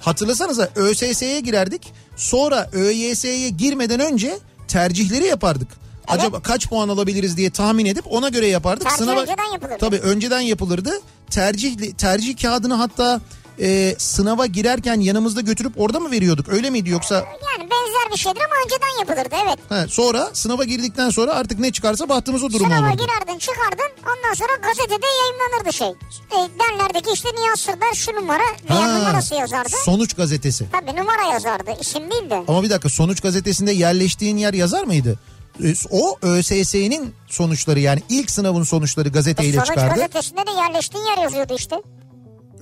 [0.00, 1.92] Hatırlasanıza ÖSS'ye girerdik.
[2.16, 4.38] Sonra ÖYS'ye girmeden önce
[4.68, 5.68] tercihleri yapardık.
[6.08, 8.88] Acaba kaç puan alabiliriz diye tahmin edip ona göre yapardık.
[8.90, 9.76] Tercih önceden yapılırdı.
[9.80, 10.90] Tabii önceden yapılırdı.
[11.30, 13.20] Tercih tercih kağıdını hatta
[13.60, 16.48] e, sınava girerken yanımızda götürüp orada mı veriyorduk?
[16.48, 19.58] Öyle miydi yoksa Yani benzer bir şeydir ama önceden yapılırdı evet.
[19.84, 23.02] he, sonra sınava girdikten sonra artık ne çıkarsa bahtımız o durum Sınava olurdu.
[23.04, 25.88] girerdin çıkardın ondan sonra gazetede yayınlanırdı şey.
[25.88, 29.68] E, derlerdi ki işte Nihat Sırdar şu numara veya Ha, numarası yazardı.
[29.84, 30.66] Sonuç gazetesi.
[30.72, 32.42] Tabii numara yazardı isim değil de.
[32.48, 35.18] Ama bir dakika sonuç gazetesinde yerleştiğin yer yazar mıydı?
[35.64, 39.94] E, O ÖSS'nin sonuçları yani ilk sınavın sonuçları gazeteyle Sonuç çıkardı.
[39.94, 41.76] gazetesinde de yerleştiğin yer yazıyordu işte.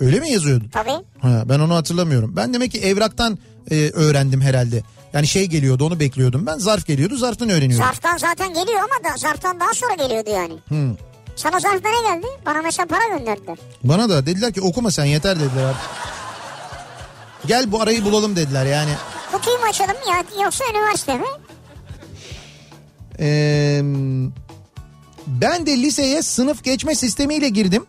[0.00, 0.64] Öyle mi yazıyordu?
[0.72, 1.04] Tabii.
[1.18, 2.36] Ha, ben onu hatırlamıyorum.
[2.36, 3.38] Ben demek ki evraktan
[3.70, 4.82] e, öğrendim herhalde.
[5.12, 6.58] Yani şey geliyordu onu bekliyordum ben.
[6.58, 7.86] Zarf geliyordu zarftan öğreniyordum.
[7.86, 10.54] Zarftan zaten geliyor ama da zarftan daha sonra geliyordu yani.
[11.36, 12.26] Sana zarfta ne geldi?
[12.46, 13.58] Bana mesela para gönderdiler.
[13.84, 15.90] Bana da dediler ki okuma sen yeter dediler artık.
[17.46, 18.90] Gel bu arayı bulalım dediler yani.
[19.32, 21.26] Kutuyu mu açalım ya yoksa üniversite mi?
[23.20, 23.80] Ee,
[25.26, 27.86] ben de liseye sınıf geçme sistemiyle girdim.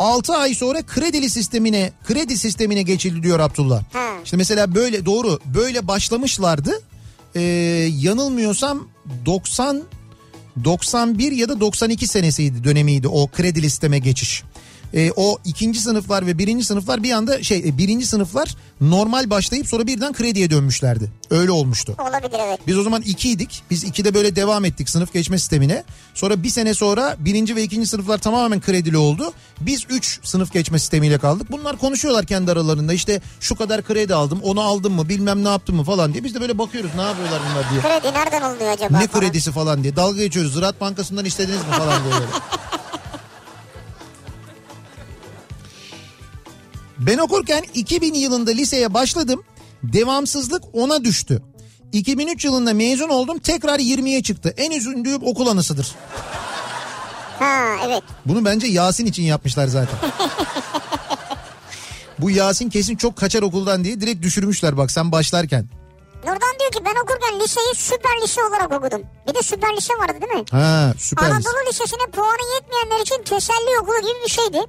[0.00, 3.82] 6 ay sonra kredili sistemine kredi sistemine geçildi diyor Abdullah.
[3.92, 4.08] Ha.
[4.24, 6.82] İşte mesela böyle doğru böyle başlamışlardı.
[7.34, 7.40] Ee,
[7.98, 8.88] yanılmıyorsam
[9.26, 9.82] 90
[10.64, 14.42] 91 ya da 92 senesiydi dönemiydi o kredi sisteme geçiş.
[14.94, 19.68] Ee, o ikinci sınıflar ve birinci sınıflar bir anda şey e, birinci sınıflar normal başlayıp
[19.68, 21.10] sonra birden krediye dönmüşlerdi.
[21.30, 21.96] Öyle olmuştu.
[21.98, 22.60] Olabilir evet.
[22.66, 23.62] Biz o zaman ikiydik.
[23.70, 25.84] Biz ikide böyle devam ettik sınıf geçme sistemine.
[26.14, 29.32] Sonra bir sene sonra birinci ve ikinci sınıflar tamamen kredili oldu.
[29.60, 31.50] Biz üç sınıf geçme sistemiyle kaldık.
[31.50, 32.92] Bunlar konuşuyorlar kendi aralarında.
[32.92, 36.24] İşte şu kadar kredi aldım, onu aldım mı, bilmem ne yaptım mı falan diye.
[36.24, 37.80] Biz de böyle bakıyoruz ne yapıyorlar bunlar diye.
[37.80, 38.98] Kredi nereden oluyor acaba?
[38.98, 39.20] Ne falan.
[39.20, 39.96] kredisi falan diye.
[39.96, 40.52] Dalga geçiyoruz.
[40.54, 42.26] Ziraat Bankası'ndan istediniz mi falan diye böyle.
[47.00, 49.42] Ben okurken 2000 yılında liseye başladım.
[49.82, 51.42] Devamsızlık ona düştü.
[51.92, 54.54] 2003 yılında mezun oldum tekrar 20'ye çıktı.
[54.56, 55.94] En üzüldüğüm okul anısıdır.
[57.38, 58.02] Ha evet.
[58.26, 59.98] Bunu bence Yasin için yapmışlar zaten.
[62.18, 65.68] Bu Yasin kesin çok kaçar okuldan diye direkt düşürmüşler bak sen başlarken.
[66.24, 69.02] Nurdan diyor ki ben okurken liseyi süper lise olarak okudum.
[69.28, 70.44] Bir de süper lise vardı değil mi?
[70.50, 71.26] Ha süper.
[71.26, 74.60] Anadolu Lisesi'ne puanı yetmeyenler için teselli okulu gibi bir şeydi.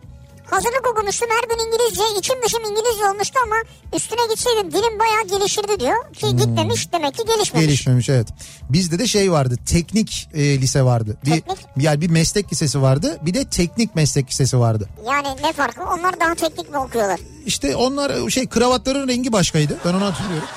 [0.51, 3.55] Hazırlık okumuştum her gün İngilizce içim dışım İngilizce olmuştu ama
[3.95, 6.13] üstüne gitseydim dilim bayağı gelişirdi diyor.
[6.13, 7.67] Ki gitmemiş demek ki gelişmemiş.
[7.67, 8.27] Gelişmemiş evet.
[8.69, 11.17] Bizde de şey vardı teknik e, lise vardı.
[11.25, 11.57] Bir, Teknik?
[11.77, 14.89] yani bir meslek lisesi vardı bir de teknik meslek lisesi vardı.
[15.07, 17.19] Yani ne farkı onlar daha teknik mi okuyorlar?
[17.45, 20.47] İşte onlar şey kravatların rengi başkaydı ben onu hatırlıyorum.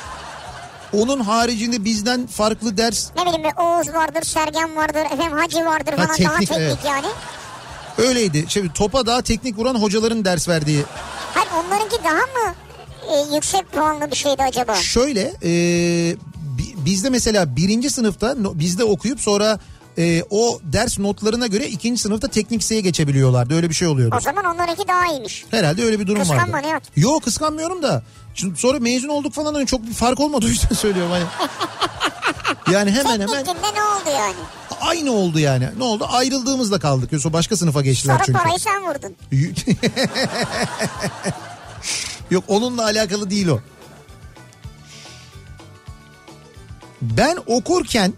[0.93, 5.97] Onun haricinde bizden farklı ders Ne bileyim Oğuz vardır, Sergen vardır, efendim Hacı vardır Ha,
[5.97, 6.79] falan daha teknik, teknik evet.
[6.87, 7.07] yani.
[7.99, 8.45] Öyleydi.
[8.49, 10.85] Şey, topa daha teknik vuran hocaların ders verdiği.
[11.35, 12.55] Hayır onlarınki daha mı
[13.13, 14.75] e, yüksek puanlı bir şeydi acaba?
[14.75, 15.51] Şöyle e,
[16.59, 19.59] bi- bizde mesela birinci sınıfta bizde okuyup sonra
[19.99, 23.55] e, o ders notlarına göre ikinci sınıfta teknik liseye geçebiliyorlardı.
[23.55, 24.15] Öyle bir şey oluyordu.
[24.19, 25.45] O zaman onlarınki daha iyiymiş.
[25.51, 26.31] Herhalde öyle bir durum vardı.
[26.33, 26.83] Kıskanma, Nihat.
[26.97, 28.03] Yok kıskanmıyorum da.
[28.35, 31.25] Şimdi sonra mezun olduk falan hani çok bir fark olmadı o yüzden söylüyorum hani.
[32.73, 34.35] Yani hemen hemen Teknikinde ne oldu yani?
[34.89, 35.69] Aynı oldu yani.
[35.79, 36.07] Ne oldu?
[36.11, 37.13] Ayrıldığımızda kaldık.
[37.13, 38.39] Yoksa başka sınıfa geçtiler Sonra çünkü.
[38.39, 39.17] parayı sen vurdun.
[42.31, 43.61] Yok onunla alakalı değil o.
[47.03, 48.13] Ben okurken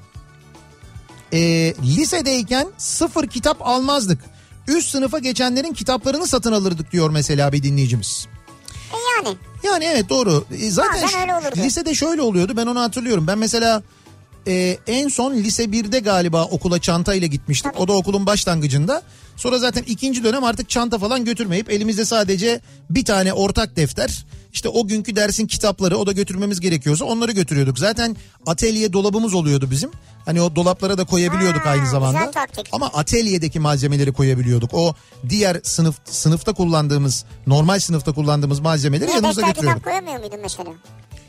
[1.33, 1.39] e,
[1.83, 4.21] lisedeyken sıfır kitap almazdık.
[4.69, 8.27] Üst sınıfa geçenlerin kitaplarını satın alırdık diyor mesela bir dinleyicimiz.
[8.93, 8.97] E
[9.27, 9.37] yani.
[9.63, 10.45] Yani evet doğru.
[10.61, 11.57] E, Zaten Bazen öyle olurdu.
[11.57, 13.27] lisede şöyle oluyordu ben onu hatırlıyorum.
[13.27, 13.83] Ben mesela
[14.47, 17.73] e, en son lise 1'de galiba okula çantayla gitmiştim.
[17.79, 19.03] O da okulun başlangıcında.
[19.37, 24.25] Sonra zaten ikinci dönem artık çanta falan götürmeyip elimizde sadece bir tane ortak defter.
[24.53, 27.79] İşte o günkü dersin kitapları o da götürmemiz gerekiyorsa onları götürüyorduk.
[27.79, 28.17] Zaten
[28.47, 29.91] atölye dolabımız oluyordu bizim.
[30.25, 32.33] Hani o dolaplara da koyabiliyorduk Ha, aynı zamanda.
[32.73, 34.71] Ama atölyedeki malzemeleri koyabiliyorduk.
[34.75, 34.95] O
[35.29, 39.79] diğer sınıf sınıfta kullandığımız normal sınıfta kullandığımız malzemeleri Niye yanımıza götürüyorduk.
[39.79, 40.71] kitap koyamıyor muydun mesela?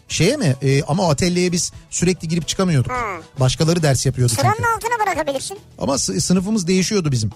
[0.07, 0.55] Şeye mi?
[0.61, 2.91] Ee, ama o atölyeye biz sürekli girip çıkamıyorduk.
[2.91, 3.01] Ha.
[3.39, 4.69] Başkaları ders yapıyordu Sıranın çünkü.
[4.75, 5.59] altına bırakabilirsin.
[5.79, 7.31] Ama sı- sınıfımız değişiyordu bizim.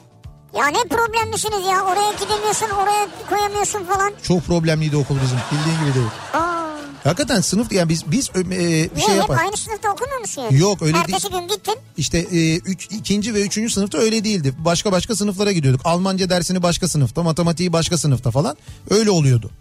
[0.57, 4.13] Ya ne problemlisiniz ya oraya gidemiyorsun oraya koyamıyorsun falan.
[4.24, 5.38] Çok problemliydi okul bizim.
[5.51, 6.07] Bildiğin gibi değil.
[6.34, 6.61] Aa,
[7.03, 9.38] Hakikaten sınıf yani biz biz e, bir niye şey hep yapar.
[9.39, 10.59] aynı sınıfta okumuyor musun yani?
[10.59, 11.76] Yok, öyle Ertesi gün gittin.
[11.97, 14.53] İşte e, üç, ikinci ve üçüncü sınıfta öyle değildi.
[14.57, 15.82] Başka başka sınıflara gidiyorduk.
[15.84, 18.57] Almanca dersini başka sınıfta, matematiği başka sınıfta falan.
[18.89, 19.51] Öyle oluyordu.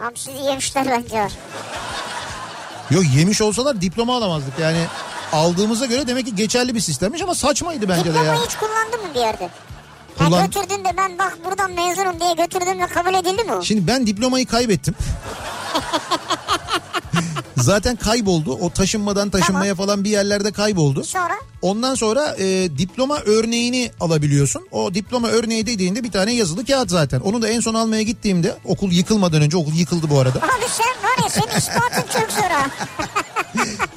[0.00, 1.28] Abi sizi yemişler bence.
[2.90, 4.58] Yok yemiş olsalar diploma alamazdık.
[4.58, 4.78] Yani
[5.32, 8.24] aldığımıza göre demek ki geçerli bir sistemmiş ama saçmaydı bence de ya.
[8.24, 9.48] Diplomayı hiç kullandın mı bir yerde?
[10.18, 13.62] Kullan- Ya götürdün de ben bak buradan mezunum diye götürdüm ve kabul edildi mi o?
[13.62, 14.94] Şimdi ben diplomayı kaybettim.
[17.56, 18.52] Zaten kayboldu.
[18.52, 21.04] O taşınmadan taşınmaya falan bir yerlerde kayboldu.
[21.04, 24.62] Sonra Ondan sonra e, diploma örneğini alabiliyorsun.
[24.70, 27.20] O diploma örneği dediğinde bir tane yazılı kağıt zaten.
[27.20, 30.38] Onu da en son almaya gittiğimde okul yıkılmadan önce okul yıkıldı bu arada.
[30.38, 32.46] abi sen var ya senin ispatın çok zor.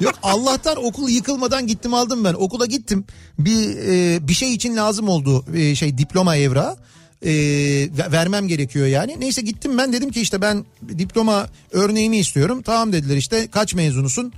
[0.00, 2.34] Yok Allah'tan okul yıkılmadan gittim aldım ben.
[2.34, 3.04] Okula gittim.
[3.38, 6.76] Bir e, bir şey için lazım oldu e, şey diploma evrağı.
[7.22, 9.16] E, ve- vermem gerekiyor yani.
[9.20, 10.64] Neyse gittim ben dedim ki işte ben
[10.98, 12.62] diploma örneğimi istiyorum.
[12.62, 14.32] Tamam dediler işte kaç mezunusun?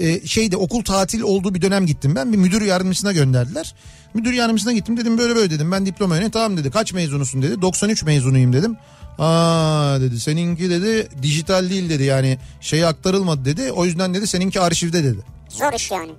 [0.00, 2.32] E, şeyde okul tatil olduğu bir dönem gittim ben.
[2.32, 3.74] Bir müdür yardımcısına gönderdiler.
[4.14, 5.72] Müdür yardımcısına gittim dedim böyle böyle dedim.
[5.72, 6.70] Ben diploma örneği tamam dedi.
[6.70, 7.62] Kaç mezunusun dedi.
[7.62, 8.76] 93 mezunuyum dedim.
[9.18, 13.72] Aa dedi seninki dedi dijital değil dedi yani şey aktarılmadı dedi.
[13.72, 15.18] O yüzden dedi seninki arşivde dedi.
[15.48, 16.10] Zor iş yani.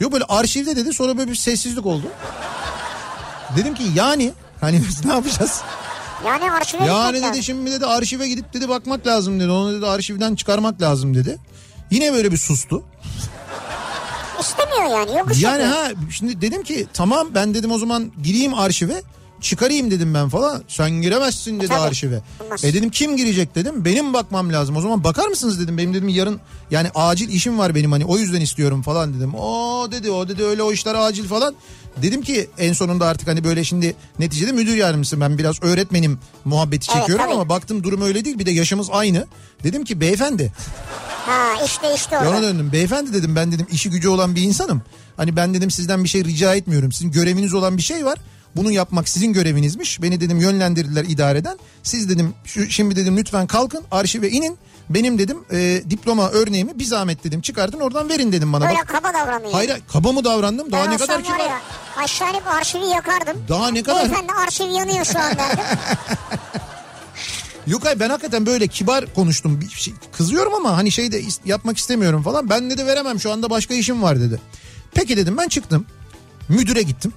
[0.00, 2.06] Yok böyle arşivde dedi sonra böyle bir sessizlik oldu.
[3.56, 5.60] Dedim ki yani hani biz ne yapacağız?
[6.26, 9.50] Yani arşive Yani dedi şimdi dedi arşive gidip dedi bakmak lazım dedi.
[9.50, 11.38] Onu dedi arşivden çıkarmak lazım dedi.
[11.90, 12.82] Yine böyle bir sustu.
[14.40, 15.82] İstemiyor yani yok iş Yani yapıyor.
[15.84, 19.02] ha şimdi dedim ki tamam ben dedim o zaman gireyim arşive
[19.40, 20.62] çıkarayım dedim ben falan.
[20.68, 22.20] Sen giremezsin dedi Tabii, arşive.
[22.44, 22.64] olmaz.
[22.64, 23.84] E dedim kim girecek dedim.
[23.84, 24.76] Benim bakmam lazım.
[24.76, 25.78] O zaman bakar mısınız dedim.
[25.78, 26.40] Benim dedim yarın
[26.70, 29.34] yani acil işim var benim hani o yüzden istiyorum falan dedim.
[29.34, 31.54] O dedi o dedi öyle o işler acil falan.
[32.02, 36.86] Dedim ki en sonunda artık hani böyle şimdi neticede müdür yardımcısı ben biraz öğretmenim muhabbeti
[36.90, 37.34] Evet, çekiyorum tabii.
[37.34, 39.26] ama baktım durum öyle değil bir de yaşımız aynı.
[39.64, 40.52] Dedim ki beyefendi
[41.26, 42.72] Ha işte işte ya ona döndüm.
[42.72, 44.82] Beyefendi dedim ben dedim işi gücü olan bir insanım.
[45.16, 46.92] Hani ben dedim sizden bir şey rica etmiyorum.
[46.92, 48.18] Sizin göreviniz olan bir şey var.
[48.56, 50.02] Bunu yapmak sizin görevinizmiş.
[50.02, 51.58] Beni dedim yönlendirdiler idareden.
[51.82, 54.58] Siz dedim şu, şimdi dedim lütfen kalkın arşive inin.
[54.90, 58.64] Benim dedim e, diploma örneğimi bir zahmet dedim çıkartın oradan verin dedim bana.
[58.68, 59.52] Böyle Bak, kaba davranıyor.
[59.52, 60.72] hayır kaba mı davrandım?
[60.72, 61.38] Daha ben ne kadar var kibar.
[61.38, 61.60] ya
[61.96, 63.36] aşağı inip arşivi yakardım.
[63.48, 65.64] Daha ne kadar- Beyefendi arşiv yanıyor şu an derdim.
[67.66, 69.60] Yok hayır ben hakikaten böyle kibar konuştum.
[69.60, 72.50] Bir şey, kızıyorum ama hani şey de yapmak istemiyorum falan.
[72.50, 74.40] Ben de veremem şu anda başka işim var dedi.
[74.94, 75.86] Peki dedim ben çıktım.
[76.48, 77.12] Müdüre gittim.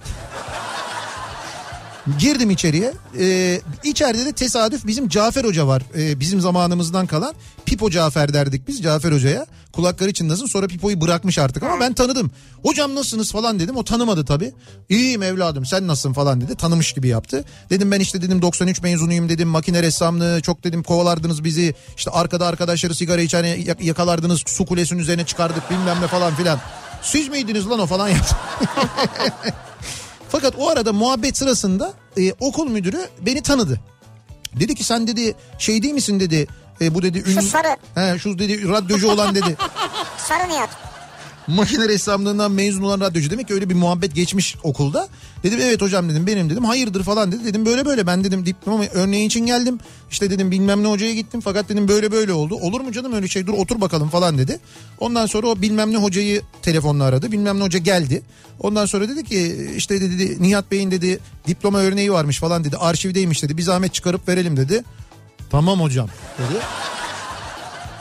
[2.19, 2.93] Girdim içeriye.
[3.19, 5.81] Ee, içeride de tesadüf bizim Cafer Hoca var.
[5.97, 7.33] Ee, bizim zamanımızdan kalan.
[7.65, 9.45] Pipo Cafer derdik biz Cafer Hoca'ya.
[9.73, 12.31] Kulakları çınlasın sonra Pipo'yu bırakmış artık ama ben tanıdım.
[12.63, 13.75] Hocam nasılsınız falan dedim.
[13.75, 14.53] O tanımadı tabii.
[14.89, 16.55] İyiyim evladım sen nasılsın falan dedi.
[16.55, 17.45] Tanımış gibi yaptı.
[17.69, 19.47] Dedim ben işte dedim 93 mezunuyum dedim.
[19.49, 21.75] Makine ressamlığı çok dedim kovalardınız bizi.
[21.97, 24.43] İşte arkada arkadaşları sigara içene yak- yakalardınız.
[24.47, 26.59] Su kulesinin üzerine çıkardık bilmem ne falan filan.
[27.01, 28.35] Siz miydiniz lan o falan yaptı.
[30.31, 33.79] Fakat o arada muhabbet sırasında e, okul müdürü beni tanıdı.
[34.59, 36.47] Dedi ki sen dedi şey değil misin dedi.
[36.81, 37.41] E, bu dedi ünlü...
[37.41, 37.77] sarı.
[37.95, 39.57] He, şu dedi radyocu olan dedi.
[40.17, 40.90] Sarı Nihat.
[41.51, 43.29] Makine ressamlığından mezun olan radyocu.
[43.29, 45.07] Demek ki öyle bir muhabbet geçmiş okulda.
[45.43, 46.65] Dedim evet hocam dedim benim dedim.
[46.65, 47.45] Hayırdır falan dedi.
[47.45, 49.79] Dedim böyle böyle ben dedim diploma örneği için geldim.
[50.11, 52.55] İşte dedim bilmem ne hocaya gittim fakat dedim böyle böyle oldu.
[52.55, 54.59] Olur mu canım öyle şey dur otur bakalım falan dedi.
[54.99, 57.31] Ondan sonra o bilmem ne hocayı telefonla aradı.
[57.31, 58.21] Bilmem ne hoca geldi.
[58.59, 62.77] Ondan sonra dedi ki işte dedi Nihat Bey'in dedi diploma örneği varmış falan dedi.
[62.77, 63.57] Arşivdeymiş dedi.
[63.57, 64.83] Bir zahmet çıkarıp verelim dedi.
[65.49, 66.59] Tamam hocam dedi.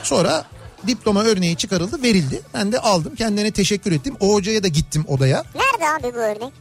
[0.03, 0.45] Sonra
[0.87, 2.43] diploma örneği çıkarıldı verildi.
[2.55, 4.17] Ben de aldım kendine teşekkür ettim.
[4.21, 5.45] O hocaya da gittim odaya.
[5.55, 6.53] Nerede abi bu örnek?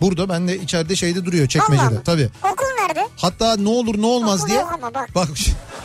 [0.00, 2.28] Burada ben de içeride şeyde duruyor çekmecede tabii.
[2.52, 3.08] Okul nerede?
[3.16, 4.62] Hatta ne olur ne olmaz Okul diye.
[4.62, 5.14] ama bak.
[5.14, 5.28] Bak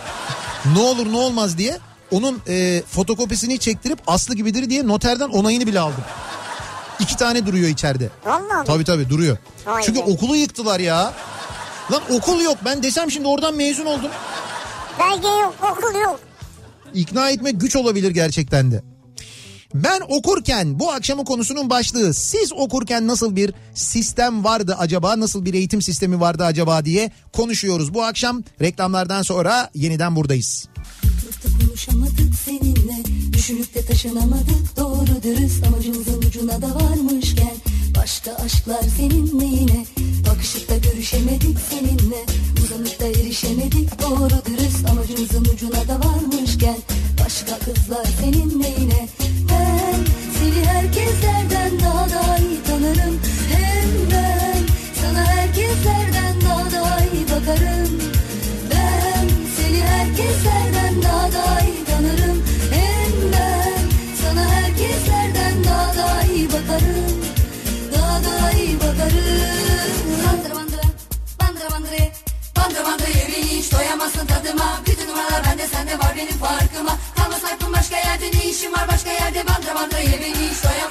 [0.75, 1.77] ne olur ne olmaz diye
[2.11, 6.03] onun e, fotokopisini çektirip aslı gibidir diye noterden onayını bile aldım.
[6.99, 8.09] İki tane duruyor içeride.
[8.25, 8.67] Vallahi.
[8.67, 9.37] Tabii tabii duruyor.
[9.65, 10.03] Vay Çünkü be.
[10.03, 11.13] okulu yıktılar ya.
[11.91, 14.11] Lan okul yok ben desem şimdi oradan mezun oldum.
[14.99, 16.19] Belge yok okul yok.
[16.93, 18.83] İkna etmek güç olabilir gerçekten de.
[19.73, 25.53] Ben okurken bu akşamın konusunun başlığı siz okurken nasıl bir sistem vardı acaba nasıl bir
[25.53, 27.93] eğitim sistemi vardı acaba diye konuşuyoruz.
[27.93, 30.67] Bu akşam reklamlardan sonra yeniden buradayız.
[31.59, 37.51] Konuşamadık seninle Düşünüp de taşınamadık doğru dürüst Amacımızın ucuna da varmışken
[38.01, 39.85] Başka aşklar seninle yine
[40.29, 42.25] Bakışıp da görüşemedik seninle.
[42.63, 46.77] Uzanıp da erişemedik doğru dürüst Amacımızın ucuna da varmışken.
[47.23, 49.07] Başka kızlar seninle yine.
[49.49, 49.99] Ben
[50.39, 53.19] seni herkeslerden daha da iyi tanırım.
[53.51, 54.59] Hem ben
[55.01, 57.89] sana herkeslerden daha da iyi bakarım.
[58.71, 59.27] Ben
[59.57, 62.20] seni herkeslerden daha da iyi tanırım
[72.79, 74.81] Bandıra yemeği hiç doyamazsın tadıma.
[74.87, 76.97] Bütün numaralar bende sende var benim farkıma.
[77.15, 78.87] Kalma sakın başka yerde ne işin var?
[78.93, 80.90] Başka yerde Bandıra bandıra yemeği hiç doyamazsın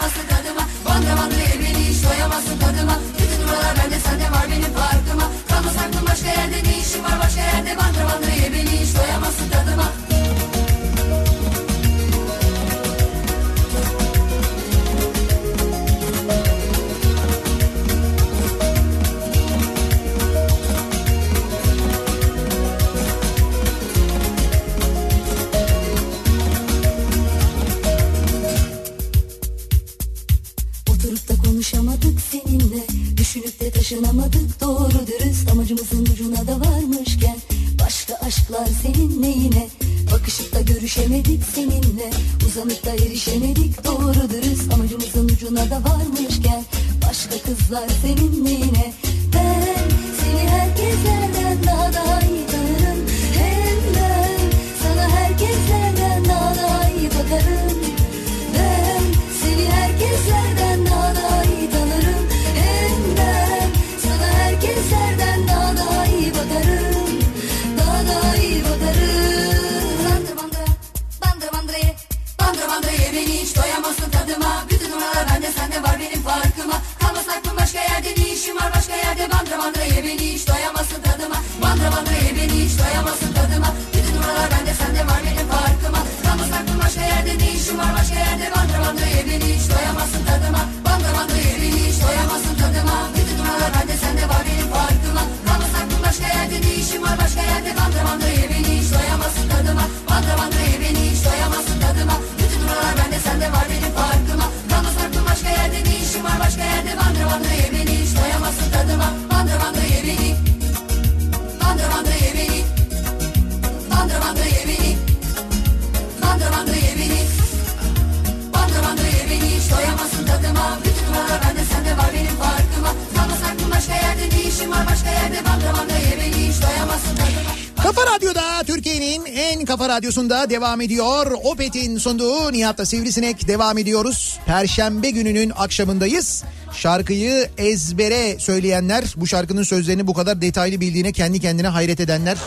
[130.10, 131.32] radyosunda devam ediyor.
[131.44, 134.38] Opet'in sunduğu Nihat'la Sivrisinek devam ediyoruz.
[134.46, 136.44] Perşembe gününün akşamındayız.
[136.72, 142.38] Şarkıyı ezbere söyleyenler, bu şarkının sözlerini bu kadar detaylı bildiğine kendi kendine hayret edenler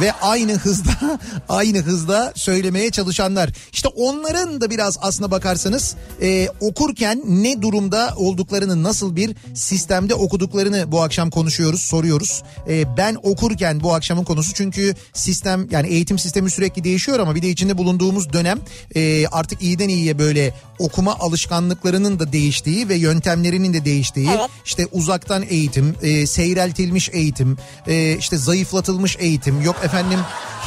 [0.00, 3.50] ve aynı hızda aynı hızda söylemeye çalışanlar.
[3.72, 10.92] İşte onların da biraz aslına bakarsanız e, okurken ne durumda olduklarını nasıl bir sistemde okuduklarını
[10.92, 12.42] bu akşam konuşuyoruz soruyoruz.
[12.68, 17.42] E, ben okurken bu akşamın konusu çünkü sistem yani eğitim sistemi sürekli değişiyor ama bir
[17.42, 18.58] de içinde bulunduğumuz dönem
[18.94, 24.50] e, artık iyiden iyiye böyle okuma alışkanlıklarının da değiştiği ve yöntemlerinin de değiştiği Evet.
[24.64, 30.18] işte uzaktan eğitim, e, seyreltilmiş eğitim, e, işte zayıflatılmış eğitim, yok efendim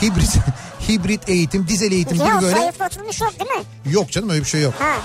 [0.01, 0.29] hibrit
[0.89, 2.55] hibrit eğitim, dizel eğitim Ya gibi böyle.
[2.57, 3.93] zayıflatılmış yok değil mi?
[3.93, 4.73] Yok canım öyle bir şey yok.
[4.79, 4.95] Ha.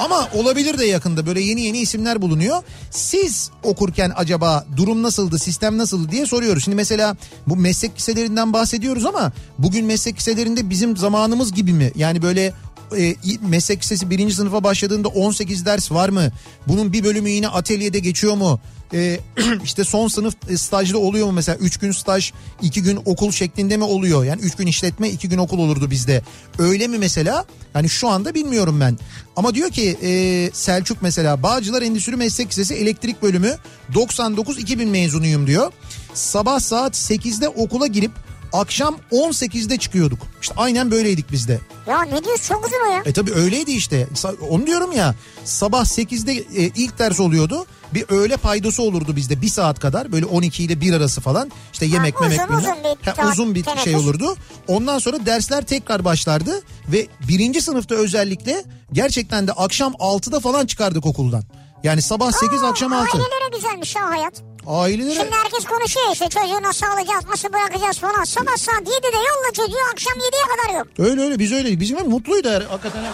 [0.00, 2.62] Ama olabilir de yakında böyle yeni yeni isimler bulunuyor.
[2.90, 6.64] Siz okurken acaba durum nasıldı, sistem nasıldı diye soruyoruz.
[6.64, 7.16] Şimdi mesela
[7.46, 11.92] bu meslek liselerinden bahsediyoruz ama bugün meslek liselerinde bizim zamanımız gibi mi?
[11.96, 12.52] Yani böyle
[12.98, 13.16] e,
[13.48, 16.30] meslek lisesi birinci sınıfa başladığında 18 ders var mı?
[16.68, 18.60] Bunun bir bölümü yine atölyede geçiyor mu?
[18.92, 19.20] E,
[19.64, 23.76] işte son sınıf e, stajda oluyor mu mesela 3 gün staj 2 gün okul şeklinde
[23.76, 24.24] mi oluyor?
[24.24, 26.22] Yani 3 gün işletme 2 gün okul olurdu bizde.
[26.58, 27.44] Öyle mi mesela?
[27.74, 28.98] Yani şu anda bilmiyorum ben.
[29.36, 30.10] Ama diyor ki e,
[30.52, 33.56] Selçuk mesela Bağcılar Endüstri Meslek Lisesi elektrik bölümü
[33.92, 35.72] 99-2000 mezunuyum diyor.
[36.14, 38.12] Sabah saat 8'de okula girip
[38.52, 40.18] akşam 18'de çıkıyorduk.
[40.42, 41.60] İşte aynen böyleydik biz de.
[41.88, 43.02] Ya ne diyorsun çok uzun o ya.
[43.06, 44.08] E tabii öyleydi işte.
[44.50, 45.14] Onu diyorum ya.
[45.44, 47.66] Sabah 8'de e, ilk ders oluyordu.
[47.94, 50.12] Bir öğle paydası olurdu bizde bir saat kadar.
[50.12, 51.50] Böyle 12 ile 1 arası falan.
[51.72, 52.58] İşte yemek uzun, memek bilmem.
[52.62, 52.74] uzun
[53.06, 53.84] bir Ha, uzun bir teneffüs.
[53.84, 54.36] şey olurdu.
[54.68, 56.60] Ondan sonra dersler tekrar başlardı.
[56.88, 61.42] Ve birinci sınıfta özellikle gerçekten de akşam 6'da falan çıkardık okuldan.
[61.82, 63.02] Yani sabah 8 Aa, akşam 6.
[63.12, 64.42] Ailelere güzelmiş ya hayat.
[64.70, 68.24] Ailelere Şimdi herkes konuşuyor işte çocuğu nasıl alacağız nasıl bırakacağız falan.
[68.24, 70.86] Sabah saat 7'de yolla çocuğu akşam 7'ye kadar yok.
[70.98, 71.80] öyle öyle biz öyle.
[71.80, 73.04] Bizim ev mutluydu her- hakikaten.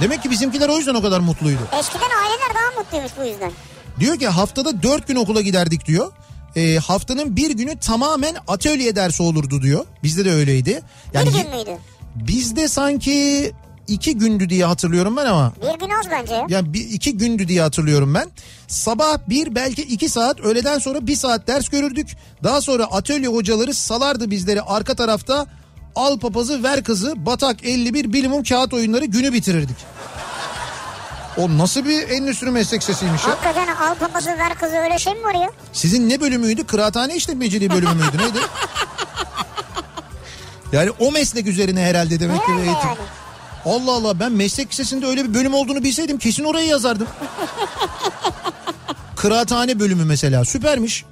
[0.00, 1.60] Demek ki bizimkiler o yüzden o kadar mutluydu.
[1.80, 3.52] Eskiden aileler daha mutluymuş bu yüzden.
[4.00, 6.12] Diyor ki haftada dört gün okula giderdik diyor.
[6.56, 9.86] E, haftanın bir günü tamamen atölye dersi olurdu diyor.
[10.02, 10.82] Bizde de öyleydi.
[11.14, 11.78] Yani bir gün müydü?
[12.14, 13.52] bizde sanki
[13.92, 15.52] iki gündü diye hatırlıyorum ben ama.
[15.62, 16.46] Bir gün az bence ya.
[16.48, 18.30] Yani bir, iki gündü diye hatırlıyorum ben.
[18.68, 22.08] Sabah bir belki iki saat öğleden sonra bir saat ders görürdük.
[22.44, 25.46] Daha sonra atölye hocaları salardı bizleri arka tarafta
[25.96, 29.76] al papazı ver kızı batak 51 bilimum kağıt oyunları günü bitirirdik.
[31.36, 33.30] O nasıl bir endüstri meslek sesiymiş ya?
[33.30, 35.50] Hakikaten al papazı ver kızı öyle şey mi var ya?
[35.72, 36.64] Sizin ne bölümüydü?
[36.66, 38.18] Kıraathane işletmeciliği bölümü müydü?
[38.18, 38.38] Neydi?
[40.72, 42.66] Yani o meslek üzerine herhalde demek ki eğitim.
[42.88, 42.96] yani.
[43.64, 47.06] Allah Allah ben meslek lisesinde öyle bir bölüm olduğunu bilseydim kesin oraya yazardım.
[49.16, 51.04] Kıraathane bölümü mesela süpermiş.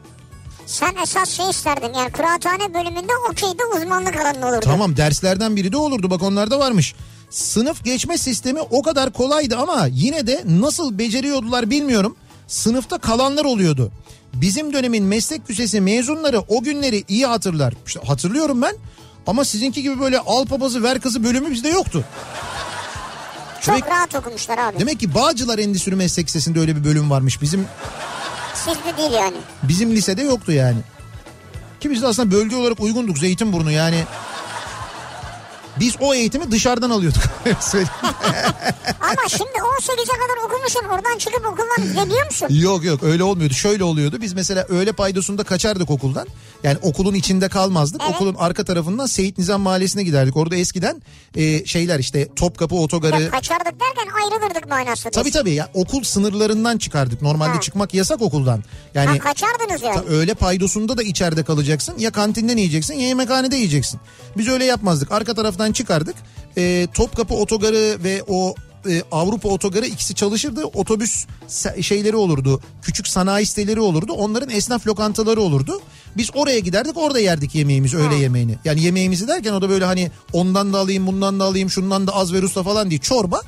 [0.66, 4.60] Sen esas şey isterdin yani kıraathane bölümünde okeyde uzmanlık alanın olurdu.
[4.64, 6.94] Tamam derslerden biri de olurdu bak onlarda varmış.
[7.31, 12.16] Sınıf geçme sistemi o kadar kolaydı ama yine de nasıl beceriyordular bilmiyorum.
[12.47, 13.93] Sınıfta kalanlar oluyordu.
[14.35, 17.74] Bizim dönemin meslek lisesi mezunları o günleri iyi hatırlar.
[17.86, 18.77] İşte hatırlıyorum ben
[19.27, 22.05] ama sizinki gibi böyle al papazı ver kızı bölümü bizde yoktu.
[23.61, 24.79] Çok Demek, rahat okumuşlar abi.
[24.79, 27.43] demek ki Bağcılar Endüstri Meslek Lisesi'nde öyle bir bölüm varmış.
[27.43, 27.67] Bizim
[28.55, 29.37] Sizde değil yani.
[29.63, 30.79] bizim lisede yoktu yani.
[31.81, 34.05] Ki biz de aslında bölge olarak uygunduk Zeytinburnu yani.
[35.81, 37.23] Biz o eğitimi dışarıdan alıyorduk.
[39.01, 42.47] Ama şimdi 18'e kadar okumuşsun oradan çıkıp okuldan gidebiliyor musun?
[42.51, 43.55] yok yok öyle olmuyordu.
[43.55, 44.19] Şöyle oluyordu.
[44.20, 46.27] Biz mesela öğle paydosunda kaçardık okuldan.
[46.62, 48.02] Yani okulun içinde kalmazdık.
[48.05, 48.15] Evet.
[48.15, 50.36] Okulun arka tarafından Seyit Nizam Mahallesi'ne giderdik.
[50.36, 51.02] Orada eskiden
[51.36, 53.23] e, şeyler işte Topkapı otogarı.
[53.23, 55.11] Ya kaçardık derken ayrılırdık manasında.
[55.11, 57.23] Tabii tabii ya okul sınırlarından çıkardık.
[57.23, 57.61] Normalde Ha.
[57.61, 58.65] çıkmak yasak okuldan.
[58.95, 60.01] Yani Ha, kaçardınız yani.
[60.09, 61.95] Öğle paydosunda da içeride kalacaksın.
[61.99, 64.01] Ya kantinden yiyeceksin ya yemekhanede yiyeceksin.
[64.39, 65.13] Biz öyle yapmazdık.
[65.13, 66.17] Arka taraftan çıkardık.
[66.59, 68.55] Ee, Topkapı otogarı ve o
[68.89, 70.65] e, Avrupa otogarı ikisi çalışırdı.
[70.65, 71.27] Otobüs
[71.81, 72.61] şeyleri olurdu.
[72.83, 74.13] Küçük sanayi siteleri olurdu.
[74.13, 75.81] Onların esnaf lokantaları olurdu.
[76.17, 78.59] Biz oraya giderdik orada yerdik yemeğimizi öğle yemeğini.
[78.65, 82.15] Yani yemeğimizi derken o da böyle hani ondan da alayım bundan da alayım şundan da
[82.15, 83.01] az ver usta falan değil.
[83.01, 83.41] Çorba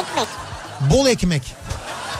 [0.00, 0.28] Ekmek.
[0.92, 1.42] bol ekmek.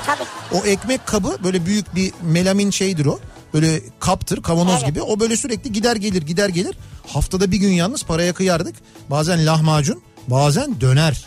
[0.06, 0.22] Tabii.
[0.52, 3.18] O ekmek kabı böyle büyük bir melamin şeydir o.
[3.54, 4.86] Böyle kaptır kavanoz Evet.
[4.86, 5.02] gibi.
[5.02, 6.76] O böyle sürekli gider gelir gider gelir.
[7.08, 8.74] Haftada bir gün yalnız paraya kıyardık.
[9.10, 11.26] Bazen lahmacun bazen döner.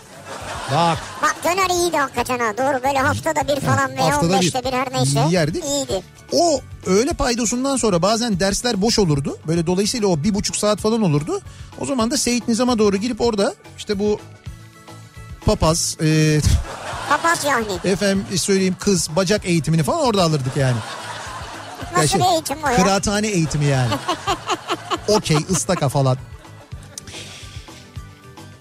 [0.72, 2.58] Bak Bak döner iyiydi hakikaten ha.
[2.58, 5.20] Doğru böyle haftada bir falan veya haftada 15'te bir bir her neyse.
[5.32, 5.64] yerdik.
[5.66, 6.02] İyiydi.
[6.32, 9.38] o öğle paydosundan sonra bazen dersler boş olurdu.
[9.48, 11.42] Böyle dolayısıyla o bir buçuk saat falan olurdu.
[11.80, 14.20] O zaman da Seyit Nizam'a doğru girip orada işte bu
[15.46, 16.40] papaz, e,
[17.10, 17.66] Papaz yani.
[17.84, 20.78] efendim söyleyeyim kız, bacak eğitimini falan orada alırdık yani.
[21.96, 22.76] Nasıl şey, bir eğitim o ya?
[22.76, 23.92] Kıraathane eğitimi yani.
[25.08, 26.18] Okey ıstaka falan.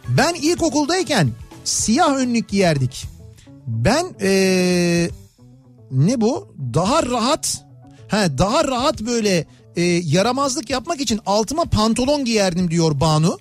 [0.08, 1.30] Ben ilkokuldayken
[1.64, 3.06] siyah önlük giyerdik.
[3.66, 5.10] Ben ee,
[5.90, 6.54] ne bu?
[6.74, 7.64] Daha rahat
[8.08, 9.46] he, daha rahat böyle
[9.76, 13.38] e, yaramazlık yapmak için altıma pantolon giyerdim diyor Banu.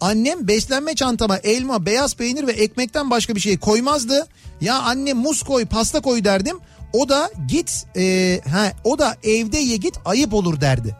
[0.00, 4.26] Annem beslenme çantama elma, beyaz peynir ve ekmekten başka bir şey koymazdı.
[4.60, 6.58] Ya anne muz koy, pasta koy derdim.
[6.92, 8.02] O da git, e,
[8.44, 10.96] he, o da evde ye git ayıp olur derdi.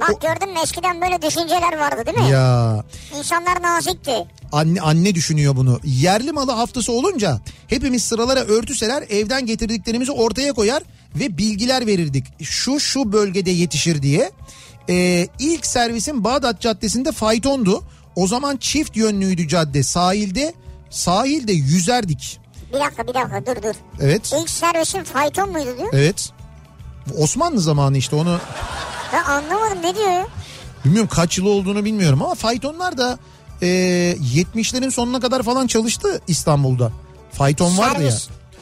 [0.00, 2.30] Bak gördün mü eskiden böyle düşünceler vardı değil mi?
[2.32, 2.84] Ya
[3.18, 4.12] İnsanlar nazikti.
[4.52, 5.80] anne anne düşünüyor bunu.
[5.84, 10.82] Yerli malı haftası olunca hepimiz sıralara örtüseler evden getirdiklerimizi ortaya koyar
[11.14, 12.24] ve bilgiler verirdik.
[12.42, 14.30] Şu şu bölgede yetişir diye.
[14.88, 17.84] Ee, ilk servisin Bağdat Caddesi'nde faytondu.
[18.16, 19.82] O zaman çift yönlüydü cadde.
[19.82, 20.54] Sahilde
[20.90, 22.40] sahilde yüzerdik.
[22.74, 23.74] Bir dakika bir dakika dur dur.
[24.00, 24.32] Evet.
[24.42, 25.88] İlk servisin fayton muydu diyor.
[25.92, 26.30] Evet.
[27.18, 28.38] Osmanlı zamanı işte onu
[29.12, 30.26] Ben anlamadım ne diyor ya?
[30.84, 33.18] bilmiyorum kaç yıl olduğunu bilmiyorum ama faytonlar da
[33.62, 33.66] e,
[34.34, 36.92] 70'lerin sonuna kadar falan çalıştı İstanbul'da.
[37.32, 38.12] Fayton vardı ya.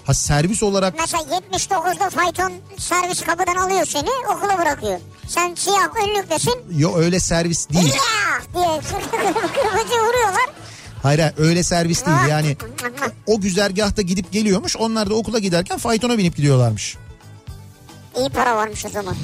[0.09, 5.01] Ha servis olarak Mesela 79'da fayton servis kapıdan alıyor seni okula bırakıyor.
[5.26, 6.55] Sen siyah önlüklesin.
[6.76, 7.86] yo öyle servis değil.
[7.94, 8.80] Ya diye
[9.55, 10.47] kırmızı vuruyorlar.
[11.02, 12.56] Hayır hayır, öyle servis değil yani.
[13.26, 14.76] O güzergahta gidip geliyormuş.
[14.76, 16.97] Onlar da okula giderken faytona binip gidiyorlarmış.
[18.18, 19.14] İyi para varmış o zaman.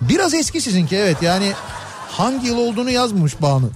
[0.00, 1.52] Biraz eski sizinki evet yani
[2.10, 3.70] hangi yıl olduğunu yazmamış Banu.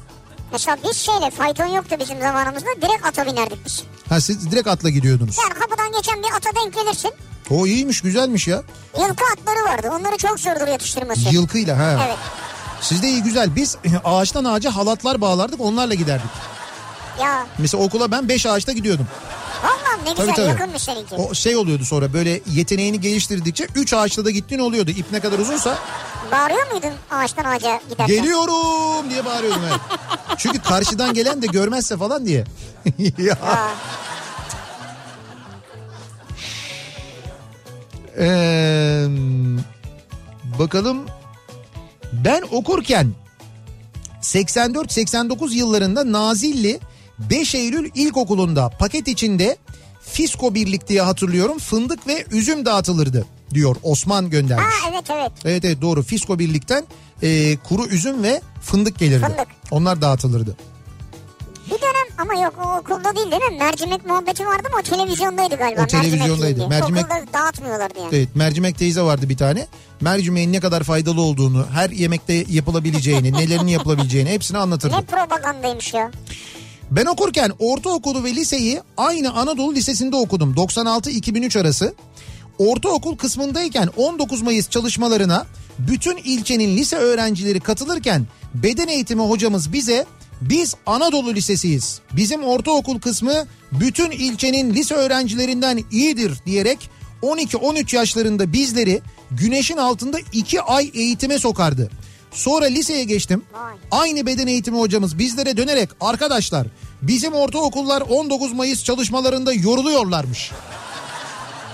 [0.57, 3.83] Mesela biz şeyle fayton yoktu bizim zamanımızda direkt ata binerdik biz.
[4.09, 5.39] Ha siz direkt atla gidiyordunuz.
[5.39, 7.11] Yani kapıdan geçen bir ata denk gelirsin.
[7.51, 8.63] O iyiymiş güzelmiş ya.
[9.01, 11.35] Yılkı atları vardı onları çok zordur yetiştirmesi.
[11.35, 12.03] Yılkıyla ha.
[12.07, 12.17] Evet.
[12.81, 13.57] Sizde iyi güzel.
[13.57, 16.31] Biz ağaçtan ağaca halatlar bağlardık onlarla giderdik.
[17.23, 19.07] Ya Mesela okula ben 5 ağaçta gidiyordum.
[19.65, 20.49] vallahi ne güzel Tabii, tabii.
[20.61, 21.15] yakınmış seninki.
[21.15, 24.91] O şey oluyordu sonra böyle yeteneğini geliştirdikçe 3 ağaçta da gittiğin oluyordu.
[24.91, 25.79] İp ne kadar uzunsa
[26.33, 28.17] Bağırıyor muydun ağaçtan ağaca giderken?
[28.17, 29.81] geliyorum diye bağırıyordum ben.
[30.37, 32.45] Çünkü karşıdan gelen de görmezse falan diye.
[33.19, 33.35] ya.
[33.35, 33.69] Aa,
[38.19, 39.07] Ee,
[40.59, 41.07] bakalım
[42.13, 43.13] ben okurken
[44.23, 46.81] 84-89 yıllarında Nazilli
[47.19, 49.57] 5 Eylül İlkokulu'nda paket içinde
[50.03, 54.65] Fisko Birlik diye hatırlıyorum fındık ve üzüm dağıtılırdı diyor Osman göndermiş.
[54.65, 55.33] ha evet evet.
[55.45, 56.85] Evet evet doğru Fisko Birlik'ten
[57.23, 59.25] e, kuru üzüm ve fındık gelirdi.
[59.27, 59.47] Fındık.
[59.71, 60.57] Onlar dağıtılırdı.
[61.67, 63.59] Bir dönem ama yok o okulda değil değil mi?
[63.59, 64.77] Mercimek muhabbeti vardı mı?
[64.81, 65.83] O televizyondaydı galiba.
[65.83, 66.69] O televizyondaydı.
[66.69, 67.05] Mercimek.
[67.05, 68.09] Mercimek- Okulda dağıtmıyorlardı yani.
[68.13, 69.67] Evet mercimek teyze vardı bir tane.
[70.01, 74.97] Mercimeğin ne kadar faydalı olduğunu, her yemekte yapılabileceğini, nelerin yapılabileceğini hepsini anlatırdı.
[74.97, 76.11] Ne propagandaymış ya.
[76.91, 80.55] Ben okurken ortaokulu ve liseyi aynı Anadolu Lisesi'nde okudum.
[80.55, 81.95] 96-2003 arası.
[82.59, 85.47] Ortaokul kısmındayken 19 Mayıs çalışmalarına
[85.79, 90.07] bütün ilçenin lise öğrencileri katılırken beden eğitimi hocamız bize
[90.41, 92.01] biz Anadolu Lisesiyiz.
[92.13, 96.91] Bizim ortaokul kısmı bütün ilçenin lise öğrencilerinden iyidir diyerek
[97.23, 99.01] 12-13 yaşlarında bizleri
[99.31, 101.91] güneşin altında 2 ay eğitime sokardı.
[102.33, 103.43] Sonra liseye geçtim.
[103.91, 106.67] Aynı beden eğitimi hocamız bizlere dönerek arkadaşlar
[107.03, 110.53] bizim ortaokullar 19 Mayıs çalışmalarında yoruluyorlarmış.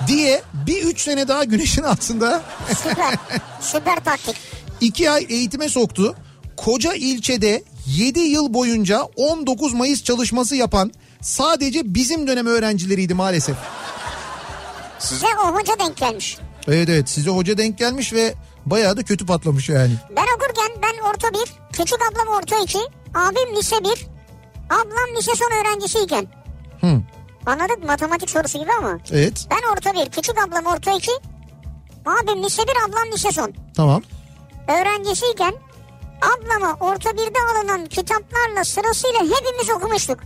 [0.07, 2.43] Diye bir üç sene daha güneşin altında
[2.83, 3.15] Süper.
[3.61, 4.37] Süper taktik.
[4.81, 6.17] iki ay eğitime soktu.
[6.57, 13.57] Koca ilçede 7 yıl boyunca 19 Mayıs çalışması yapan sadece bizim dönem öğrencileriydi maalesef.
[14.99, 16.39] Size o hoca denk gelmiş.
[16.69, 18.35] Evet evet size hoca denk gelmiş ve
[18.67, 19.93] bayağı da kötü patlamış yani.
[20.17, 22.79] Ben okurken ben orta bir, küçük ablam orta iki,
[23.15, 24.07] abim lise bir,
[24.71, 26.27] ablam lise son öğrencisiyken.
[26.81, 27.01] Hı.
[27.47, 28.99] Anladık matematik sorusu gibi ama.
[29.13, 31.11] Evet Ben orta bir, küçük ablam orta iki,
[32.07, 33.53] abim lise bir, ablam lise son.
[33.77, 34.03] tamam.
[34.69, 35.55] Öğrencisiyken
[36.23, 40.19] ablama orta birde alınan kitaplarla sırasıyla hepimiz okumuştuk.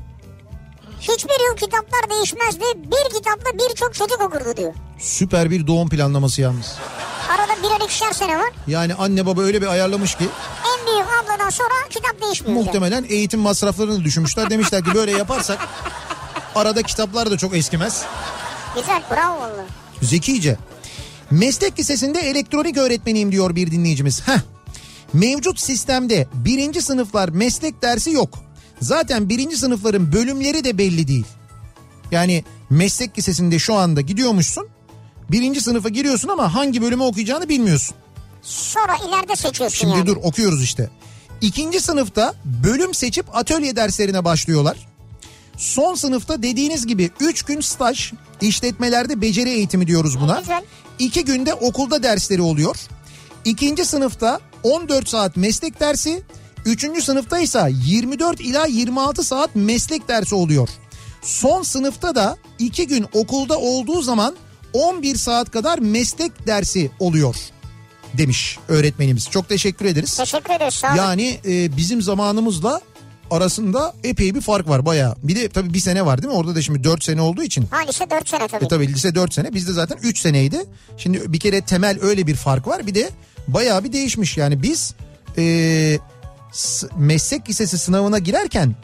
[1.01, 2.65] Hiçbir yıl kitaplar değişmezdi.
[2.77, 4.75] Bir kitapla birçok çocuk okurdu diyor.
[4.99, 6.77] Süper bir doğum planlaması yalnız.
[7.31, 8.51] Arada birer ikişer sene var.
[8.67, 10.25] Yani anne baba öyle bir ayarlamış ki
[10.79, 12.61] En büyük abladan sonra kitap değişmiyor.
[12.61, 14.51] muhtemelen eğitim masraflarını düşünmüşler.
[14.51, 15.59] Demişler ki böyle yaparsak
[16.59, 18.03] arada kitaplar da çok eskimez.
[18.75, 19.67] Güzel bravo valla.
[20.03, 20.57] Zekice.
[21.31, 24.29] Meslek lisesinde elektronik öğretmeniyim diyor bir dinleyicimiz.
[24.29, 24.39] Heh.
[25.13, 28.39] Mevcut sistemde birinci sınıflar meslek dersi yok.
[28.81, 31.25] Zaten birinci sınıfların bölümleri de belli değil.
[32.11, 34.69] Yani meslek lisesinde şu anda gidiyormuşsun.
[35.31, 37.97] Birinci sınıfa giriyorsun ama hangi bölümü okuyacağını bilmiyorsun.
[38.43, 40.07] Sonra ileride seçiyorsun Şimdi yani.
[40.07, 40.91] dur okuyoruz işte.
[41.41, 44.77] İkinci sınıfta bölüm seçip atölye derslerine başlıyorlar.
[45.57, 50.39] Son sınıfta dediğiniz gibi 3 gün staj, işletmelerde beceri eğitimi diyoruz buna.
[50.41, 50.65] Güzel.
[50.99, 52.77] 2 günde okulda dersleri oluyor.
[53.45, 56.23] İkinci sınıfta 14 saat meslek dersi,
[56.67, 60.69] Üçüncü sınıftaysa 24 ila 26 saat meslek dersi oluyor.
[61.23, 64.37] Son sınıfta da iki gün okulda olduğu zaman
[64.73, 67.37] 11 saat kadar meslek dersi oluyor
[68.15, 69.31] demiş öğretmenimiz.
[69.31, 70.17] Çok teşekkür ederiz.
[70.17, 70.97] Teşekkür ederiz sağ olun.
[70.97, 72.81] Yani e, bizim zamanımızla
[73.31, 75.17] arasında epey bir fark var bayağı.
[75.23, 76.39] Bir de tabii bir sene var değil mi?
[76.39, 77.67] Orada da şimdi 4 sene olduğu için.
[77.71, 78.65] Ha lise 4 sene tabii.
[78.65, 80.65] E tabii lise 4 sene bizde zaten 3 seneydi.
[80.97, 82.87] Şimdi bir kere temel öyle bir fark var.
[82.87, 83.11] Bir de
[83.49, 84.37] bayağı bir değişmiş.
[84.37, 84.95] Yani biz
[85.39, 85.99] e,
[86.97, 88.75] meslek lisesi sınavına girerken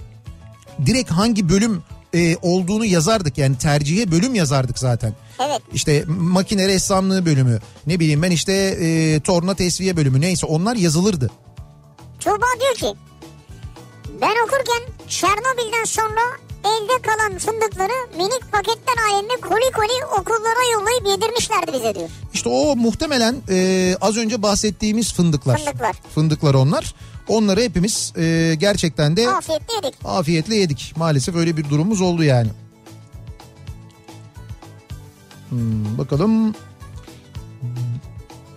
[0.86, 1.82] direkt hangi bölüm
[2.14, 3.38] e, olduğunu yazardık.
[3.38, 5.14] Yani tercihe bölüm yazardık zaten.
[5.46, 5.60] Evet.
[5.74, 11.30] İşte makine ressamlığı bölümü ne bileyim ben işte e, torna tesviye bölümü neyse onlar yazılırdı.
[12.20, 12.98] Tuğba diyor ki
[14.20, 16.20] ben okurken Çernobil'den sonra
[16.64, 22.08] elde kalan fındıkları minik paketler halinde koli koli okullara yollayıp yedirmişlerdi bize diyor.
[22.34, 25.58] İşte o muhtemelen e, az önce bahsettiğimiz fındıklar.
[25.58, 25.96] Fındıklar.
[26.14, 26.94] Fındıklar onlar.
[27.28, 29.94] Onları hepimiz e, gerçekten de Afiyetle yedik.
[30.04, 30.92] afiyetle yedik.
[30.96, 32.48] Maalesef öyle bir durumumuz oldu yani.
[35.48, 36.54] Hmm, bakalım.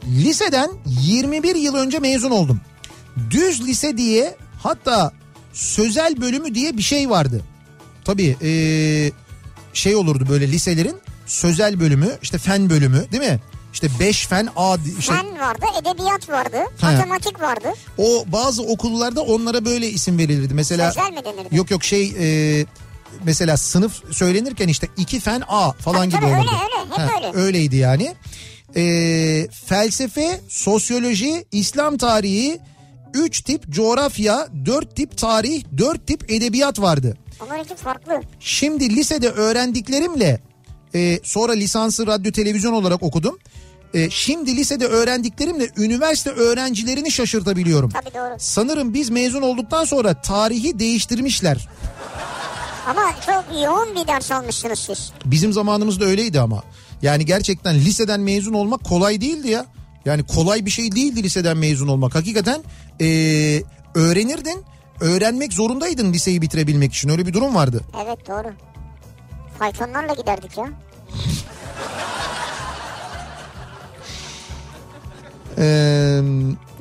[0.08, 2.62] Liseden 21 yıl önce mezun oldum.
[3.30, 5.12] Düz lise diye hatta
[5.56, 7.42] sözel bölümü diye bir şey vardı.
[8.06, 9.12] Tabii ee,
[9.74, 10.96] şey olurdu böyle liselerin
[11.26, 13.40] sözel bölümü işte fen bölümü değil mi?
[13.74, 16.92] İşte 5 fen A işte Fen vardı, edebiyat vardı, Ha.
[16.92, 17.68] matematik vardı.
[17.98, 20.54] o bazı okullarda onlara böyle isim verilirdi.
[20.54, 21.56] Mesela Sözel mi denirdi?
[21.56, 22.66] Yok yok şey e,
[23.24, 26.50] mesela sınıf söylenirken işte iki fen A falan Tabii, gibi olurdu.
[26.52, 27.46] öyle, öyle, hep öyle.
[27.46, 28.16] Öyleydi yani.
[28.76, 32.60] E, felsefe, sosyoloji, İslam tarihi,
[33.16, 37.18] üç tip coğrafya, dört tip tarih, dört tip edebiyat vardı.
[37.46, 38.22] Onlar iki farklı.
[38.40, 40.40] Şimdi lisede öğrendiklerimle
[40.96, 43.40] e, sonra lisansı radyo televizyon olarak okudum.
[43.94, 47.90] E, şimdi lisede öğrendiklerimle üniversite öğrencilerini şaşırtabiliyorum.
[47.90, 48.36] Tabii doğru.
[48.40, 51.70] Sanırım biz mezun olduktan sonra tarihi değiştirmişler.
[52.88, 55.12] Ama çok yoğun bir ders almışsınız siz.
[55.26, 56.64] Bizim zamanımızda öyleydi ama.
[57.02, 59.66] Yani gerçekten liseden mezun olmak kolay değildi ya.
[60.06, 62.16] Yani kolay bir şey değildi liseden mezun olmak.
[62.16, 62.64] Hakikaten
[63.00, 63.64] eee,
[63.96, 64.64] öğrenirdin.
[65.00, 67.10] Öğrenmek zorundaydın liseyi bitirebilmek için.
[67.10, 67.82] Öyle bir durum vardı.
[68.06, 68.54] Evet doğru.
[69.60, 70.70] Faytonlarla giderdik ya.
[75.58, 76.22] Eee,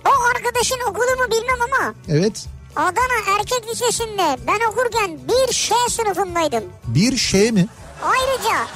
[0.06, 2.46] O arkadaşın okulu mu bilmem ama evet.
[2.76, 6.64] Adana Erkek Lisesi'nde ben okurken bir şey sınıfındaydım.
[6.86, 7.66] Bir şey mi?
[8.02, 8.66] Ayrıca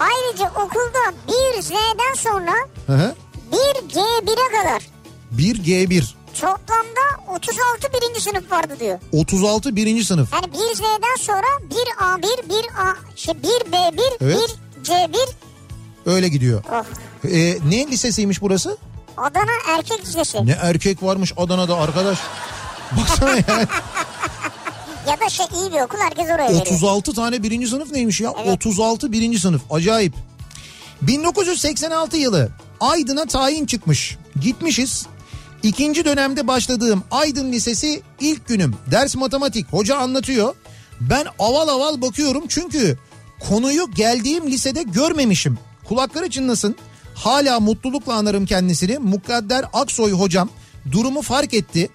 [0.00, 2.52] ayrıca okulda bir Z'den sonra
[2.86, 3.14] Hı hı.
[3.88, 4.82] Bir G1'e kadar
[5.30, 6.04] Bir G1.
[6.34, 8.98] toplamda 36 birinci sınıf vardı diyor.
[9.12, 10.32] 36 birinci sınıf.
[10.32, 14.36] Yani bir Z'den sonra bir A1, bir A, şey bir B1, Evet.
[14.76, 15.16] bir C1.
[16.06, 16.64] Öyle gidiyor.
[16.64, 16.86] Of.
[17.32, 18.76] Ee, ne lisesiymiş burası?
[19.16, 20.46] Adana Erkek Lisesi.
[20.46, 22.18] Ne erkek varmış Adana'da arkadaş.
[23.00, 23.66] Baksana yani.
[25.08, 26.60] Ya da şey iyi bir okul herkes oraya veriyor.
[26.60, 28.32] 36 tane birinci sınıf neymiş ya?
[28.44, 28.52] Evet.
[28.66, 29.62] 36 birinci sınıf.
[29.70, 30.14] Acayip.
[31.02, 32.48] 1986 yılı
[32.80, 34.16] Aydın'a tayin çıkmış.
[34.40, 35.06] Gitmişiz.
[35.62, 38.74] İkinci dönemde başladığım Aydın Lisesi ilk günüm.
[38.90, 39.72] Ders matematik.
[39.72, 40.54] Hoca anlatıyor.
[41.00, 42.98] Ben aval aval bakıyorum çünkü
[43.48, 45.58] konuyu geldiğim lisede görmemişim.
[45.88, 46.76] Kulakları çınlasın.
[47.14, 48.98] Hala mutlulukla anarım kendisini.
[48.98, 50.48] Mukadder Aksoy hocam
[50.92, 51.90] durumu fark etti.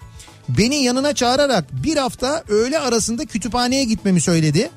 [0.49, 4.69] Beni yanına çağırarak bir hafta öğle arasında kütüphaneye gitmemi söyledi.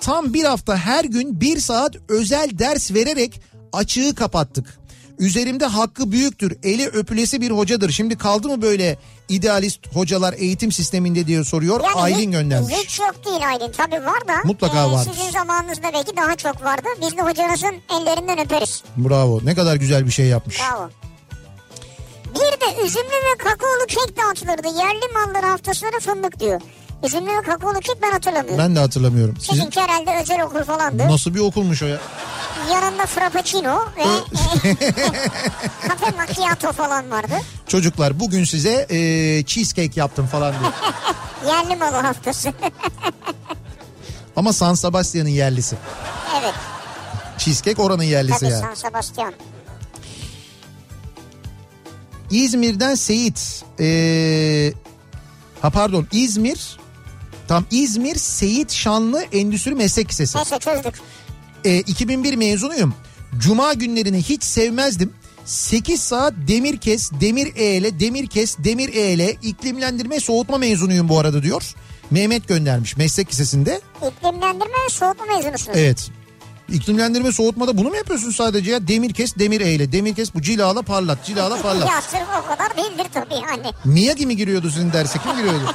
[0.00, 3.40] Tam bir hafta her gün bir saat özel ders vererek
[3.72, 4.78] açığı kapattık.
[5.18, 7.90] Üzerimde hakkı büyüktür, eli öpülesi bir hocadır.
[7.90, 11.80] Şimdi kaldı mı böyle idealist hocalar eğitim sisteminde diye soruyor.
[11.94, 12.74] Aylin hiç- göndermiş.
[12.76, 13.72] Hiç yok değil Aylin.
[13.72, 14.36] Tabii var da.
[14.44, 15.10] Mutlaka vardır.
[15.16, 16.88] Sizin zamanınızda belki daha çok vardı.
[17.02, 18.82] Biz de hocanızın ellerinden öperiz.
[18.96, 20.60] Bravo ne kadar güzel bir şey yapmış.
[20.60, 20.90] Bravo.
[22.34, 24.66] Bir de üzümlü ve kakaolu kek dağıtılırdı.
[24.78, 26.60] Yerli malları haftasları fındık diyor.
[27.04, 28.58] Üzümlü ve kakaolu kek ben hatırlamıyorum.
[28.58, 29.36] Ben de hatırlamıyorum.
[29.40, 31.08] Sizin Sizinki herhalde özel okul falandı.
[31.08, 31.98] nasıl bir okulmuş o ya?
[32.72, 34.02] Yanında frappuccino ve
[35.88, 37.34] kafe macchiato falan vardı.
[37.66, 38.98] Çocuklar bugün size e,
[39.46, 40.72] cheesecake yaptım falan diyor.
[41.46, 42.52] Yerli malı haftası.
[44.36, 45.76] Ama San Sebastian'ın yerlisi.
[46.40, 46.54] evet.
[47.38, 48.62] Cheesecake oranın yerlisi Tabii yani.
[48.62, 49.32] San Sebastian.
[52.30, 53.64] İzmir'den Seyit.
[53.80, 54.72] Ee,
[55.62, 56.78] ha pardon İzmir.
[57.48, 60.38] Tam İzmir Seyit Şanlı Endüstri Meslek Lisesi.
[60.38, 60.94] Neyse çözdük.
[61.64, 62.94] Ee, 2001 mezunuyum.
[63.38, 65.12] Cuma günlerini hiç sevmezdim.
[65.44, 71.42] 8 saat demir kes, demir eğle, demir kes, demir eğle, iklimlendirme soğutma mezunuyum bu arada
[71.42, 71.74] diyor.
[72.10, 73.80] Mehmet göndermiş meslek lisesinde.
[74.10, 75.78] İklimlendirme ve soğutma mezunusunuz.
[75.78, 76.10] Evet.
[76.72, 78.88] İklimlendirme soğutmada bunu mu yapıyorsun sadece ya?
[78.88, 79.92] Demir kes demir eyle.
[79.92, 81.24] Demir kes bu cilala parlat.
[81.24, 81.88] Cilala parlat.
[81.88, 83.72] ya sırf o kadar değildir tabii yani.
[83.84, 85.18] Miyagi mi giriyordu sizin derse?
[85.18, 85.74] Kim giriyordu?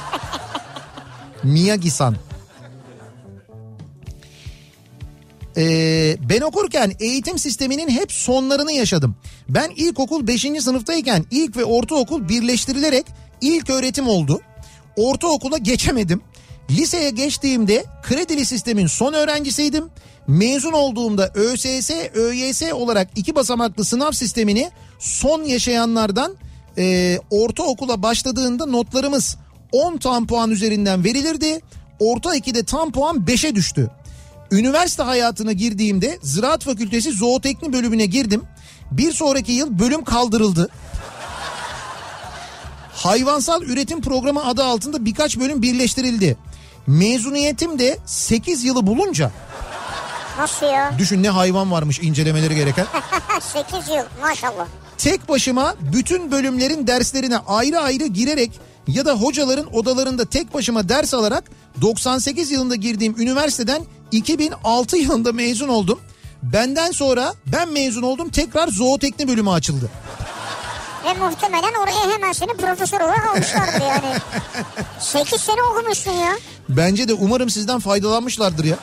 [1.44, 2.16] Miyagi-san.
[5.56, 9.16] Ee, ben okurken eğitim sisteminin hep sonlarını yaşadım.
[9.48, 10.40] Ben ilkokul 5.
[10.40, 13.06] sınıftayken ilk ve ortaokul birleştirilerek
[13.40, 14.40] ilk öğretim oldu.
[14.96, 16.22] Ortaokula geçemedim.
[16.70, 19.84] Liseye geçtiğimde kredili sistemin son öğrencisiydim.
[20.26, 26.36] Mezun olduğumda ÖSS, ÖYS olarak iki basamaklı sınav sistemini son yaşayanlardan
[26.78, 29.36] e, ortaokula başladığında notlarımız
[29.74, 31.60] 10 tam puan üzerinden verilirdi.
[31.98, 33.90] Orta 2'de tam puan 5'e düştü.
[34.50, 38.42] Üniversite hayatına girdiğimde Ziraat Fakültesi Zootekni bölümüne girdim.
[38.90, 40.68] Bir sonraki yıl bölüm kaldırıldı.
[42.94, 46.36] Hayvansal üretim programı adı altında birkaç bölüm birleştirildi.
[46.86, 49.30] Mezuniyetim de 8 yılı bulunca
[50.38, 50.94] Nasıl ya?
[50.98, 52.86] düşün ne hayvan varmış incelemeleri gereken.
[53.40, 54.66] 8 yıl maşallah.
[54.98, 61.14] Tek başıma bütün bölümlerin derslerine ayrı ayrı girerek ya da hocaların odalarında tek başıma ders
[61.14, 61.44] alarak
[61.80, 63.82] 98 yılında girdiğim üniversiteden
[64.12, 66.00] 2006 yılında mezun oldum.
[66.42, 69.90] Benden sonra ben mezun oldum tekrar zootekni bölümü açıldı.
[71.04, 74.16] Ve muhtemelen oraya hemen seni profesör olarak almışlardır yani.
[75.00, 76.32] 8 sene okumuşsun ya.
[76.68, 78.76] Bence de umarım sizden faydalanmışlardır ya.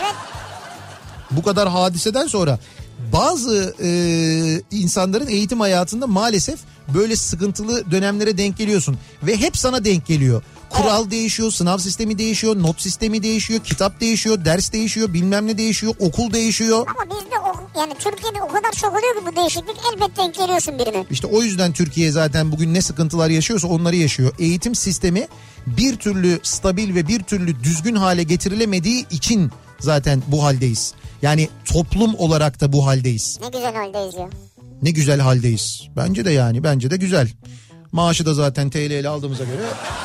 [0.00, 0.14] Evet.
[1.30, 2.58] Bu kadar hadiseden sonra
[3.12, 3.88] bazı e,
[4.70, 6.60] insanların eğitim hayatında maalesef
[6.94, 10.42] böyle sıkıntılı dönemlere denk geliyorsun ve hep sana denk geliyor.
[10.70, 15.94] Kural değişiyor, sınav sistemi değişiyor, not sistemi değişiyor, kitap değişiyor, ders değişiyor, bilmem ne değişiyor,
[15.98, 16.86] okul değişiyor.
[16.86, 20.78] Ama bizde o, yani Türkiye'de o kadar çok oluyor ki bu değişiklik elbet denk geliyorsun
[20.78, 21.04] birine.
[21.10, 24.32] İşte o yüzden Türkiye zaten bugün ne sıkıntılar yaşıyorsa onları yaşıyor.
[24.38, 25.28] Eğitim sistemi
[25.66, 29.50] bir türlü stabil ve bir türlü düzgün hale getirilemediği için
[29.80, 30.94] zaten bu haldeyiz.
[31.22, 33.38] Yani toplum olarak da bu haldeyiz.
[33.42, 34.28] Ne güzel haldeyiz ya.
[34.84, 35.88] Ne güzel haldeyiz.
[35.96, 37.28] Bence de yani bence de güzel.
[37.92, 39.62] Maaşı da zaten TL ile aldığımıza göre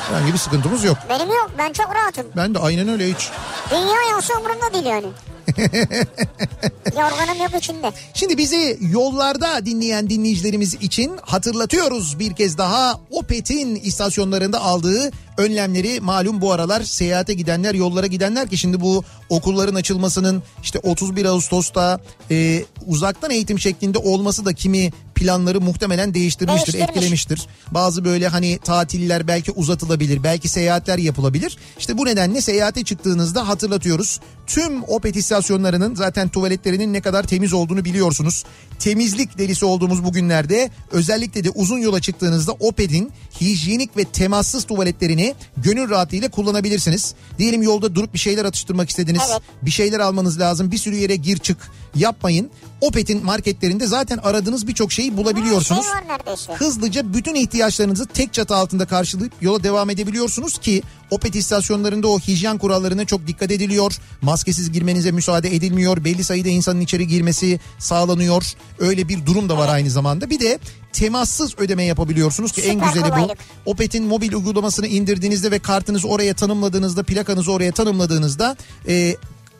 [0.08, 0.96] herhangi bir sıkıntımız yok.
[1.08, 2.26] Benim yok ben çok rahatım.
[2.36, 3.28] Ben de aynen öyle hiç.
[3.70, 5.06] Dünya yansı umurumda değil yani.
[6.86, 7.92] Yorganım yok içinde.
[8.14, 16.40] Şimdi bizi yollarda dinleyen dinleyicilerimiz için hatırlatıyoruz bir kez daha Opet'in istasyonlarında aldığı önlemleri malum
[16.40, 22.00] bu aralar seyahate gidenler yollara gidenler ki şimdi bu okulların açılmasının işte 31 Ağustos'ta
[22.30, 26.96] e, uzaktan eğitim şeklinde olması da kimi planları muhtemelen değiştirmiştir, Değiştirmiş.
[26.96, 27.46] etkilemiştir.
[27.70, 31.56] Bazı böyle hani tatiller belki uzatılabilir, belki seyahatler yapılabilir.
[31.78, 34.20] İşte bu nedenle seyahate çıktığınızda hatırlatıyoruz.
[34.46, 38.44] Tüm Opet istasyonlarının zaten tuvaletlerinin ne kadar temiz olduğunu biliyorsunuz.
[38.78, 45.34] Temizlik delisi olduğumuz bu günlerde özellikle de uzun yola çıktığınızda Opet'in hijyenik ve temassız tuvaletlerini
[45.56, 47.14] gönül rahatlığıyla kullanabilirsiniz.
[47.38, 49.22] Diyelim yolda durup bir şeyler atıştırmak istediniz.
[49.30, 49.42] Evet.
[49.62, 50.70] Bir şeyler almanız lazım.
[50.70, 52.50] Bir sürü yere gir çık yapmayın.
[52.80, 55.84] Opet'in marketlerinde zaten aradığınız birçok şeyi bulabiliyorsunuz.
[55.84, 56.52] Şey var neredeyse.
[56.52, 62.58] Hızlıca bütün ihtiyaçlarınızı tek çatı altında karşılayıp yola devam edebiliyorsunuz ki Opet istasyonlarında o hijyen
[62.58, 63.96] kurallarına çok dikkat ediliyor.
[64.22, 66.04] Maskesiz girmenize müsaade edilmiyor.
[66.04, 68.52] Belli sayıda insanın içeri girmesi sağlanıyor.
[68.78, 70.30] Öyle bir durum da var aynı zamanda.
[70.30, 70.58] Bir de
[70.92, 73.08] temassız ödeme yapabiliyorsunuz ki en Süper güzeli bu.
[73.14, 73.38] kolaylık.
[73.66, 78.56] Opet'in mobil uygulamasını indirdiğinizde ve kartınızı oraya tanımladığınızda, plakanızı oraya tanımladığınızda
[78.88, 79.16] e,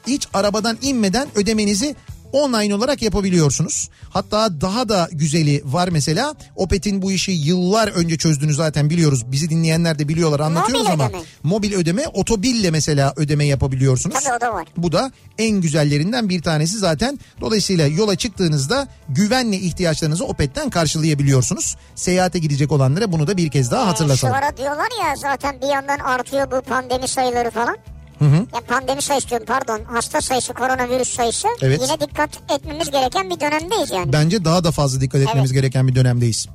[0.07, 1.97] hiç arabadan inmeden ödemenizi
[2.33, 3.89] online olarak yapabiliyorsunuz.
[4.11, 6.35] Hatta daha da güzeli var mesela.
[6.57, 9.33] Opet'in bu işi yıllar önce çözdüğünü zaten biliyoruz.
[9.33, 11.23] Bizi dinleyenler de biliyorlar anlatıyoruz Mobil ama ödeme.
[11.43, 14.17] mobil ödeme otobille mesela ödeme yapabiliyorsunuz.
[14.25, 14.67] Tabii o da var.
[14.77, 17.19] Bu da en güzellerinden bir tanesi zaten.
[17.41, 21.77] Dolayısıyla yola çıktığınızda güvenle ihtiyaçlarınızı Opet'ten karşılayabiliyorsunuz.
[21.95, 24.35] Seyahate gidecek olanlara bunu da bir kez daha Ee, Şu hatırlatalım.
[24.35, 27.77] ara diyorlar ya zaten bir yandan artıyor bu pandemi sayıları falan.
[28.21, 31.81] Ya pandemi sayısı diyorum pardon hasta sayısı koronavirüs sayısı Evet.
[31.83, 34.13] yine dikkat etmemiz gereken bir dönemdeyiz yani.
[34.13, 35.63] Bence daha da fazla dikkat etmemiz Evet.
[35.63, 36.49] gereken bir dönemdeyiz.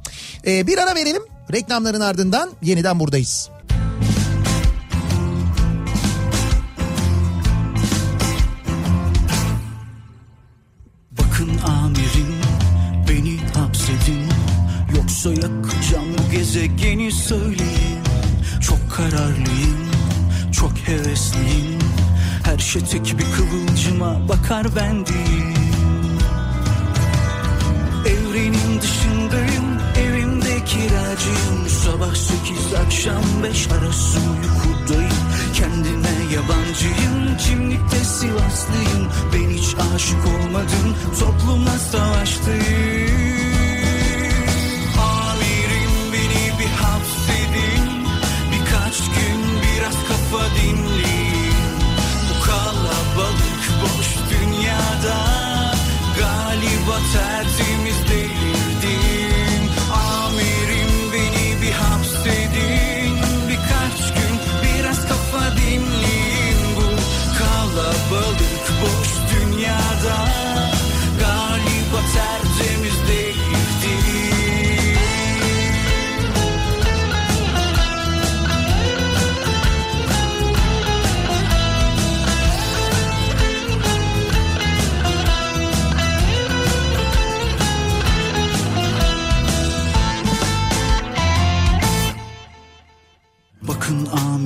[0.48, 1.22] Ee, bir ara verelim.
[1.54, 3.50] Reklamların ardından yeniden buradayız.
[11.12, 12.36] Bakın amirim
[13.10, 14.30] beni hapsedin
[14.98, 18.00] Yoksa yakacağım bu gezegeni söyleyin
[18.62, 19.85] Çok kararlıyım
[20.66, 21.80] çok hevesliyim.
[22.44, 25.56] Her şey tek bir kıvılcıma bakar ben değil
[28.06, 31.70] Evrenin dışındayım evimde kiracıyım.
[31.84, 35.12] Sabah sekiz akşam beş arası uykudayım.
[35.54, 39.10] Kendime yabancıyım kimlikte Sivaslıyım.
[39.34, 42.62] Ben hiç aşık olmadım toplumla savaştayım.
[44.98, 47.35] Amirim beni bir biraz
[50.32, 51.56] kafa dinleyin
[52.30, 55.26] Bu kalabalık boş dünyada.
[56.20, 58.25] Galiba tertemiz değil.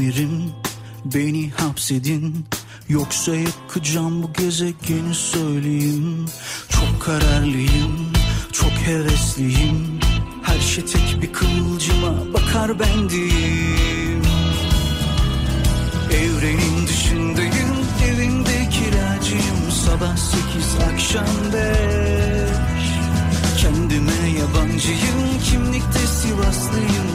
[0.09, 0.51] Amirim
[1.05, 2.45] beni hapsedin.
[2.89, 6.25] Yoksa yakacağım bu gezegeni söyleyeyim.
[6.69, 8.13] Çok kararlıyım,
[8.51, 9.99] çok hevesliyim.
[10.43, 14.21] Her şey tek bir kıvılcıma bakar bendim
[16.11, 17.75] Evrenin dışındayım,
[18.05, 22.89] evimde kiracıyım Sabah sekiz, akşam beş.
[23.61, 27.08] Kendime yabancıyım, kimlikte Sivaslıyım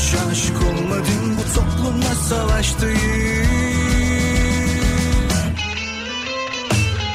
[0.00, 2.98] hiç aşık olmadım, bu toplumla savaştayım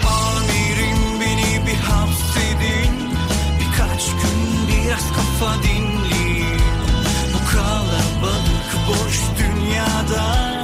[0.07, 3.09] Amirim beni bir hapsedin
[3.59, 6.61] Birkaç gün biraz kafa dinleyin
[7.33, 10.54] Bu kalabalık boş dünyada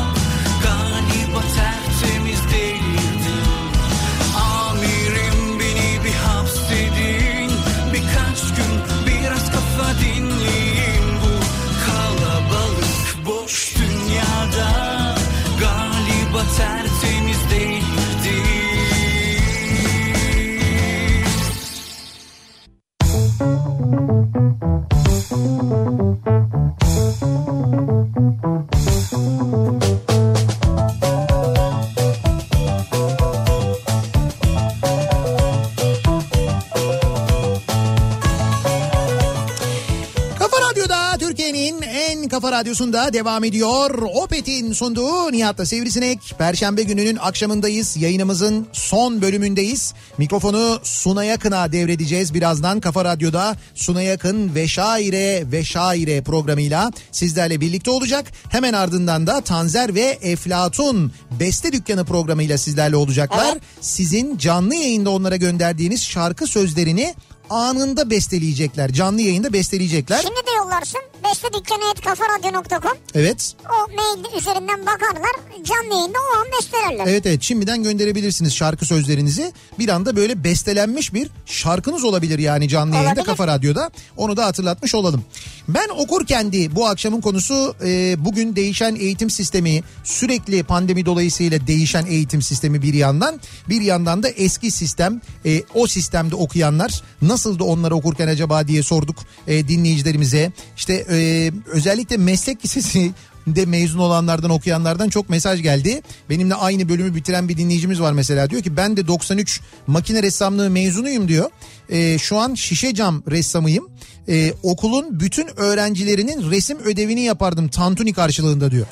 [42.61, 43.89] radyosunda devam ediyor.
[44.13, 46.19] Opet'in sunduğu Nihat'la Sivrisinek.
[46.38, 47.97] Perşembe gününün akşamındayız.
[47.97, 49.93] Yayınımızın son bölümündeyiz.
[50.17, 52.33] Mikrofonu Suna Yakın'a devredeceğiz.
[52.33, 58.25] Birazdan Kafa Radyo'da Suna Yakın ve Şaire ve Şaire programıyla sizlerle birlikte olacak.
[58.49, 63.51] Hemen ardından da Tanzer ve Eflatun Beste Dükkanı programıyla sizlerle olacaklar.
[63.51, 63.61] Evet.
[63.81, 67.15] Sizin canlı yayında onlara gönderdiğiniz şarkı sözlerini
[67.51, 68.93] anında besteleyecekler.
[68.93, 70.21] Canlı yayında besteleyecekler.
[70.21, 71.01] Şimdi de yollarsın.
[71.23, 72.97] Beste dükkanı et kafaradyo.com.
[73.15, 73.53] Evet.
[73.65, 75.31] O mail üzerinden bakarlar.
[75.63, 77.11] Canlı yayında o an bestelerler.
[77.11, 79.53] Evet evet şimdiden gönderebilirsiniz şarkı sözlerinizi.
[79.79, 83.25] Bir anda böyle bestelenmiş bir şarkınız olabilir yani canlı yayında Olabilir.
[83.25, 83.91] Kafa Radyo'da.
[84.17, 85.23] Onu da hatırlatmış olalım.
[85.67, 92.05] Ben okurken de bu akşamın konusu e, bugün değişen eğitim sistemi sürekli pandemi dolayısıyla değişen
[92.05, 97.63] eğitim sistemi bir yandan bir yandan da eski sistem e, o sistemde okuyanlar nasıl da
[97.63, 99.15] onları okurken acaba diye sorduk
[99.47, 100.51] e, dinleyicilerimize.
[100.77, 103.11] İşte e, özellikle meslek lisesi
[103.47, 106.01] de mezun olanlardan okuyanlardan çok mesaj geldi.
[106.30, 110.69] Benimle aynı bölümü bitiren bir dinleyicimiz var mesela diyor ki ben de 93 makine ressamlığı
[110.69, 111.49] mezunuyum diyor.
[111.89, 113.89] Ee, şu an şişe cam ressamıyım.
[114.30, 118.85] Ee, okulun bütün öğrencilerinin resim ödevini yapardım tantuni karşılığında diyor.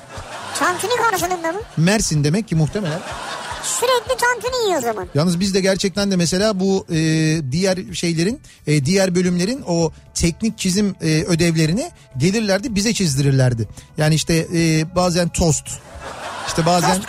[0.60, 1.60] Tantuni karşılığında mı?
[1.78, 3.00] Mersin demek ki muhtemelen.
[3.64, 5.08] Sürekli tantuni yiyor o zaman.
[5.16, 6.98] Yalnız biz de gerçekten de mesela bu e,
[7.52, 13.68] diğer şeylerin e, diğer bölümlerin o teknik çizim e, ödevlerini gelirlerdi bize çizdirirlerdi.
[13.98, 15.66] Yani işte e, bazen tost
[16.48, 17.02] işte bazen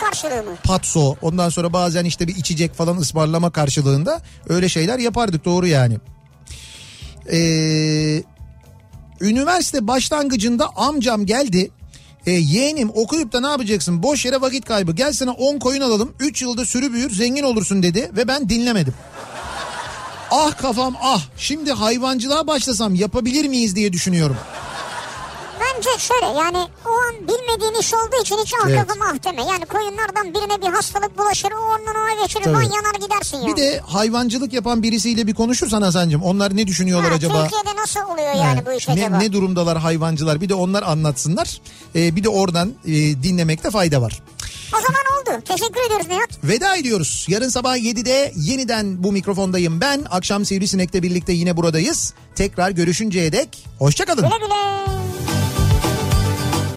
[0.63, 5.97] patso ondan sonra bazen işte bir içecek falan ısmarlama karşılığında öyle şeyler yapardık doğru yani.
[7.31, 8.23] Ee,
[9.21, 11.71] üniversite başlangıcında amcam geldi.
[12.25, 16.13] E, yeğenim okuyup da ne yapacaksın boş yere vakit kaybı gel sana 10 koyun alalım
[16.19, 18.93] 3 yılda sürü büyür zengin olursun dedi ve ben dinlemedim.
[20.31, 24.37] Ah kafam ah şimdi hayvancılığa başlasam yapabilir miyiz diye düşünüyorum.
[25.85, 28.79] Bence şöyle yani o an bilmediğin iş olduğu için hiç ah Evet.
[28.87, 29.41] kafam ah deme.
[29.51, 32.55] Yani koyunlardan birine bir hastalık bulaşır o ondan ona geçirir Tabii.
[32.55, 33.51] yanar gidersin yani.
[33.51, 37.43] Bir de hayvancılık yapan birisiyle bir konuşursan Hasan'cığım onlar ne düşünüyorlar Ha, acaba?
[37.43, 39.17] Türkiye'de nasıl oluyor yani Ha, bu iş ne, acaba?
[39.17, 41.61] ne durumdalar hayvancılar bir de onlar anlatsınlar.
[41.95, 42.91] Ee, bir de oradan e,
[43.23, 44.21] dinlemekte fayda var.
[44.77, 45.01] O zaman
[45.37, 45.43] oldu.
[45.45, 46.29] Teşekkür ediyoruz Nihat.
[46.43, 47.25] Veda ediyoruz.
[47.29, 50.05] Yarın sabah 7'de yeniden bu mikrofondayım ben.
[50.11, 52.13] Akşam Sivrisinek'le birlikte yine buradayız.
[52.35, 54.23] Tekrar görüşünceye dek hoşçakalın.
[54.23, 55.00] Güle güle.